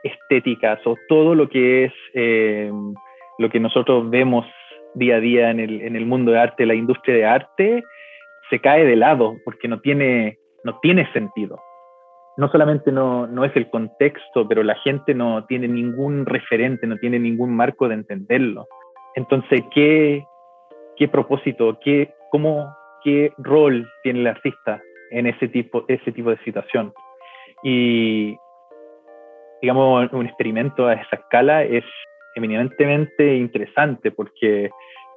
estéticas 0.03 0.79
o 0.85 0.95
todo 1.07 1.35
lo 1.35 1.49
que 1.49 1.85
es 1.85 1.93
eh, 2.13 2.71
lo 3.37 3.49
que 3.49 3.59
nosotros 3.59 4.09
vemos 4.09 4.45
día 4.93 5.17
a 5.17 5.19
día 5.19 5.51
en 5.51 5.59
el, 5.59 5.81
en 5.81 5.95
el, 5.95 6.05
mundo 6.05 6.31
de 6.31 6.39
arte, 6.39 6.65
la 6.65 6.73
industria 6.73 7.15
de 7.15 7.25
arte, 7.25 7.83
se 8.49 8.59
cae 8.59 8.85
de 8.85 8.95
lado 8.95 9.35
porque 9.45 9.67
no 9.67 9.79
tiene, 9.79 10.37
no 10.63 10.79
tiene 10.79 11.11
sentido. 11.13 11.59
No 12.37 12.49
solamente 12.49 12.91
no, 12.91 13.27
no 13.27 13.45
es 13.45 13.55
el 13.55 13.69
contexto, 13.69 14.47
pero 14.47 14.63
la 14.63 14.75
gente 14.75 15.13
no 15.13 15.45
tiene 15.45 15.67
ningún 15.67 16.25
referente, 16.25 16.85
no 16.87 16.97
tiene 16.97 17.19
ningún 17.19 17.55
marco 17.55 17.87
de 17.87 17.95
entenderlo. 17.95 18.67
Entonces, 19.15 19.61
¿qué, 19.73 20.23
qué 20.95 21.07
propósito, 21.07 21.79
qué, 21.83 22.13
cómo, 22.29 22.71
qué 23.03 23.33
rol 23.39 23.89
tiene 24.03 24.19
el 24.19 24.27
artista 24.27 24.81
en 25.09 25.25
ese 25.25 25.47
tipo, 25.47 25.83
ese 25.87 26.11
tipo 26.11 26.29
de 26.29 26.37
situación? 26.43 26.93
Y, 27.63 28.37
digamos, 29.61 30.11
un 30.13 30.25
experimento 30.25 30.87
a 30.87 30.93
esa 30.93 31.15
escala 31.15 31.63
es 31.63 31.83
eminentemente 32.35 33.35
interesante 33.35 34.11
porque 34.11 34.69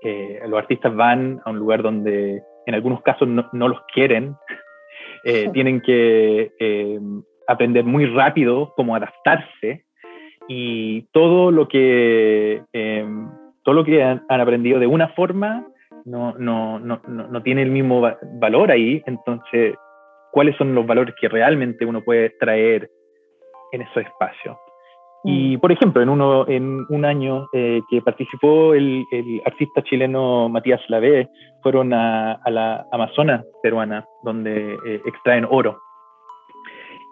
eh, 0.03 0.41
los 0.49 0.59
artistas 0.59 0.95
van 0.95 1.41
a 1.45 1.51
un 1.51 1.59
lugar 1.59 1.83
donde 1.83 2.43
en 2.67 2.75
algunos 2.75 3.03
casos 3.03 3.29
no, 3.29 3.69
los 3.69 3.81
quieren, 3.93 4.37
eh, 5.25 5.49
tienen 5.53 5.81
que 5.81 6.53
eh, 6.59 7.01
aprender 7.47 7.85
muy 7.85 8.07
rápido 8.07 8.73
cómo 8.77 8.95
adaptarse 8.95 9.85
y 10.49 11.03
todo 11.13 11.51
lo 11.51 11.69
que, 11.69 12.63
todo 13.63 13.75
lo 13.75 13.85
que 13.85 14.03
han, 14.03 14.25
aprendido 14.29 14.81
de 14.81 14.87
una 14.87 15.09
forma 15.11 15.65
no, 16.05 16.35
no, 16.39 16.81
no, 16.81 17.01
no, 17.07 17.43
tiene 17.43 17.63
el 17.63 17.71
mismo 17.71 18.03
valor 18.41 18.73
ahí, 18.73 19.01
entonces, 19.07 19.77
¿cuáles 20.33 20.57
son 20.57 20.75
los 20.75 20.85
valores 20.87 21.15
que 21.21 21.29
realmente 21.29 21.85
uno 21.85 22.03
puede 22.03 22.31
traer 22.31 22.91
en 23.73 23.83
esos 23.83 23.99
espacios. 23.99 24.57
Y, 25.25 25.57
mm. 25.57 25.61
por 25.61 25.73
ejemplo, 25.73 26.03
en, 26.03 26.09
uno, 26.09 26.47
en 26.49 26.87
un 26.89 27.05
año 27.05 27.49
eh, 27.53 27.81
que 27.89 28.01
participó 28.01 28.75
el, 28.75 29.05
el, 29.11 29.43
artista 29.45 29.83
chileno 29.83 30.49
Matías 30.49 30.81
Lavé, 30.89 31.29
fueron 31.63 31.93
a, 31.93 32.41
la 32.47 32.87
Amazonas 32.91 33.45
peruana, 33.63 34.07
donde 34.23 34.75
eh, 34.87 35.01
extraen 35.05 35.47
oro. 35.49 35.79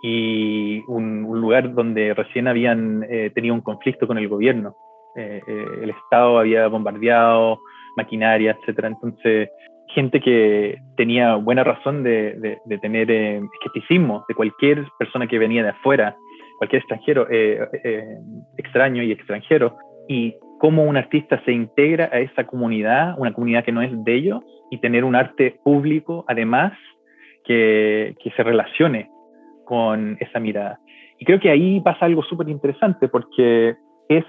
Y 0.03 0.83
un, 0.87 1.23
lugar 1.23 1.75
donde 1.75 2.15
recién 2.15 2.49
habían 2.49 3.05
eh, 3.11 3.31
tenido 3.35 3.55
un 3.55 3.61
conflicto 3.61 4.07
con 4.07 4.17
el 4.17 4.29
gobierno. 4.29 4.75
el 5.17 5.91
Estado 5.91 6.39
había 6.39 6.69
bombardeado 6.69 7.59
maquinaria, 7.97 8.57
etc. 8.57 8.85
Entonces, 8.85 9.51
gente 9.89 10.21
que 10.21 10.79
tenía 10.97 11.35
buena 11.35 11.65
razón 11.65 12.05
de, 12.05 12.59
de, 12.65 12.79
tener 12.79 13.11
escepticismo 13.11 14.25
de 14.29 14.35
cualquier 14.35 14.87
persona 14.99 15.27
que 15.27 15.39
venía 15.39 15.65
de 15.65 15.71
afuera 15.71 16.17
cualquier 16.59 16.81
extranjero, 16.81 17.27
eh, 17.31 17.67
eh, 17.85 18.19
extraño 18.59 19.03
y 19.03 19.13
extranjero, 19.13 19.77
y 20.09 20.35
cómo 20.59 20.83
un 20.83 20.97
artista 20.97 21.41
se 21.45 21.53
integra 21.53 22.11
a 22.13 22.19
esa 22.19 22.45
comunidad, 22.45 23.15
una 23.19 23.33
comunidad 23.33 23.65
que 23.65 23.73
no 23.73 23.81
es 23.81 23.91
de 24.05 24.15
ellos, 24.15 24.43
y 24.71 24.79
tener 24.79 25.05
un 25.05 25.15
arte 25.15 25.59
público, 25.65 26.25
además, 26.29 26.73
que, 27.45 28.17
que 28.23 28.31
se 28.33 28.43
relacione 28.43 29.09
con 29.65 30.17
esa 30.21 30.41
mirada. 30.41 30.81
Y 31.19 31.25
creo 31.25 31.41
que 31.41 31.51
ahí 31.51 31.81
pasa 31.81 32.07
algo 32.07 32.23
súper 32.23 32.49
interesante 32.49 33.09
porque 33.09 33.77
es, 34.09 34.25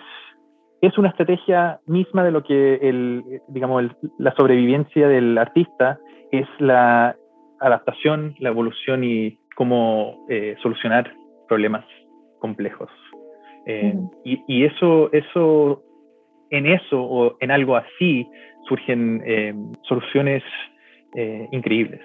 es 0.81 0.97
una 0.97 1.09
estrategia 1.09 1.79
misma 1.85 2.23
de 2.23 2.31
lo 2.31 2.43
que 2.43 2.75
el, 2.75 3.23
digamos, 3.47 3.85
la 4.17 4.33
sobrevivencia 4.35 5.07
del 5.07 5.37
artista 5.37 5.99
es 6.31 6.47
la 6.59 7.15
adaptación, 7.59 8.35
la 8.39 8.49
evolución 8.49 9.03
y 9.03 9.37
cómo 9.55 10.25
eh, 10.29 10.55
solucionar 10.61 11.13
problemas 11.47 11.85
complejos. 12.39 12.89
Eh, 13.65 13.93
y, 14.23 14.63
eso, 14.63 15.11
eso, 15.11 15.83
en 16.49 16.65
eso 16.65 17.01
o 17.01 17.37
en 17.39 17.51
algo 17.51 17.75
así 17.75 18.27
surgen 18.67 19.21
eh, 19.25 19.53
soluciones 19.83 20.43
eh, 21.15 21.47
increíbles, 21.51 22.01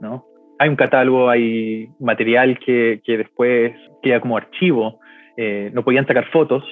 ¿no? 0.00 0.24
Hay 0.60 0.68
un 0.68 0.76
catálogo, 0.76 1.28
hay 1.28 1.88
material 2.00 2.58
que, 2.58 3.00
que 3.04 3.16
después 3.16 3.72
queda 4.02 4.20
como 4.20 4.36
archivo. 4.36 5.00
no 5.72 5.84
podían 5.84 6.06
sacar 6.06 6.26
fotos, 6.30 6.64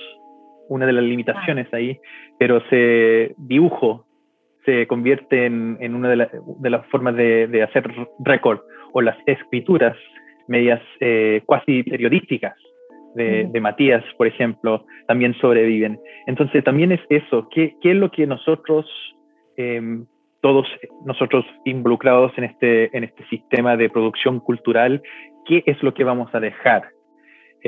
una 0.69 0.87
de 0.87 0.93
las 0.93 1.05
limitaciones 1.05 1.73
ahí, 1.73 1.99
pero 2.39 2.61
se 2.69 3.35
dibujo 3.39 4.07
se 4.65 4.87
convierte 4.89 5.47
en, 5.47 5.79
en 5.81 5.95
una 5.95 6.09
de, 6.11 6.29
de, 6.59 6.71
las 6.71 6.85
formas 6.87 7.15
de, 7.15 7.47
de 7.47 7.63
hacer 7.63 7.89
récord 8.19 8.59
o 8.93 9.01
las 9.01 9.17
escrituras 9.27 9.97
medias 10.49 10.83
eh, 11.01 11.43
cuasi 11.47 11.83
periodísticas 11.85 12.55
de, 13.17 13.49
de, 13.51 13.61
Matías, 13.61 14.05
por 14.17 14.27
ejemplo, 14.27 14.85
también 15.07 15.35
sobreviven. 15.41 15.99
Entonces 16.27 16.63
también 16.63 16.93
es 16.93 17.01
eso, 17.09 17.49
¿qué, 17.51 17.77
qué 17.81 17.93
es 17.93 17.97
lo 17.97 18.11
que 18.11 18.27
nosotros, 18.27 18.87
em, 19.57 20.07
todos 20.41 20.67
nosotros 21.05 21.45
involucrados 21.65 22.33
en 22.37 22.45
este, 22.45 22.97
en 22.97 23.05
este 23.05 23.27
sistema 23.29 23.77
de 23.77 23.91
producción 23.91 24.41
cultural, 24.41 25.03
qué 25.47 25.63
es 25.67 25.83
lo 25.83 25.95
que 25.95 26.05
vamos 26.05 26.33
a 26.35 26.41
dejar? 26.41 26.91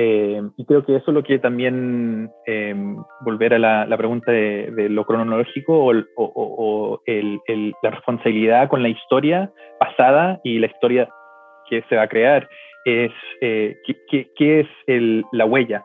Eh, 0.01 0.41
y 0.55 0.65
creo 0.65 0.85
que 0.85 0.95
eso 0.95 1.11
es 1.11 1.13
lo 1.13 1.23
que 1.23 1.39
también, 1.39 2.31
eh, 2.45 2.73
volver 3.21 3.55
a 3.55 3.59
la, 3.85 3.97
pregunta 3.97 4.31
de, 4.31 4.87
lo 4.89 5.05
cronológico 5.05 5.91
o, 6.15 7.01
la 7.03 7.89
responsabilidad 7.89 8.69
con 8.69 8.81
la 8.81 8.87
historia 8.87 9.51
pasada 9.77 10.39
y 10.43 10.59
la 10.59 10.67
historia 10.67 11.09
que 11.69 11.83
se 11.89 11.97
va 11.97 12.03
a 12.03 12.07
crear, 12.07 12.47
es 13.05 13.11
eh, 13.41 13.77
qué, 14.05 14.59
es 14.59 15.25
la 15.31 15.45
huella, 15.45 15.83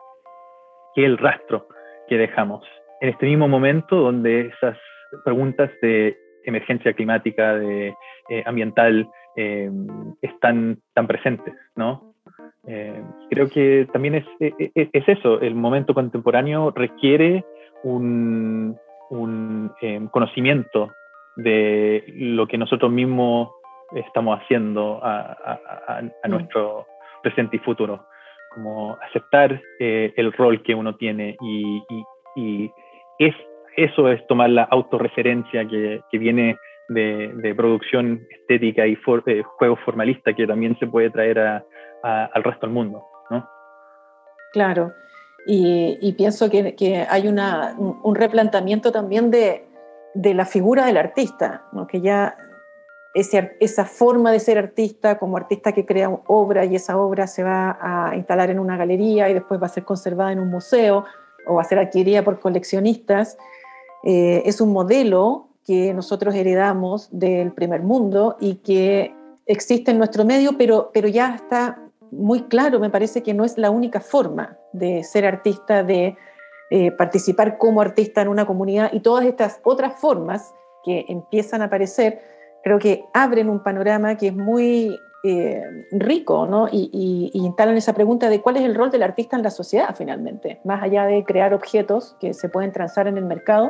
qué 0.93 1.01
es 1.03 1.07
el 1.07 1.17
rastro 1.17 1.67
que 2.07 2.17
dejamos. 2.17 2.65
En 3.01 3.09
este 3.09 3.25
mismo 3.25 3.47
momento 3.47 3.97
donde 3.97 4.47
esas 4.47 4.77
preguntas 5.23 5.71
de 5.81 6.17
emergencia 6.43 6.93
climática, 6.93 7.55
de 7.55 7.93
ambiental, 8.45 9.09
están 10.21 10.79
tan 10.93 11.07
presentes, 11.07 11.55
¿no? 11.75 12.15
Eh, 12.67 13.03
creo 13.29 13.49
que 13.49 13.87
también 13.93 14.15
es, 14.15 14.25
e, 14.39 14.53
e, 14.57 14.89
es, 14.91 15.07
eso, 15.07 15.39
el 15.41 15.53
momento 15.53 15.93
contemporáneo 15.93 16.71
requiere 16.71 17.45
un, 17.83 18.75
un 19.09 19.71
em, 19.81 20.07
conocimiento 20.07 20.91
de 21.35 22.03
lo 22.15 22.47
que 22.47 22.57
nosotros 22.57 22.91
mismos 22.91 23.49
estamos 23.93 24.39
haciendo 24.39 24.99
a, 25.03 25.59
a, 25.87 26.01
mm. 26.01 26.29
nuestro 26.29 26.87
presente 27.25 27.55
y 27.55 27.59
futuro, 27.59 28.05
como 28.53 28.97
aceptar 29.09 29.59
eh, 29.79 30.13
el 30.15 30.31
rol 30.31 30.61
que 30.61 30.75
uno 30.75 30.95
tiene 30.95 31.35
y, 31.41 32.71
es, 33.17 33.33
eso 33.77 34.09
es 34.09 34.25
tomar 34.27 34.49
la 34.49 34.63
autorreferencia 34.63 35.65
que, 35.67 36.01
que 36.11 36.17
viene 36.19 36.55
de, 36.89 37.53
producción 37.55 38.27
estética 38.29 38.85
y 38.85 38.93
eh, 39.25 39.43
juego 39.57 39.75
formalista 39.77 40.33
que 40.33 40.45
también 40.45 40.77
se 40.77 40.85
puede 40.85 41.09
traer 41.09 41.63
al 42.03 42.43
resto 42.43 42.67
del 42.67 42.75
mundo. 42.75 43.03
¿no? 43.31 43.47
Claro, 44.53 44.91
y, 45.47 46.13
pienso 46.13 46.49
que, 46.51 47.07
hay 47.09 47.27
un 47.27 48.15
replanteamiento 48.15 48.91
también 48.91 49.31
de, 49.31 49.65
de, 50.13 50.33
la 50.35 50.45
figura 50.45 50.85
del 50.85 50.97
artista, 50.97 51.63
¿no? 51.71 51.87
que 51.87 52.01
ya 52.01 52.35
esa 53.15 53.85
forma 53.85 54.31
de 54.31 54.39
ser 54.39 54.57
artista 54.57 55.17
como 55.17 55.37
artista 55.37 55.71
que 55.71 55.85
crea 55.85 56.09
obra 56.27 56.65
y 56.65 56.75
esa 56.75 56.97
obra 56.97 57.27
se 57.27 57.43
va 57.43 57.77
a 57.79 58.15
instalar 58.15 58.49
en 58.49 58.59
una 58.59 58.75
galería 58.75 59.29
y 59.29 59.33
después 59.33 59.61
va 59.61 59.67
a 59.67 59.69
ser 59.69 59.85
conservada 59.85 60.33
en 60.33 60.39
un 60.39 60.49
museo 60.49 61.05
o 61.47 61.55
va 61.55 61.61
a 61.61 61.65
ser 61.65 61.79
adquirida 61.79 62.23
por 62.23 62.39
coleccionistas, 62.39 63.37
eh, 64.03 64.43
es 64.45 64.59
un 64.59 64.73
modelo 64.73 65.47
que 65.65 65.93
nosotros 65.93 66.35
heredamos 66.35 67.07
del 67.11 67.51
primer 67.53 67.81
mundo 67.81 68.35
y 68.39 68.55
que 68.55 69.15
existe 69.45 69.91
en 69.91 69.97
nuestro 69.97 70.25
medio, 70.25 70.57
pero, 70.57 70.91
pero 70.93 71.07
ya 71.07 71.35
está 71.35 71.79
muy 72.11 72.43
claro, 72.43 72.79
me 72.79 72.89
parece 72.89 73.23
que 73.23 73.33
no 73.33 73.45
es 73.45 73.57
la 73.57 73.69
única 73.69 73.99
forma 73.99 74.57
de 74.73 75.03
ser 75.03 75.25
artista, 75.25 75.83
de 75.83 76.17
eh, 76.69 76.91
participar 76.91 77.57
como 77.57 77.81
artista 77.81 78.21
en 78.21 78.27
una 78.27 78.45
comunidad 78.45 78.91
y 78.93 78.99
todas 78.99 79.25
estas 79.25 79.59
otras 79.63 79.99
formas 79.99 80.53
que 80.83 81.05
empiezan 81.07 81.61
a 81.61 81.65
aparecer, 81.65 82.21
creo 82.65 82.79
que 82.79 83.05
abren 83.13 83.47
un 83.47 83.61
panorama 83.61 84.17
que 84.17 84.29
es 84.29 84.35
muy 84.35 84.99
eh, 85.23 85.63
rico, 85.91 86.47
¿no? 86.47 86.67
Y, 86.71 87.29
instalan 87.31 87.77
esa 87.77 87.93
pregunta 87.93 88.27
de 88.27 88.41
cuál 88.41 88.57
es 88.57 88.63
el 88.63 88.73
rol 88.73 88.89
del 88.89 89.03
artista 89.03 89.35
en 89.35 89.43
la 89.43 89.51
sociedad 89.51 89.95
finalmente, 89.95 90.61
más 90.63 90.81
allá 90.81 91.05
de 91.05 91.23
crear 91.23 91.53
objetos 91.53 92.17
que 92.19 92.33
se 92.33 92.49
pueden 92.49 92.71
transar 92.71 93.05
en 93.07 93.19
el 93.19 93.25
mercado, 93.25 93.69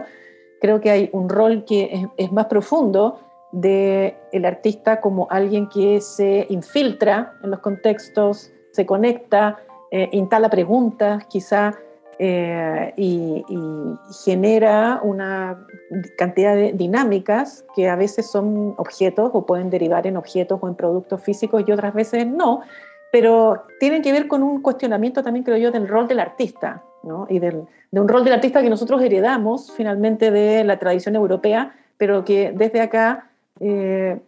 creo 0.62 0.80
que 0.80 0.92
hay 0.92 1.10
un 1.12 1.28
rol 1.28 1.66
que 1.66 1.90
es, 1.92 2.08
es 2.16 2.32
más 2.32 2.46
profundo 2.46 3.20
del 3.52 4.16
el 4.32 4.46
artista 4.46 5.02
como 5.02 5.28
alguien 5.30 5.68
que 5.68 6.00
se 6.00 6.46
infiltra 6.50 7.34
en 7.44 7.52
los 7.52 7.60
contextos, 7.60 8.54
se 8.72 8.86
conecta, 8.86 9.58
eh, 9.92 10.08
instala 10.14 10.50
preguntas 10.50 11.26
quizá 11.26 11.74
eh, 12.20 12.94
y, 12.98 13.44
genera 14.24 15.00
una 15.04 15.66
cantidad 16.18 16.56
de 16.56 16.74
dinámicas 16.74 17.66
que 17.76 17.90
a 17.90 17.96
veces 17.96 18.30
son 18.30 18.74
objetos 18.78 19.32
o 19.34 19.46
pueden 19.46 19.70
derivar 19.70 20.08
en 20.08 20.18
objetos 20.18 20.60
o 20.62 20.68
en 20.68 20.76
productos 20.76 21.22
físicos 21.22 21.64
y 21.66 21.72
otras 21.72 21.94
veces 21.94 22.28
no, 22.28 22.62
pero 23.12 23.64
tienen 23.80 24.02
que 24.02 24.12
ver 24.12 24.28
con 24.28 24.44
un 24.44 24.62
cuestionamiento 24.62 25.24
también, 25.24 25.44
creo 25.44 25.58
yo, 25.58 25.72
del 25.72 25.88
rol 25.88 26.08
del 26.08 26.20
artista 26.20 26.84
¿no? 27.04 27.28
y 27.30 27.40
del, 27.40 27.64
de 27.92 28.00
un 28.00 28.08
rol 28.08 28.24
del 28.24 28.34
artista 28.34 28.62
que 28.62 28.70
nosotros 28.70 29.02
heredamos 29.02 29.72
finalmente 29.72 30.32
de 30.32 30.64
la 30.64 30.80
tradición 30.80 31.16
europea, 31.16 31.76
pero 31.98 32.26
que 32.26 32.52
desde 32.56 32.82
acá 32.82 33.30
eh, 33.60 34.20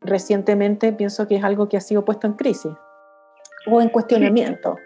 recientemente 0.00 0.92
pienso 0.92 1.26
que 1.26 1.36
es 1.36 1.44
algo 1.44 1.68
que 1.68 1.76
ha 1.76 1.80
sido 1.80 2.04
puesto 2.04 2.26
en 2.26 2.34
crisis 2.34 2.72
o 3.66 3.80
en 3.80 3.88
cuestionamiento. 3.88 4.76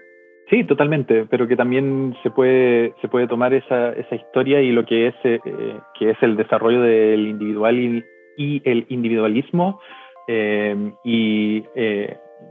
Sí. 0.48 0.64
totalmente, 0.64 1.26
pero 1.30 1.48
que 1.48 1.56
también 1.56 2.14
se 2.22 2.30
puede, 2.30 2.94
se 3.00 3.08
puede 3.08 3.26
tomar 3.26 3.54
esa, 3.54 3.92
esa 3.92 4.14
historia 4.14 4.60
y 4.60 4.70
lo 4.72 4.84
que 4.84 5.08
es, 5.08 5.14
eh, 5.24 5.40
que 5.98 6.10
es 6.10 6.22
el 6.22 6.36
desarrollo 6.36 6.82
del 6.82 7.26
individual 7.26 7.78
y, 8.36 8.62
el 8.64 8.86
individualismo 8.88 9.80
eh, 10.28 10.92
y 11.04 11.64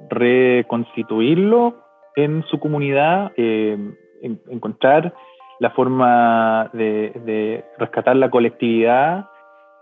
reconstituirlo 0.09 1.75
en 2.15 2.43
su 2.43 2.59
comunidad, 2.59 3.31
encontrar 3.35 5.13
la 5.59 5.71
forma 5.71 6.69
de, 6.73 7.11
de 7.25 7.63
rescatar 7.77 8.15
la 8.15 8.29
colectividad 8.29 9.25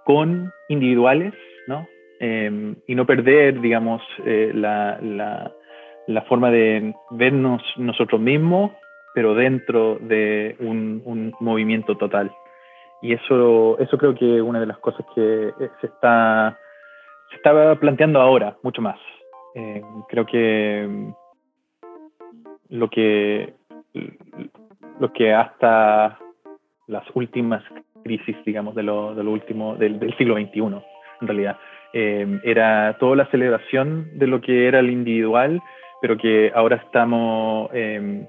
con 0.10 0.52
individuales, 0.70 1.34
¿no? 1.68 1.88
Y 2.20 2.96
no 2.96 3.06
perder, 3.06 3.62
digamos, 3.62 4.02
eh, 4.26 4.52
la, 4.54 5.00
la, 5.02 5.52
la, 6.10 6.22
forma 6.24 6.52
de 6.52 6.94
vernos 7.12 7.62
nosotros 7.78 8.20
mismos, 8.20 8.72
pero 9.14 9.36
dentro 9.36 9.98
de 10.00 10.56
un, 10.60 11.34
movimiento 11.40 11.96
total. 11.98 12.32
Y 13.02 13.14
eso, 13.14 13.78
eso 13.80 13.98
creo 13.98 14.14
que 14.16 14.38
es 14.38 14.42
una 14.42 14.60
de 14.60 14.66
las 14.66 14.78
cosas 14.80 15.06
que 15.16 15.48
eh, 15.48 15.70
se 15.80 15.88
está, 15.88 16.58
se 17.30 17.38
está 17.38 17.76
planteando 17.76 18.20
ahora, 18.20 18.58
mucho 18.62 18.82
más. 18.82 19.00
Em, 19.56 19.84
creo 20.10 20.26
que 20.26 20.84
em, 20.84 21.14
lo 22.70 22.90
que 22.90 23.54
lo 25.00 25.12
que 25.14 25.34
hasta 25.34 26.20
las 26.88 27.04
últimas 27.14 27.64
crisis, 28.04 28.36
digamos, 28.46 28.76
de 28.76 28.84
lo, 28.84 29.16
de 29.16 29.24
lo 29.24 29.32
último, 29.32 29.76
del, 29.76 30.00
del, 30.00 30.16
siglo 30.18 30.36
XXI, 30.36 30.60
en 31.22 31.28
realidad. 31.28 31.58
Eh, 31.94 32.40
era 32.44 32.98
toda 33.00 33.16
la 33.16 33.26
celebración 33.32 34.10
de 34.20 34.28
lo 34.28 34.42
que 34.42 34.68
era 34.68 34.80
el 34.80 34.90
individual, 34.90 35.62
pero 36.02 36.18
que 36.18 36.52
ahora 36.54 36.78
estamos 36.78 37.70
eh, 37.74 38.28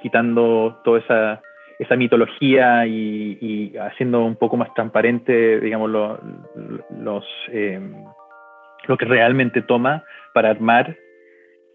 quitando 0.00 0.80
toda 0.84 1.00
esa, 1.00 1.42
esa 1.78 1.96
mitología 1.96 2.86
y, 2.86 3.74
haciendo 3.78 4.24
un 4.24 4.36
poco 4.36 4.56
más 4.56 4.72
transparente, 4.74 5.60
digamos, 5.60 5.90
lo, 5.90 6.20
los, 6.98 7.24
eh, 7.52 7.80
lo 8.86 8.96
que 8.96 9.04
realmente 9.04 9.62
toma 9.62 10.04
para 10.34 10.50
armar 10.50 10.96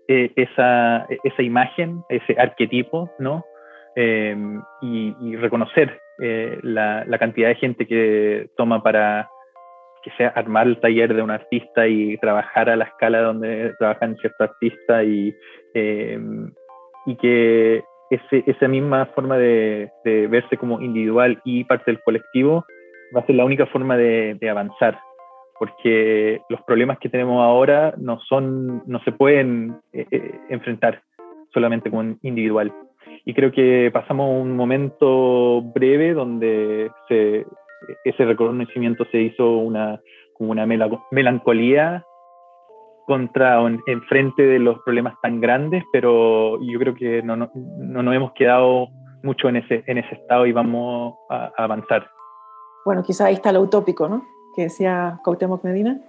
esa, 0.07 1.07
esa 1.23 1.41
imagen, 1.41 2.03
ese 2.09 2.35
arquetipo, 2.39 3.09
¿no? 3.17 3.43
y, 3.95 5.15
y, 5.21 5.35
reconocer 5.37 6.01
eh, 6.19 6.59
la, 6.63 7.03
la, 7.05 7.17
cantidad 7.17 7.49
de 7.49 7.55
gente 7.55 7.85
que 7.85 8.47
toma 8.55 8.81
para 8.81 9.29
que 10.05 10.11
sea 10.17 10.27
armar 10.29 10.67
el 10.67 10.79
taller 10.79 11.15
de 11.15 11.23
un 11.23 11.31
artista 11.31 11.87
y 11.87 12.15
trabajar 12.17 12.69
a 12.69 12.75
la 12.75 12.85
escala 12.85 13.21
donde 13.21 13.73
trabajan 13.79 14.15
ciertos 14.17 14.49
artistas 14.51 15.03
y, 15.03 15.33
eh, 15.73 16.19
y 17.07 17.15
que 17.15 17.83
ese, 18.11 18.43
esa 18.45 18.67
misma 18.67 19.07
forma 19.07 19.35
de, 19.37 19.89
de, 20.03 20.27
verse 20.27 20.57
como 20.57 20.79
individual 20.79 21.41
y 21.43 21.63
parte 21.63 21.85
del 21.87 22.03
colectivo 22.03 22.63
va 23.15 23.21
a 23.21 23.25
ser 23.25 23.35
la 23.35 23.45
única 23.45 23.65
forma 23.65 23.97
de, 23.97 24.37
de, 24.39 24.47
avanzar 24.47 24.99
porque 25.57 26.39
los 26.49 26.61
problemas 26.61 26.99
que 26.99 27.09
tenemos 27.09 27.41
ahora 27.41 27.95
no 27.97 28.19
son 28.19 28.83
no 28.85 28.99
se 29.05 29.11
pueden 29.11 29.79
eh, 29.91 30.39
enfrentar 30.49 31.01
solamente 31.51 31.89
como 31.89 32.15
individual. 32.21 32.71
Y 33.23 33.33
creo 33.33 33.51
que 33.51 33.89
pasamos 33.91 34.39
un 34.39 34.55
momento 34.55 35.63
breve 35.63 36.13
donde 36.13 36.91
se, 37.07 37.45
ese 38.03 38.25
reconocimiento 38.25 39.05
se 39.11 39.21
hizo 39.21 39.57
una, 39.57 40.01
como 40.33 40.51
una 40.51 40.65
melancolía 41.11 42.05
contra 43.05 43.59
en 43.61 44.01
frente 44.03 44.43
de 44.43 44.59
los 44.59 44.79
problemas 44.83 45.13
tan 45.21 45.39
grandes, 45.39 45.83
pero 45.91 46.59
yo 46.61 46.79
creo 46.79 46.95
que 46.95 47.21
no, 47.21 47.35
no, 47.35 47.51
no 47.53 48.01
nos 48.01 48.15
hemos 48.15 48.31
quedado 48.33 48.87
mucho 49.25 49.49
en 49.49 49.57
ese, 49.57 49.83
en 49.87 49.97
ese 49.97 50.15
estado 50.15 50.45
y 50.45 50.51
vamos 50.51 51.15
a, 51.29 51.51
avanzar. 51.57 52.09
Bueno, 52.85 53.03
quizá 53.03 53.25
ahí 53.25 53.33
está 53.33 53.51
lo 53.51 53.61
utópico, 53.61 54.07
¿no? 54.07 54.23
Que 54.55 54.63
decía 54.63 55.19
Cuauhtémoc 55.23 55.63
Medina. 55.63 55.99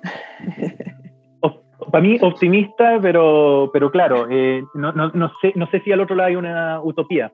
Para 1.90 2.02
mí 2.02 2.18
optimista, 2.22 2.98
pero, 3.00 3.70
pero 3.72 3.90
claro, 3.90 4.26
eh, 4.30 4.62
no, 4.74 4.92
no, 4.92 5.10
no, 5.10 5.30
sé, 5.40 5.52
no 5.56 5.66
sé 5.68 5.80
si 5.80 5.92
al 5.92 6.00
otro 6.00 6.16
lado 6.16 6.28
hay 6.28 6.36
una 6.36 6.80
utopía, 6.80 7.32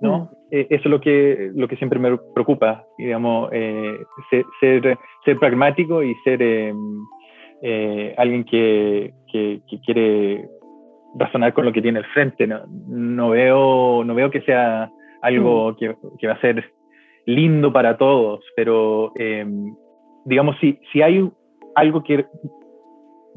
¿no? 0.00 0.18
Mm. 0.18 0.28
Eh, 0.50 0.66
eso 0.70 0.82
es 0.84 0.90
lo 0.90 1.00
que, 1.00 1.50
lo 1.54 1.68
que 1.68 1.76
siempre 1.76 1.98
me 1.98 2.16
preocupa, 2.34 2.84
digamos, 2.96 3.50
eh, 3.52 3.98
ser, 4.30 4.44
ser, 4.60 4.98
ser, 5.24 5.38
pragmático 5.38 6.02
y 6.02 6.14
ser 6.24 6.42
alguien 8.16 8.44
que, 8.44 9.12
que, 9.30 9.60
que, 9.68 9.80
quiere 9.80 10.48
razonar 11.18 11.52
con 11.52 11.64
lo 11.64 11.72
que 11.72 11.82
tiene 11.82 11.98
al 11.98 12.06
frente. 12.06 12.46
No, 12.46 12.60
no, 12.86 13.30
veo, 13.30 14.04
no 14.04 14.14
veo 14.14 14.30
que 14.30 14.42
sea 14.42 14.90
algo 15.22 15.72
mm. 15.72 15.76
que, 15.76 15.96
que, 16.18 16.26
va 16.26 16.34
a 16.34 16.40
ser 16.40 16.72
lindo 17.26 17.72
para 17.72 17.98
todos, 17.98 18.40
pero 18.56 19.12
digamos, 20.24 20.56
si, 20.60 20.78
si 20.92 21.02
hay 21.02 21.28
algo 21.74 22.02
que 22.02 22.26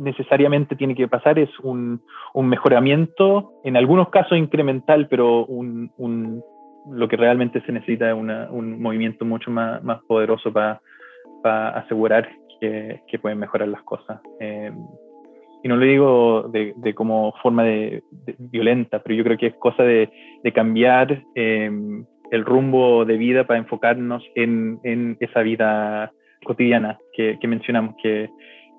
necesariamente 0.02 0.76
tiene 0.76 0.96
que 0.96 1.08
pasar 1.08 1.38
es 1.40 1.50
un, 1.60 2.02
un 2.34 2.48
mejoramiento, 2.48 3.54
en 3.64 3.78
algunos 3.78 4.10
casos 4.10 4.38
incremental, 4.38 5.08
pero 5.08 5.46
un, 5.46 5.92
un, 5.98 6.44
lo 6.90 7.08
que 7.08 7.18
realmente 7.18 7.62
se 7.62 7.72
necesita 7.72 8.10
es 8.10 8.16
un 8.16 8.82
movimiento 8.82 9.26
mucho 9.26 9.52
más, 9.52 9.84
más 9.84 10.02
poderoso 10.04 10.52
para 10.52 11.70
asegurar 11.70 12.30
que, 12.60 13.02
que, 13.08 13.20
pueden 13.20 13.40
mejorar 13.40 13.68
las 13.68 13.82
cosas. 13.84 14.20
Eh, 14.40 14.72
y 15.64 15.68
no 15.68 15.76
lo 15.76 15.86
digo 15.86 16.50
de, 16.52 16.74
de 16.78 16.94
como 16.94 17.34
forma 17.44 17.64
de, 17.64 18.04
violenta, 18.38 19.00
pero 19.00 19.16
yo 19.16 19.24
creo 19.24 19.38
que 19.38 19.48
es 19.48 19.56
cosa 19.56 19.84
de, 19.84 20.10
de 20.44 20.52
cambiar 20.52 21.24
eh, 21.36 21.70
el 22.32 22.46
rumbo 22.46 23.06
de 23.06 23.18
vida 23.18 23.46
para 23.46 23.60
enfocarnos 23.60 24.24
en, 24.36 24.80
en 24.84 25.18
esa 25.20 25.42
vida 25.42 26.12
cotidiana 26.44 26.98
que, 27.14 27.38
que 27.40 27.48
mencionamos, 27.48 27.96
que, 28.02 28.30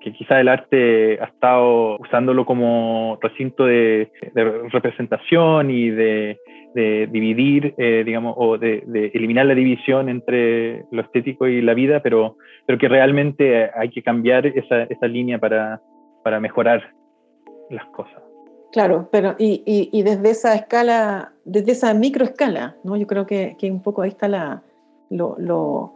que 0.03 0.11
quizá 0.11 0.39
el 0.39 0.49
arte 0.49 1.19
ha 1.21 1.25
estado 1.25 1.97
usándolo 1.97 2.45
como 2.45 3.17
recinto 3.21 3.65
de, 3.65 4.11
representación 4.71 5.71
y 5.71 5.89
de, 5.89 6.37
dividir, 7.11 7.73
eh, 7.77 8.03
digamos, 8.05 8.35
o 8.37 8.57
de, 8.57 8.83
eliminar 9.13 9.45
la 9.45 9.55
división 9.55 10.09
entre 10.09 10.85
lo 10.91 11.01
estético 11.01 11.47
y 11.47 11.61
la 11.61 11.73
vida, 11.73 12.01
pero, 12.01 12.37
pero 12.65 12.77
que 12.77 12.89
realmente 12.89 13.69
hay 13.75 13.89
que 13.89 14.03
cambiar 14.03 14.45
esa, 14.47 14.83
esa 14.83 15.07
línea 15.07 15.39
para, 15.39 15.81
para 16.23 16.39
mejorar 16.39 16.83
las 17.69 17.85
cosas. 17.87 18.21
Claro, 18.71 19.07
pero 19.11 19.35
y, 19.37 19.61
y, 19.65 20.01
desde 20.01 20.31
esa 20.31 20.55
escala, 20.55 21.31
desde 21.45 21.73
esa 21.73 21.93
microescala, 21.93 22.75
¿no? 22.83 22.97
Yo 22.97 23.05
creo 23.05 23.27
que, 23.27 23.55
que 23.59 23.69
un 23.69 23.83
poco 23.83 24.01
ahí 24.01 24.09
está 24.09 24.27
la, 24.27 24.63
lo, 25.11 25.35
lo 25.37 25.93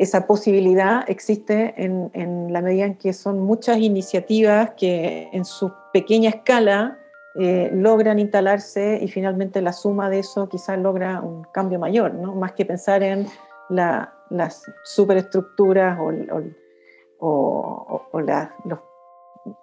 esa 0.00 0.26
posibilidad 0.26 1.04
existe 1.08 1.74
en, 1.76 2.50
la 2.50 2.62
medida 2.62 2.86
en 2.86 2.94
que 2.94 3.12
son 3.12 3.38
muchas 3.38 3.76
iniciativas 3.76 4.70
que 4.70 5.28
en 5.30 5.44
su 5.44 5.70
pequeña 5.92 6.30
escala 6.30 6.98
eh, 7.34 7.70
logran 7.74 8.18
instalarse 8.18 8.98
y 9.02 9.08
finalmente 9.08 9.60
la 9.60 9.74
suma 9.74 10.08
de 10.08 10.20
eso 10.20 10.48
quizás 10.48 10.78
logra 10.78 11.20
un 11.20 11.44
cambio 11.52 11.78
mayor, 11.78 12.14
¿no? 12.14 12.34
más 12.34 12.52
que 12.52 12.64
pensar 12.64 13.02
en 13.02 13.26
las 13.68 14.62
superestructuras 14.84 15.98
o, 16.00 16.12
los, 16.12 16.44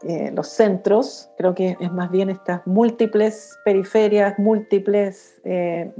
eh, 0.04 0.32
los, 0.32 0.48
centros, 0.48 1.32
creo 1.36 1.56
que 1.56 1.78
es 1.80 1.92
más 1.92 2.12
bien 2.12 2.30
estas 2.30 2.62
múltiples 2.68 3.58
periferias, 3.66 4.38
múltiples 4.38 5.42
eh, 5.46 5.92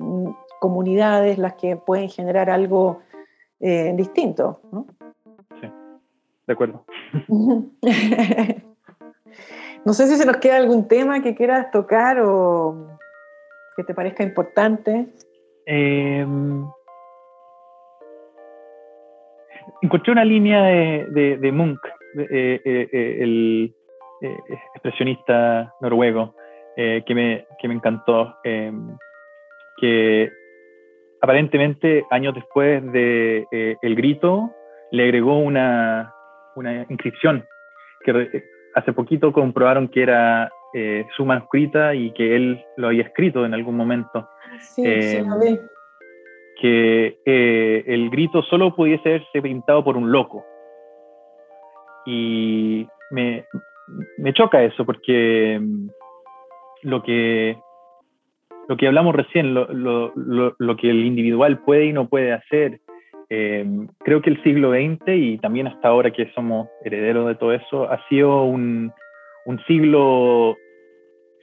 comunidades 0.60 1.40
las 1.40 1.56
que 1.56 1.76
pueden 1.76 2.10
generar 2.10 2.52
algo 2.52 3.00
eh, 3.60 3.94
distinto. 3.96 4.62
¿no? 4.72 4.86
Sí, 5.60 5.68
de 6.48 6.54
acuerdo. 6.54 6.86
no 9.86 9.94
sé 9.94 10.08
si 10.08 10.16
se 10.16 10.26
nos 10.26 10.38
queda 10.38 10.58
algún 10.58 10.88
tema 10.88 11.22
que 11.22 11.36
quieras 11.36 11.72
tocar 11.72 12.20
o 12.22 12.98
que 13.76 13.84
te 13.84 13.94
parezca 13.94 14.24
importante. 14.24 15.08
Em, 15.66 16.66
encontré 19.82 20.12
una 20.12 20.26
línea 20.26 20.64
de, 20.64 21.38
de, 21.38 21.52
Munch, 21.52 21.80
eh, 22.18 22.62
eh, 22.64 23.18
el 23.22 23.76
expresionista 24.74 25.74
noruego, 25.82 26.34
que, 26.76 27.14
me, 27.16 27.48
que 27.60 27.68
me 27.68 27.74
encantó, 27.74 28.36
em, 28.44 28.96
que 29.78 30.32
aparentemente 31.22 32.06
años 32.10 32.36
después 32.36 32.84
de 32.92 33.46
eh, 33.52 33.76
El 33.82 33.96
Grito, 33.96 34.52
le 34.92 35.04
agregó 35.04 35.38
una, 35.40 36.14
una 36.56 36.86
inscripción 36.90 37.46
que 38.04 38.44
hace 38.76 38.94
poquito 38.94 39.34
comprobaron 39.34 39.88
que 39.88 40.04
era 40.04 40.50
eh, 40.74 41.06
su 41.16 41.26
manuscrita 41.26 41.96
y 41.96 42.12
que 42.12 42.36
él 42.36 42.64
lo 42.78 42.88
había 42.88 43.04
escrito 43.04 43.46
en 43.46 43.54
algún 43.54 43.76
momento. 43.76 44.30
Sí, 44.60 44.84
sí, 45.02 45.18
lo 45.22 45.40
Que 46.60 47.20
eh, 47.26 47.84
el 47.88 48.10
grito 48.10 48.44
solo 48.44 48.76
pudiese 48.76 49.22
ser 49.32 49.42
pintado 49.42 49.84
por 49.84 49.98
un 49.98 50.12
loco. 50.12 50.46
Y 52.06 52.88
me, 53.12 53.46
me 54.18 54.34
choca 54.34 54.64
eso 54.64 54.86
porque 54.86 55.56
em, 55.56 55.90
lo 56.84 57.02
que 57.04 57.58
lo 58.68 58.78
que 58.78 58.88
hablamos 58.88 59.16
recién, 59.16 59.54
lo, 59.54 59.68
lo, 59.74 60.14
lo, 60.58 60.76
que 60.76 60.90
el 60.90 61.06
individual 61.06 61.60
puede 61.60 61.86
y 61.86 61.94
no 61.94 62.08
puede 62.08 62.34
hacer. 62.34 62.80
Eh, 63.30 63.66
creo 64.00 64.22
que 64.22 64.30
el 64.30 64.42
siglo 64.44 64.72
XX 64.72 65.08
y 65.08 65.38
también 65.38 65.68
hasta 65.68 65.90
ahora 65.90 66.12
que 66.12 66.32
somos 66.34 66.68
herederos 66.84 67.28
de 67.28 67.36
todo 67.36 67.54
eso, 67.54 67.90
ha 67.90 68.06
sido 68.08 68.44
un, 68.44 68.92
un 69.46 69.60
siglo 69.66 70.56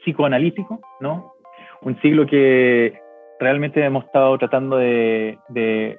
psicoanalítico, 0.02 0.80
¿no? 1.00 1.32
Un 1.82 2.00
siglo 2.00 2.26
que 2.26 2.98
realmente 3.40 3.82
hemos 3.84 4.04
estado 4.04 4.36
tratando 4.38 4.76
de, 4.76 5.38
de 5.48 5.98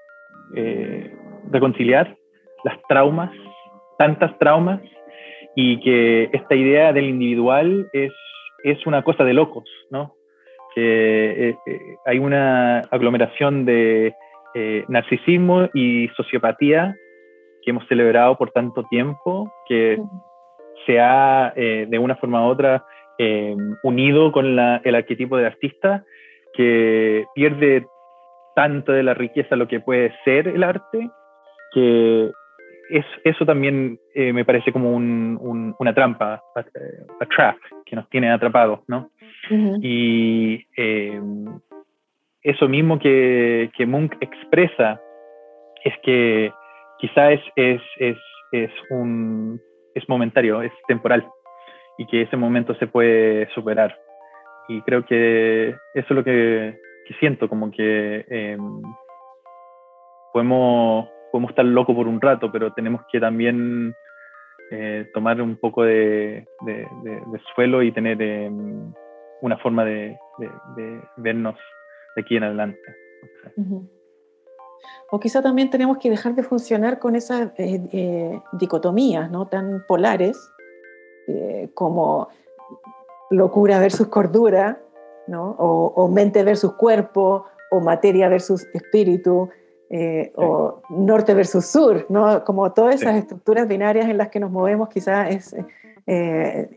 eh, 0.55 1.15
reconciliar 1.51 2.15
las 2.63 2.77
traumas, 2.87 3.31
tantas 3.97 4.37
traumas, 4.39 4.81
y 5.55 5.79
que 5.79 6.29
esta 6.33 6.55
idea 6.55 6.91
del 6.91 7.05
individual 7.05 7.87
es, 7.93 8.11
es 8.63 8.85
una 8.85 9.03
cosa 9.03 9.23
de 9.23 9.33
locos, 9.33 9.69
¿no? 9.89 10.13
Que 10.75 11.49
eh, 11.49 11.57
eh, 11.65 11.97
hay 12.05 12.19
una 12.19 12.81
aglomeración 12.91 13.65
de 13.65 14.13
eh, 14.53 14.83
narcisismo 14.89 15.69
y 15.73 16.09
sociopatía 16.17 16.95
que 17.63 17.71
hemos 17.71 17.87
celebrado 17.87 18.37
por 18.37 18.51
tanto 18.51 18.83
tiempo, 18.83 19.51
que 19.67 19.99
se 20.85 20.99
ha 20.99 21.51
de 21.55 21.97
una 21.97 22.15
forma 22.17 22.45
u 22.45 22.51
otra 22.51 22.85
unido 23.81 24.31
con 24.31 24.45
el 24.45 24.95
arquetipo 24.95 25.37
de 25.37 25.47
artista, 25.47 26.03
que 26.53 27.25
pierde 27.33 27.87
tanto 28.55 28.91
de 28.91 29.01
la 29.01 29.15
riqueza 29.15 29.55
lo 29.55 29.67
que 29.67 29.79
puede 29.79 30.13
ser 30.23 30.47
el 30.47 30.61
arte, 30.61 31.09
que 31.73 32.29
es, 32.91 33.05
eso 33.23 33.47
también 33.47 33.99
me 34.13 34.45
parece 34.45 34.71
como 34.71 34.95
una 34.95 35.93
trampa, 35.95 36.43
a, 36.55 37.25
trap, 37.25 37.57
que 37.83 37.95
nos 37.95 38.07
tiene 38.09 38.31
atrapados, 38.31 38.81
¿no? 38.87 39.09
Y 39.81 40.65
eh, 40.77 41.21
eso 42.41 42.67
mismo 42.67 42.99
que, 42.99 43.71
que, 43.75 43.85
Munch 43.85 44.13
expresa 44.21 45.01
es 45.83 45.93
que 46.03 46.51
quizá 46.99 47.31
es, 47.31 47.41
es, 47.55 47.81
es, 47.99 48.17
es, 48.51 48.71
un, 48.89 49.59
es 49.93 50.07
momentario, 50.09 50.61
es 50.61 50.71
temporal 50.87 51.27
y 51.97 52.05
que 52.07 52.23
ese 52.23 52.37
momento 52.37 52.75
se 52.75 52.87
puede 52.87 53.49
superar. 53.53 53.97
Y 54.67 54.81
creo 54.81 55.05
que 55.05 55.69
eso 55.93 56.07
es 56.09 56.11
lo 56.11 56.23
que, 56.23 56.77
siento, 57.19 57.47
como 57.47 57.71
que 57.71 58.25
eh, 58.29 58.57
podemos, 60.33 61.07
podemos 61.31 61.51
estar 61.51 61.65
locos 61.65 61.95
por 61.95 62.07
un 62.07 62.19
rato, 62.19 62.51
pero 62.51 62.73
tenemos 62.73 63.01
que 63.11 63.19
también 63.19 63.93
eh, 64.71 65.07
tomar 65.13 65.41
un 65.41 65.57
poco 65.57 65.83
de, 65.83 66.47
de, 66.61 66.87
de, 67.03 67.41
suelo 67.53 67.83
y 67.83 67.91
tener 67.91 68.17
una 69.41 69.57
forma 69.57 69.85
de, 69.85 70.17
vernos 71.17 71.55
de 72.15 72.21
aquí 72.21 72.37
en 72.37 72.43
adelante. 72.43 72.79
O 75.11 75.19
quizá 75.19 75.41
también 75.41 75.69
tenemos 75.69 75.97
que 75.97 76.09
dejar 76.09 76.35
de 76.35 76.43
funcionar 76.43 76.99
con 76.99 77.15
esas 77.15 77.51
eh, 77.57 77.81
eh, 77.91 78.41
dicotomías 78.53 79.29
¿no? 79.31 79.47
tan 79.47 79.83
polares 79.87 80.37
eh, 81.27 81.69
como 81.73 82.29
locura 83.29 83.79
versus 83.79 84.07
cordura, 84.07 84.79
¿no? 85.27 85.51
O, 85.57 86.07
mente 86.07 86.43
versus 86.43 86.73
cuerpo, 86.73 87.45
o 87.71 87.79
materia 87.79 88.29
versus 88.29 88.67
espíritu, 88.73 89.49
eh, 89.89 90.31
o 90.35 90.81
norte 90.89 91.33
versus 91.33 91.65
sur, 91.65 92.05
¿no? 92.09 92.43
Como 92.43 92.71
todas 92.73 92.95
esas 92.95 93.15
estructuras 93.15 93.67
binarias 93.67 94.07
en 94.07 94.17
las 94.17 94.29
que 94.29 94.39
nos 94.39 94.51
movemos, 94.51 94.89
quizás 94.89 95.31
es, 95.31 95.55
eh, 96.07 96.69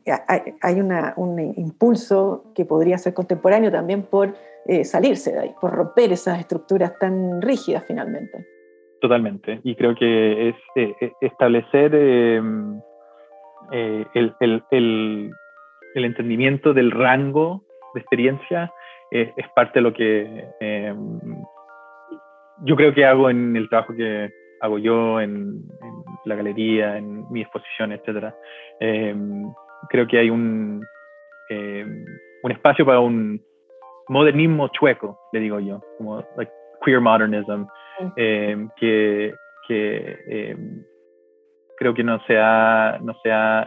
hay, 0.63 0.81
un 0.81 1.39
impulso 1.57 2.53
que 2.55 2.65
podría 2.65 2.99
ser 2.99 3.15
contemporáneo 3.15 3.71
también 3.71 4.03
por 4.03 4.35
eh, 4.67 4.85
salirse 4.85 5.33
de 5.33 5.41
ahí, 5.41 5.55
por 5.61 5.73
romper 5.73 6.13
esas 6.13 6.39
estructuras 6.41 6.99
tan 6.99 7.43
rígidas 7.43 7.85
finalmente. 7.87 8.47
Totalmente, 9.01 9.61
y 9.63 9.77
creo 9.77 9.95
que 9.95 10.49
es 10.49 10.57
establecer 11.21 11.95
el, 11.95 12.83
el, 14.15 14.35
el, 14.41 15.33
el 15.95 16.05
entendimiento 16.05 16.73
del 16.73 16.91
rango 16.91 17.63
de 17.95 18.01
experiencia 18.01 18.73
es, 19.11 19.31
parte 19.55 19.79
de 19.79 19.83
lo 19.83 19.93
que 19.93 20.45
em, 20.61 21.21
yo 22.65 22.77
creo 22.77 22.95
que 22.95 23.05
hago 23.05 23.31
en 23.31 23.57
el 23.57 23.69
trabajo 23.69 23.95
que 23.95 24.31
hago 24.61 24.79
yo 24.79 25.21
en, 25.21 25.63
la 26.25 26.35
galería, 26.35 26.97
en 26.97 27.31
mi 27.31 27.43
exposición, 27.43 27.93
etc. 27.93 28.35
Em, 28.81 29.53
creo 29.89 30.07
que 30.07 30.19
hay 30.19 30.31
un, 30.31 30.85
em, 31.49 32.05
un 32.43 32.53
espacio 32.53 32.85
para 32.85 33.01
un 33.01 33.41
modernismo 34.09 34.69
chueco, 34.69 35.19
le 35.33 35.41
digo 35.41 35.61
yo, 35.61 35.81
como 35.99 36.25
like 36.37 36.53
queer 36.85 37.01
modernism, 37.01 37.67
que, 38.17 39.35
que 39.67 40.57
creo 41.77 41.95
que 41.95 42.05
no 42.05 42.21
se 42.27 42.39
ha, 42.39 42.99
no 43.03 43.15
se 43.23 43.31
ha 43.31 43.67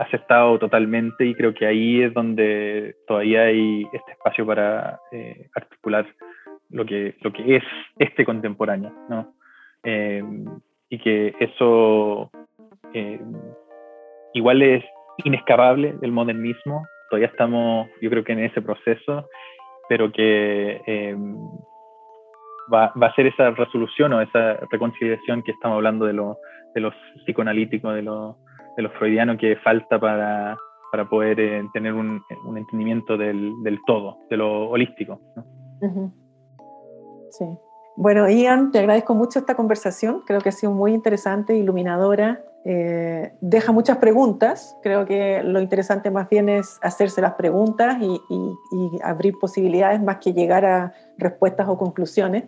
aceptado 0.00 0.58
totalmente 0.58 1.26
y 1.26 1.34
creo 1.34 1.52
que 1.52 1.66
ahí 1.66 2.02
es 2.02 2.14
donde 2.14 2.96
todavía 3.06 3.42
hay 3.42 3.86
este 3.92 4.12
espacio 4.12 4.46
para 4.46 4.98
eh, 5.12 5.48
articular 5.54 6.06
lo 6.70 6.86
que, 6.86 7.16
lo 7.20 7.30
que 7.32 7.56
es 7.56 7.64
este 7.98 8.24
contemporáneo, 8.24 8.92
¿no? 9.10 9.34
Eh, 9.84 10.22
y 10.88 10.98
que 10.98 11.34
eso 11.38 12.30
eh, 12.92 13.20
igual 14.34 14.62
es 14.62 14.84
inescapable 15.24 15.94
del 16.00 16.12
modernismo, 16.12 16.84
todavía 17.08 17.28
estamos 17.28 17.88
yo 18.00 18.10
creo 18.10 18.24
que 18.24 18.32
en 18.32 18.40
ese 18.40 18.60
proceso, 18.60 19.28
pero 19.88 20.10
que 20.12 20.80
va, 22.72 22.92
va, 23.00 23.06
a 23.08 23.14
ser 23.14 23.26
esa 23.26 23.50
resolución 23.50 24.12
o 24.12 24.20
esa 24.20 24.58
reconciliación 24.70 25.42
que 25.42 25.52
estamos 25.52 25.76
hablando 25.76 26.06
de, 26.06 26.12
lo, 26.12 26.38
de 26.74 26.80
los 26.80 26.94
psicoanalíticos, 27.24 27.94
de 27.94 28.02
los 28.02 28.36
de 28.76 28.82
lo 28.82 28.90
freudiano 28.90 29.36
que 29.36 29.56
falta 29.56 29.98
para, 29.98 30.56
para 30.90 31.08
poder 31.08 31.40
eh, 31.40 31.62
tener 31.72 31.92
un, 31.92 32.22
un, 32.46 32.58
entendimiento 32.58 33.16
del, 33.16 33.52
del, 33.62 33.78
todo, 33.86 34.18
de 34.28 34.36
lo 34.36 34.70
holístico. 34.70 35.20
Sí. 37.30 37.44
Bueno, 38.00 38.30
Ian, 38.30 38.70
te 38.72 38.78
agradezco 38.78 39.14
mucho 39.14 39.40
esta 39.40 39.54
conversación, 39.54 40.22
creo 40.24 40.40
que 40.40 40.48
ha 40.48 40.52
sido 40.52 40.72
muy 40.72 40.94
interesante, 40.94 41.54
iluminadora, 41.54 42.42
eh, 42.64 43.34
deja 43.42 43.72
muchas 43.72 43.98
preguntas, 43.98 44.74
creo 44.82 45.04
que 45.04 45.42
lo 45.42 45.60
interesante 45.60 46.10
más 46.10 46.26
bien 46.30 46.48
es 46.48 46.78
hacerse 46.80 47.20
las 47.20 47.34
preguntas 47.34 47.98
y, 48.00 48.18
abrir 49.04 49.34
posibilidades 49.38 50.02
más 50.02 50.16
que 50.16 50.32
llegar 50.32 50.64
a 50.64 50.94
respuestas 51.18 51.68
o 51.68 51.76
conclusiones. 51.76 52.44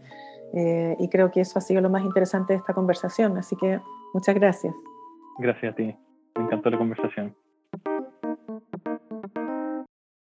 Eh, 0.54 0.96
y 0.98 1.10
creo 1.10 1.30
que 1.30 1.42
eso 1.42 1.58
ha 1.58 1.62
sido 1.62 1.82
lo 1.82 1.90
más 1.90 2.02
interesante 2.02 2.54
de 2.54 2.58
esta 2.58 2.72
conversación, 2.72 3.36
así 3.36 3.54
que 3.54 3.78
muchas 4.14 4.34
gracias. 4.34 4.74
Gracias 5.38 5.70
a 5.70 5.76
ti. 5.76 5.94
Me 6.34 6.44
encantó 6.44 6.70
la 6.70 6.78
conversación. 6.78 7.36